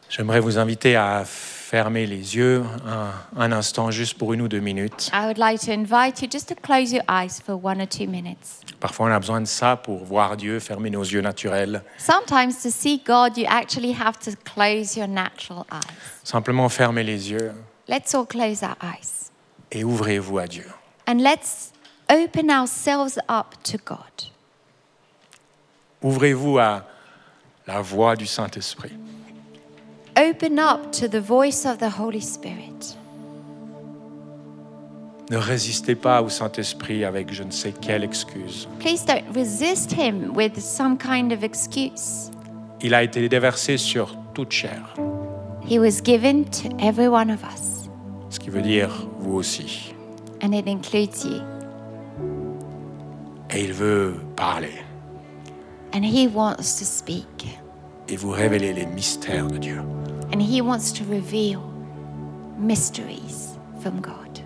j'aimerais 0.09 0.41
vous 0.41 0.59
inviter 0.59 0.97
à 0.97 1.25
fermer 1.69 2.07
les 2.07 2.37
yeux 2.37 2.65
un, 2.87 3.11
un 3.37 3.51
instant, 3.51 3.91
juste 3.91 4.17
pour 4.17 4.33
une 4.33 4.41
ou 4.43 4.47
deux 4.49 4.61
minutes. 4.61 5.11
I 5.13 5.27
would 5.27 5.37
like 5.37 5.61
to 5.67 5.73
invite 5.73 6.23
you 6.23 6.29
just 6.31 6.49
to 6.49 6.55
close 6.55 6.93
your 6.93 7.03
eyes 7.09 7.41
for 7.45 7.57
one 7.61 7.81
or 7.81 7.89
two 7.89 8.07
minutes. 8.07 8.61
Parfois, 8.79 9.07
on 9.07 9.11
a 9.13 9.19
besoin 9.19 9.41
de 9.41 9.47
ça 9.49 9.75
pour 9.77 10.05
voir 10.05 10.37
Dieu, 10.37 10.61
fermer 10.61 10.91
nos 10.91 11.03
yeux 11.03 11.23
naturels. 11.23 11.83
Sometimes 11.99 12.63
to 12.63 12.71
see 12.71 13.03
God, 13.05 13.37
you 13.37 13.47
actually 13.49 13.93
have 13.93 14.17
to 14.21 14.31
close 14.45 14.97
your 14.97 15.09
natural 15.09 15.67
eyes. 15.73 15.83
Simplement 16.23 16.69
fermez 16.69 17.03
les 17.03 17.33
yeux 17.33 17.53
Let's 17.89 18.15
all 18.15 18.27
close 18.27 18.63
our 18.63 18.77
eyes 18.81 19.31
et 19.73 19.83
ouvrez-vous 19.83 20.39
à 20.39 20.47
Dieu. 20.47 20.67
and 21.09 21.21
let's 21.21 21.73
open 22.09 22.49
ourselves 22.49 23.19
up 23.29 23.57
to 23.65 23.77
God. 23.85 24.31
Ouvrez-vous 26.01 26.59
à 26.59 26.85
la 27.67 27.81
voix 27.81 28.15
du 28.15 28.27
Saint-Esprit. 28.27 28.93
Open 30.17 30.59
up 30.59 30.93
to 30.93 31.09
the 31.09 31.21
voice 31.21 31.67
of 31.67 31.79
the 31.79 31.91
Holy 31.99 32.21
Spirit. 32.23 32.97
Ne 35.31 35.37
résistez 35.39 35.97
pas 35.97 36.23
au 36.23 36.29
Saint-Esprit 36.29 37.05
avec 37.05 37.33
je 37.33 37.43
ne 37.43 37.51
sais 37.51 37.73
quelle 37.73 38.05
excuse. 38.05 38.69
Please 38.79 39.05
don't 39.05 39.25
resist 39.35 39.93
Him 39.93 40.33
with 40.35 40.59
some 40.61 40.97
kind 40.97 41.33
of 41.33 41.43
excuse. 41.43 42.31
Il 42.81 42.95
a 42.95 43.03
été 43.03 43.29
déversé 43.29 43.77
sur 43.77 44.17
toute 44.35 44.53
chair, 44.53 44.95
He 45.69 45.79
was 45.81 46.01
given 46.03 46.45
to 46.45 46.69
every 46.79 47.09
one 47.09 47.31
of 47.31 47.41
us, 47.43 47.89
ce 48.31 48.39
qui 48.39 48.51
veut 48.51 48.63
dire 48.63 48.91
vous 49.19 49.35
aussi. 49.35 49.93
and 50.43 50.53
it 50.53 50.67
includes 50.69 51.25
you. 51.25 51.41
Et 53.51 53.65
il 53.65 53.73
veut 53.73 54.15
parler 54.37 54.73
And 55.95 56.03
He 56.05 56.29
wants 56.29 56.79
to 56.79 56.85
speak, 56.85 57.59
et 58.09 58.17
vous 58.17 58.31
révéler 58.31 58.73
les 58.73 58.87
mystères 58.87 59.47
de 59.49 59.59
Dieu. 59.59 59.81
and 60.33 60.43
He 60.43 60.61
wants 60.61 60.93
to 60.93 61.05
reveal 61.05 61.61
mysteries 62.59 63.57
from 63.81 64.01
God. 64.01 64.41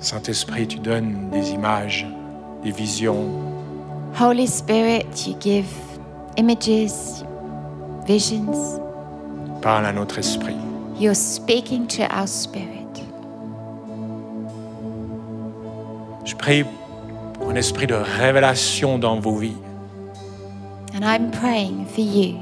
Saint-Esprit, 0.00 0.66
tu 0.66 0.78
donnes 0.80 1.30
des 1.30 1.50
images, 1.52 2.06
des 2.62 2.70
visions, 2.70 3.28
Holy 4.18 4.46
Spirit, 4.46 5.26
you 5.26 5.34
give 5.40 5.66
images, 6.36 7.24
visions. 8.06 8.80
parle 9.62 9.86
à 9.86 9.92
notre 9.92 10.18
esprit. 10.18 10.56
You're 10.98 11.14
speaking 11.14 11.86
to 11.88 12.02
our 12.04 12.28
spirit. 12.28 12.82
prie 16.42 16.64
pour 17.34 17.50
un 17.50 17.54
esprit 17.54 17.86
de 17.86 17.94
révélation 17.94 18.98
dans 18.98 19.20
vos 19.20 19.36
vies. 19.36 19.56
And 20.94 21.04
I'm 21.04 21.30
praying 21.30 21.86
for 21.86 22.02
you 22.02 22.36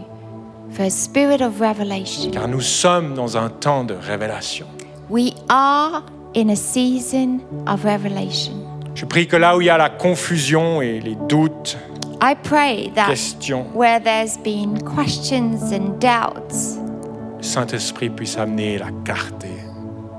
for 0.70 0.84
a 0.84 0.90
spirit 0.90 1.40
of 1.40 1.60
revelation. 1.60 2.30
Car 2.32 2.48
nous 2.48 2.62
sommes 2.62 3.14
dans 3.14 3.36
un 3.36 3.48
temps 3.48 3.84
de 3.84 3.94
révélation. 3.94 4.66
We 5.08 5.34
are 5.48 6.02
in 6.34 6.48
a 6.48 6.56
season 6.56 7.40
of 7.66 7.84
revelation. 7.84 8.69
Je 8.94 9.04
prie 9.04 9.26
que 9.26 9.36
là 9.36 9.56
où 9.56 9.60
il 9.60 9.66
y 9.66 9.70
a 9.70 9.78
la 9.78 9.90
confusion 9.90 10.82
et 10.82 11.00
les 11.00 11.16
doutes, 11.28 11.76
I 12.22 12.34
pray 12.34 12.90
that 12.94 13.06
questions, 13.06 13.66
where 13.74 13.98
there's 13.98 14.36
been 14.36 14.78
questions 14.82 15.72
and 15.72 15.98
doubts, 15.98 16.78
le 17.38 17.42
Saint-Esprit 17.42 18.10
puisse 18.10 18.36
amener 18.36 18.78
la 18.78 18.90
clarté, 19.04 19.48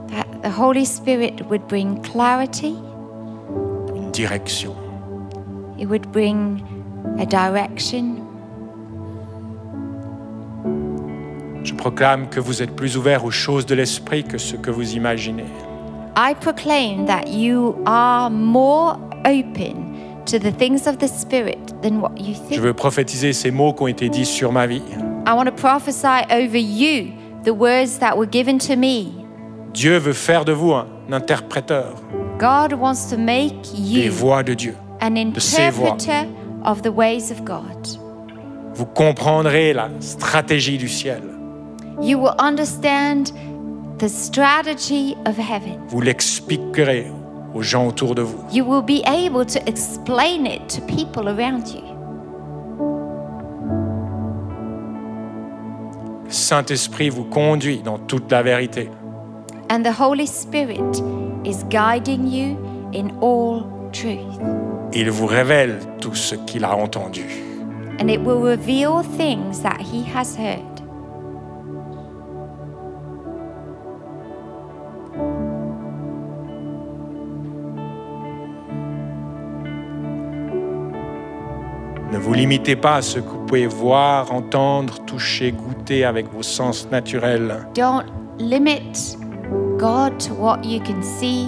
that 0.10 0.26
the 0.42 0.52
Holy 0.52 0.86
Spirit 0.86 1.44
would 1.50 1.68
bring 1.68 2.02
clarity, 2.02 2.76
une 3.96 4.12
direction. 4.12 4.74
it 5.78 5.86
would 5.86 6.12
bring 6.12 6.64
a 7.20 7.26
direction. 7.26 8.18
Je 11.64 11.74
proclame 11.76 12.30
que 12.30 12.40
vous 12.40 12.64
êtes 12.64 12.76
plus 12.76 12.98
ouverts 12.98 13.24
aux 13.24 13.32
choses 13.32 13.68
de 13.68 13.76
l'Esprit 13.76 14.24
que 14.24 14.40
ce 14.40 14.56
que 14.56 14.72
vous 14.72 14.96
imaginez. 14.96 15.46
I 16.16 16.34
proclaim 16.34 17.06
that 17.08 17.28
you 17.30 17.82
are 17.86 18.30
more 18.30 18.98
open 19.26 20.22
to 20.26 20.40
the 20.40 20.52
things 20.52 20.88
of 20.88 20.98
the 21.00 21.08
Spirit 21.08 21.58
than 21.82 22.02
what 22.02 22.12
you 22.20 22.34
Je 22.34 22.40
think. 22.50 22.62
veux 22.62 22.74
prophétiser 22.74 23.34
ces 23.34 23.52
mots 23.52 23.74
qui 23.74 23.84
ont 23.84 23.88
été 23.88 24.10
dits 24.10 24.26
sur 24.26 24.52
ma 24.52 24.68
vie. 24.68 24.82
I 25.28 25.34
want 25.34 25.46
to 25.46 25.52
prophesy 25.52 26.26
over 26.32 26.58
you 26.58 27.14
the 27.44 27.54
words 27.54 28.00
that 28.00 28.16
were 28.18 28.30
given 28.30 28.58
to 28.60 28.76
me. 28.76 29.14
Dieu 29.74 29.98
veut 29.98 30.14
faire 30.14 30.44
de 30.44 30.52
vous 30.52 30.74
un 30.74 30.88
interpréteur 31.12 31.96
God 32.40 32.74
wants 32.74 33.10
to 33.10 33.18
make 33.18 33.62
des 33.74 34.06
you 34.08 34.12
voix 34.12 34.44
de 34.44 34.54
Dieu. 34.54 34.76
an 35.02 35.16
ses 35.38 35.70
voix. 35.70 35.92
interpreter 35.94 36.28
of 36.66 36.82
the 36.82 36.92
ways 36.94 37.32
of 37.32 37.44
God. 37.46 37.88
Vous 38.74 38.86
comprendrez 38.86 39.74
la 39.74 39.90
stratégie 40.02 40.78
du 40.78 40.88
ciel. 40.90 41.22
You 42.02 42.18
will 42.20 42.34
understand 42.40 43.32
the 44.02 44.10
strategy 44.10 45.16
of 45.28 45.38
heaven. 45.38 45.80
Vous 45.90 46.02
l'expliquerez 46.02 47.06
aux 47.54 47.62
gens 47.62 47.86
autour 47.86 48.16
de 48.16 48.24
vous. 48.24 48.44
You 48.52 48.66
will 48.66 48.82
be 48.82 49.04
able 49.06 49.46
to 49.46 49.60
explain 49.68 50.48
it 50.48 50.68
to 50.70 50.82
people 50.88 51.30
around 51.30 51.68
you. 51.68 51.84
Le 56.26 56.32
Saint-Esprit 56.32 57.10
vous 57.10 57.26
conduit 57.26 57.84
dans 57.84 58.00
toute 58.00 58.32
la 58.32 58.42
vérité. 58.42 58.90
And 59.70 59.84
the 59.84 59.94
Holy 59.94 60.26
Spirit 60.26 61.00
is 61.46 61.64
guiding 61.70 62.26
you 62.26 62.58
in 62.96 63.12
all 63.22 63.66
truth. 63.92 64.40
Il 64.94 65.12
vous 65.12 65.28
révèle 65.28 65.78
tout 66.00 66.16
ce 66.16 66.34
qu'il 66.34 66.66
a 66.66 66.76
entendu. 66.76 67.26
And 68.00 68.10
it 68.10 68.20
will 68.20 68.42
reveal 68.42 69.04
things 69.04 69.62
that 69.62 69.80
He 69.80 70.04
has 70.04 70.36
heard. 70.36 70.71
Vous 82.32 82.38
limitez 82.38 82.78
pas 82.78 82.96
à 82.96 83.02
ce 83.02 83.20
que 83.20 83.28
vous 83.28 83.46
pouvez 83.46 83.68
voir, 83.68 84.32
entendre, 84.32 85.04
toucher, 85.04 85.52
goûter 85.52 86.06
avec 86.06 86.32
vos 86.32 86.44
sens 86.44 86.88
naturels. 86.90 87.68
Don't 87.76 88.06
limit 88.40 89.18
God 89.78 90.18
to 90.20 90.34
what 90.36 90.60
you 90.64 90.80
can 90.80 91.02
see 91.04 91.46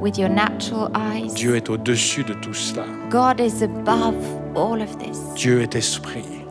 with 0.00 0.16
your 0.16 0.28
natural 0.28 0.88
eyes. 0.94 1.34
Dieu 1.34 1.56
est 1.56 1.68
au-dessus 1.68 2.22
de 2.22 2.34
tout 2.34 2.54
cela. 2.54 2.84
God 3.10 3.40
is 3.40 3.64
above 3.64 4.14
all 4.54 4.80
of 4.80 4.96
this. 4.98 5.18
Dieu 5.34 5.60
est 5.60 5.74
esprit. 5.74 6.44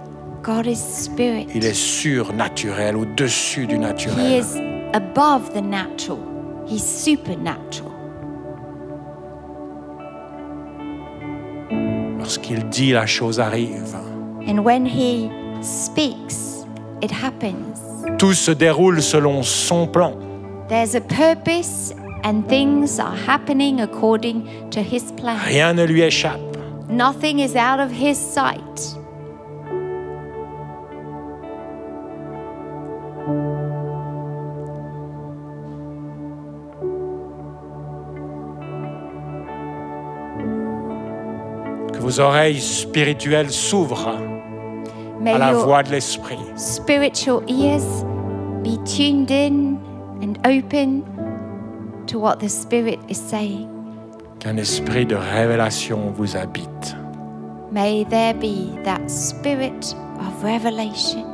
God 0.43 0.65
is 0.65 0.75
spirit. 0.75 1.47
Il 1.55 1.63
est 1.63 1.73
surnaturel, 1.73 2.97
au-dessus 2.97 3.67
du 3.67 3.75
He 3.75 3.79
naturel. 3.79 4.19
is 4.19 4.57
above 4.93 5.53
the 5.53 5.61
natural. 5.61 6.19
He's 6.67 6.83
supernatural. 6.83 7.93
Lorsqu'il 12.37 12.69
dit, 12.69 12.91
la 12.91 13.07
chose 13.07 13.39
arrive. 13.39 13.95
And 14.47 14.59
when 14.59 14.85
He 14.85 15.29
speaks, 15.61 16.65
it 17.01 17.11
happens. 17.11 17.79
Tout 18.19 18.33
se 18.33 18.51
déroule 18.51 19.01
selon 19.01 19.41
son 19.41 19.87
plan. 19.87 20.13
There's 20.69 20.95
a 20.95 21.01
purpose, 21.01 21.93
and 22.23 22.47
things 22.47 22.99
are 22.99 23.15
happening 23.27 23.81
according 23.81 24.69
to 24.69 24.81
His 24.81 25.11
plan. 25.13 25.37
Rien 25.45 25.73
ne 25.73 25.85
lui 25.85 26.01
échappe. 26.01 26.39
Nothing 26.89 27.39
is 27.39 27.55
out 27.55 27.79
of 27.79 27.91
His 27.91 28.17
sight. 28.17 28.95
Oreilles 42.19 42.61
spirituelles 42.61 43.51
s'ouvrent 43.51 44.17
à 45.25 45.37
la 45.37 45.53
voix 45.53 45.83
de 45.83 45.91
l'Esprit. 45.91 46.39
spiritual 46.55 47.43
ears 47.47 48.03
be 48.63 48.77
tuned 48.85 49.29
in 49.31 49.77
and 50.21 50.37
open 50.45 51.03
to 52.07 52.19
what 52.19 52.39
the 52.39 52.49
Spirit 52.49 52.99
is 53.09 53.17
saying. 53.17 53.67
Qu'un 54.39 54.57
esprit 54.57 55.05
de 55.05 55.15
révélation 55.15 56.11
vous 56.15 56.35
habite. 56.35 56.95
May 57.71 58.05
there 58.05 58.33
be 58.33 58.71
that 58.83 59.09
spirit 59.09 59.95
of 60.19 60.43
revelation 60.43 61.25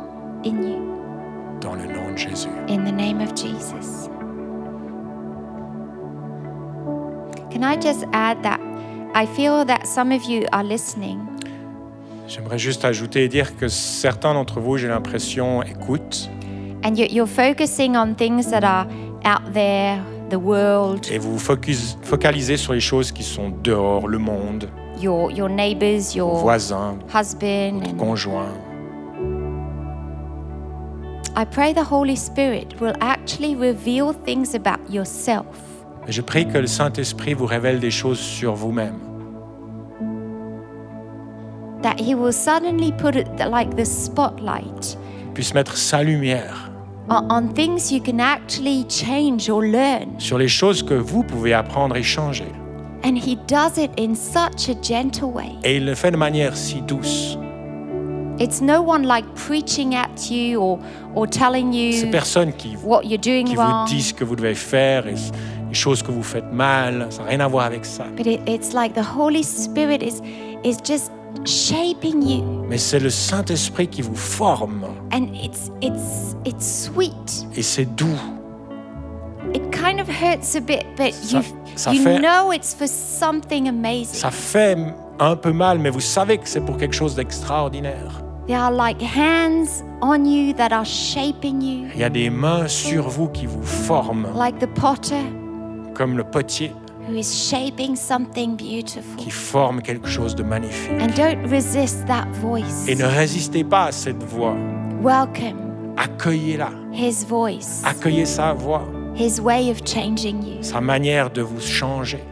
in 0.43 0.63
you. 0.63 0.79
Dans 1.61 1.75
le 1.75 1.85
nom 1.85 2.11
de 2.11 2.17
Jésus. 2.17 2.49
In 2.67 2.83
the 2.83 2.91
name 2.91 3.21
of 3.21 3.33
Jesus. 3.35 4.09
Can 7.51 7.63
I 7.63 7.77
just 7.77 8.05
add 8.13 8.41
that 8.43 8.59
I 9.15 9.25
feel 9.27 9.63
that 9.65 9.85
some 9.85 10.11
of 10.11 10.23
you 10.25 10.45
are 10.51 10.63
listening. 10.63 11.19
J'aimerais 12.27 12.57
juste 12.57 12.83
ajouter 12.85 13.25
et 13.25 13.27
dire 13.27 13.55
que 13.57 13.67
certains 13.67 14.33
d'entre 14.33 14.59
vous, 14.59 14.77
j'ai 14.77 14.87
l'impression, 14.87 15.61
écoutent. 15.61 16.29
And 16.83 16.95
you- 16.95 17.07
you're 17.11 17.27
focusing 17.29 17.95
on 17.95 18.15
things 18.15 18.49
that 18.49 18.63
are 18.63 18.87
out 19.25 19.53
there, 19.53 19.99
the 20.29 20.35
world, 20.37 21.05
et 21.11 21.17
vous 21.19 21.33
vous 21.33 21.39
focus- 21.39 21.97
focalisez 22.01 22.57
sur 22.57 22.73
les 22.73 22.79
choses 22.79 23.11
qui 23.11 23.23
sont 23.23 23.49
dehors, 23.63 24.07
le 24.07 24.17
monde, 24.17 24.67
your, 24.99 25.29
your 25.31 25.47
neighbors, 25.49 26.13
vos 26.13 26.17
your 26.17 26.35
voisins, 26.37 26.97
husband, 27.13 27.79
votre 27.81 27.91
and 27.93 27.97
conjoint. 27.97 28.49
I 31.35 31.45
pray 31.45 31.73
the 31.73 31.89
Holy 31.91 32.15
Spirit 32.15 32.75
will 32.79 32.93
actually 32.99 33.55
reveal 33.55 34.13
things 34.25 34.53
about 34.55 34.79
yourself 34.91 35.45
je 36.07 36.21
prie 36.21 36.47
que 36.47 36.57
le 36.57 36.67
Saint-Esprit 36.67 37.33
vous 37.33 37.45
révèle 37.45 37.79
des 37.79 37.91
choses 37.91 38.19
sur 38.19 38.53
vous-même. 38.53 38.99
that 41.83 41.99
He 41.99 42.15
will 42.15 42.33
suddenly 42.33 42.91
put 42.93 43.15
it 43.15 43.27
like 43.49 43.75
the 43.75 43.85
spotlight 43.85 44.97
puisse 45.33 45.53
mettre 45.53 45.75
sa 45.77 46.01
lumière 46.01 46.71
on, 47.09 47.29
on 47.29 47.53
things 47.53 47.91
you 47.91 47.99
can 47.99 48.19
actually 48.19 48.85
change 48.87 49.49
or 49.49 49.61
learn. 49.61 50.17
sur 50.17 50.37
les 50.37 50.47
choses 50.47 50.81
que 50.81 50.93
vous 50.93 51.23
pouvez 51.23 51.53
apprendre 51.53 51.97
et 51.97 52.03
changer. 52.03 52.47
And 53.03 53.17
He 53.17 53.35
does 53.47 53.77
it 53.77 53.91
in 53.99 54.15
such 54.15 54.69
a 54.69 54.81
gentle 54.81 55.25
way. 55.25 55.49
Et 55.65 55.75
il 55.75 55.85
le 55.85 55.93
fait 55.93 56.11
de 56.11 56.17
manière 56.17 56.55
si 56.55 56.81
douce. 56.81 57.37
It's 58.39 58.61
no 58.61 58.81
one 58.81 59.05
like 59.05 59.25
preaching 59.35 59.93
at 59.95 60.31
you 60.31 60.61
or, 60.61 60.79
or 61.13 61.27
telling 61.27 61.73
Ces 61.73 62.05
you 62.05 62.11
personnes 62.11 62.53
qui, 62.53 62.77
what 62.83 63.03
you're 63.03 63.19
doing 63.19 63.45
qui 63.45 63.55
vous 63.55 63.85
disent 63.87 64.07
ce 64.07 64.13
que 64.13 64.23
vous 64.23 64.37
devez 64.37 64.55
faire 64.55 65.05
et 65.05 65.15
les 65.73 65.79
choses 65.79 66.03
que 66.03 66.11
vous 66.11 66.21
faites 66.21 66.53
mal, 66.53 67.07
ça 67.09 67.23
n'a 67.23 67.29
rien 67.29 67.39
à 67.39 67.47
voir 67.47 67.65
avec 67.65 67.83
ça. 67.83 68.03
But 68.15 68.27
it, 68.27 68.41
it's 68.47 68.73
like 68.73 68.93
the 68.93 69.01
Holy 69.03 69.43
Spirit 69.43 70.03
is, 70.03 70.21
is 70.63 70.77
just 70.83 71.11
shaping 71.45 72.21
you. 72.21 72.43
Mais 72.69 72.77
c'est 72.77 72.99
le 72.99 73.09
Saint-Esprit 73.09 73.87
qui 73.87 74.03
vous 74.03 74.15
forme 74.15 74.85
And 75.11 75.25
it's, 75.33 75.71
it's, 75.81 76.35
it's 76.45 76.85
sweet. 76.85 77.47
et 77.55 77.63
c'est 77.63 77.85
doux. 77.95 78.05
It 79.55 79.63
kind 79.71 79.99
of 79.99 80.07
hurts 80.07 80.55
a 80.55 80.59
bit, 80.61 80.85
but 80.95 81.11
Ça- 81.11 81.37
you, 81.39 81.43
ça 81.75 81.91
you 81.91 82.03
fait- 82.03 82.19
know 82.19 82.51
it's 82.53 82.75
for 82.75 82.87
something 82.87 83.67
amazing. 83.67 84.13
Ça 84.13 84.29
fait 84.29 84.77
un 85.19 85.35
peu 85.35 85.51
mal, 85.53 85.79
mais 85.79 85.89
vous 85.89 85.99
savez 86.01 86.37
que 86.37 86.47
c'est 86.47 86.61
pour 86.61 86.77
quelque 86.77 86.95
chose 86.95 87.15
d'extraordinaire. 87.15 88.21
There 88.47 88.59
are 88.59 88.71
like 88.71 89.01
hands 89.01 89.83
on 90.03 90.23
you 90.25 90.53
that 90.53 90.71
are 90.71 90.85
shaping 90.85 91.61
you, 91.63 91.87
Il 91.95 91.99
y 92.01 92.03
a 92.03 92.09
des 92.09 92.29
mains 92.29 92.67
sur 92.67 93.07
vous 93.09 93.29
qui 93.29 93.47
vous 93.47 93.63
forment, 93.63 94.27
like 94.35 94.59
the 94.59 94.67
potter 94.79 95.15
comme 95.93 96.17
le 96.17 96.23
potier 96.23 96.71
qui 99.17 99.29
forme 99.29 99.81
quelque 99.81 100.07
chose 100.07 100.35
de 100.35 100.43
magnifique. 100.43 100.91
Et 102.87 102.95
ne 102.95 103.05
résistez 103.05 103.63
pas 103.63 103.85
à 103.85 103.91
cette 103.91 104.23
voix. 104.23 104.55
Accueillez-la. 105.97 106.69
Accueillez 107.83 108.25
sa 108.25 108.53
voix. 108.53 108.87
Sa 110.61 110.81
manière 110.81 111.29
de 111.29 111.41
vous 111.41 111.59
changer. 111.59 112.23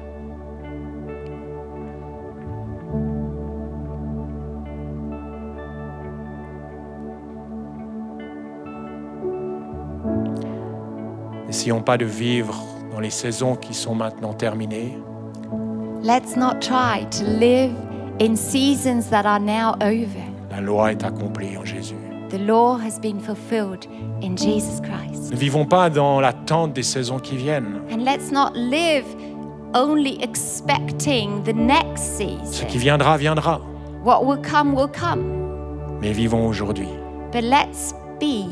N'essayons 11.48 11.82
pas 11.82 11.98
de 11.98 12.06
vivre 12.06 12.71
dans 12.92 13.00
les 13.00 13.10
saisons 13.10 13.56
qui 13.56 13.74
sont 13.74 13.96
maintenant 13.96 14.34
terminées, 14.34 14.98
Let's 16.04 16.36
not 16.36 16.62
try 16.62 17.06
to 17.12 17.24
live 17.26 17.72
in 18.20 18.36
seasons 18.36 19.10
that 19.12 19.26
are 19.26 19.40
now 19.40 19.76
over. 19.82 20.24
La 20.50 20.60
loi 20.60 20.92
est 20.92 21.04
accomplie 21.04 21.56
en 21.58 21.64
Jésus. 21.64 21.96
The 22.30 22.40
law 22.40 22.78
has 22.78 23.00
been 23.00 23.20
fulfilled 23.20 23.86
in 24.24 24.36
Jesus 24.36 24.80
Christ. 24.82 25.32
Ne 25.32 25.36
vivons 25.38 25.66
pas 25.66 25.90
dans 25.90 26.20
l'attente 26.22 26.74
des 26.74 26.82
saisons 26.84 27.20
qui 27.20 27.38
viennent. 27.38 27.82
And 27.92 28.04
let's 28.04 28.32
not 28.32 28.54
live 28.56 29.06
only 29.76 30.18
expecting 30.24 31.44
the 31.44 31.54
next 31.54 32.18
Ce 32.18 32.64
qui 32.66 32.80
season. 32.80 32.80
viendra, 32.80 33.18
viendra. 33.18 33.62
What 34.04 34.26
will 34.26 34.42
come, 34.42 34.74
will 34.74 34.90
come. 34.90 36.00
Mais 36.02 36.14
vivons 36.14 36.48
aujourd'hui. 36.48 36.88
But 37.32 37.44
let's 37.44 37.94
be 38.20 38.48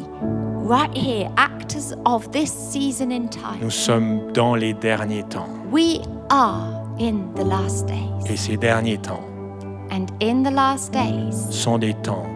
right 0.69 0.93
here, 0.95 1.29
actors 1.37 1.93
of 2.05 2.31
this 2.31 2.51
season 2.51 3.11
in 3.11 3.27
time. 3.29 3.59
Nous 3.59 3.71
sommes 3.71 4.31
dans 4.33 4.53
les 4.55 4.73
derniers 4.73 5.23
temps. 5.23 5.49
We 5.71 6.01
are 6.29 6.71
in 6.99 7.33
the 7.35 7.43
last 7.43 7.87
days. 7.87 8.31
Et 8.31 8.37
ces 8.37 8.55
derniers 8.57 8.99
temps 8.99 9.23
And 9.91 10.05
in 10.21 10.43
the 10.43 10.51
last 10.51 10.93
days, 10.93 11.47
sont 11.49 11.79
des 11.79 11.95
temps 11.95 12.27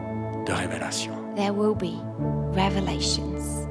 de 0.47 0.51
révélation. 0.51 1.11
there 1.35 1.53
will 1.53 1.75
be 1.75 1.93
revelations. 2.55 3.67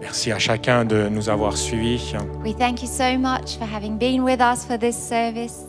Merci 0.00 0.32
à 0.32 0.38
chacun 0.38 0.84
de 0.84 1.08
nous 1.08 1.28
avoir 1.28 1.56
suivis. 1.56 2.14
We 2.44 2.54
thank 2.54 2.82
you 2.82 2.88
so 2.88 3.16
much 3.16 3.56
for 3.56 3.66
having 3.66 3.96
been 3.98 4.22
with 4.24 4.40
us 4.40 4.64
for 4.64 4.76
this 4.76 4.96
service. 4.96 5.64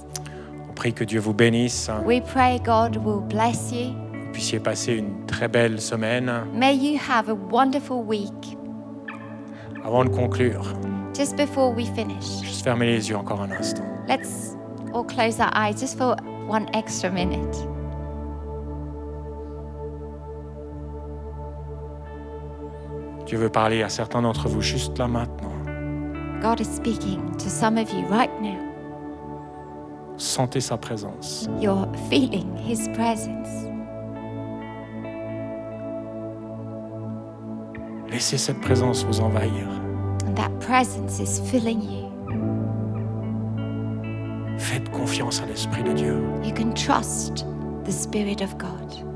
On 0.68 0.74
prie 0.74 0.94
que 0.94 1.04
Dieu 1.04 1.20
vous 1.20 1.34
bénisse. 1.34 1.90
We 2.06 2.22
pray 2.22 2.60
God 2.60 2.98
will 2.98 3.22
bless 3.22 3.72
you. 3.72 4.05
Puissiez 4.36 4.60
passer 4.60 4.96
une 4.96 5.26
très 5.28 5.48
belle 5.48 5.80
semaine. 5.80 6.30
May 6.54 6.76
you 6.76 7.00
have 7.10 7.30
a 7.30 7.34
wonderful 7.34 8.04
week. 8.04 8.58
Avant 9.82 10.04
de 10.04 10.10
conclure, 10.10 10.62
Just 11.16 11.38
before 11.38 11.74
we 11.74 11.86
finish, 11.96 12.42
juste 12.44 12.66
fermer 12.66 12.88
les 12.88 13.08
yeux 13.10 13.16
encore 13.16 13.42
un 13.42 13.52
instant. 13.52 13.86
let's 14.10 14.58
all 14.94 15.06
close 15.06 15.40
our 15.40 15.50
eyes 15.56 15.80
just 15.80 15.98
for 15.98 16.18
one 16.50 16.66
extra 16.74 17.10
minute. 17.10 17.56
Dieu 23.26 23.38
veut 23.38 23.50
parler 23.50 23.82
à 23.84 23.90
certains 23.90 24.22
d'entre 24.22 24.48
vous 24.48 24.62
juste 24.62 24.98
là 24.98 25.08
maintenant. 25.08 25.52
God 26.42 26.60
is 26.60 26.66
speaking 26.68 27.22
to 27.38 27.50
some 27.50 27.78
of 27.78 27.92
you 27.92 28.06
right 28.10 28.30
now. 28.42 28.60
Sentez 30.18 30.62
sa 30.62 30.78
présence. 30.78 31.48
You're 31.60 31.88
feeling 32.10 32.56
His 32.58 32.88
presence. 32.96 33.48
Laissez 38.16 38.38
cette 38.38 38.62
présence 38.62 39.04
vous 39.04 39.20
envahir. 39.20 39.68
And 40.26 40.36
that 40.36 40.50
presence 40.62 41.20
is 41.20 41.42
filling 41.52 41.82
you. 41.82 42.10
Faites 44.58 44.90
confiance 44.92 45.42
à 45.42 45.46
l'Esprit 45.46 45.84
de 45.84 45.92
Dieu. 45.92 46.24
You 46.42 46.54
can 46.54 46.74
trust 46.74 47.46
the 47.84 47.92
Spirit 47.92 48.42
of 48.42 48.58
God. 48.58 49.15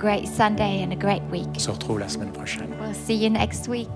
Great 0.00 0.26
Sunday 0.26 0.82
and 0.82 0.92
a 0.92 0.96
great 0.96 1.22
week. 1.30 1.46
On 1.48 1.60
se 1.60 1.70
retrouve 1.70 2.00
la 2.00 2.08
semaine 2.08 2.32
prochaine. 2.32 2.74
We'll 2.80 2.94
see 2.94 3.14
you 3.14 3.28
next 3.28 3.68
week. 3.68 3.88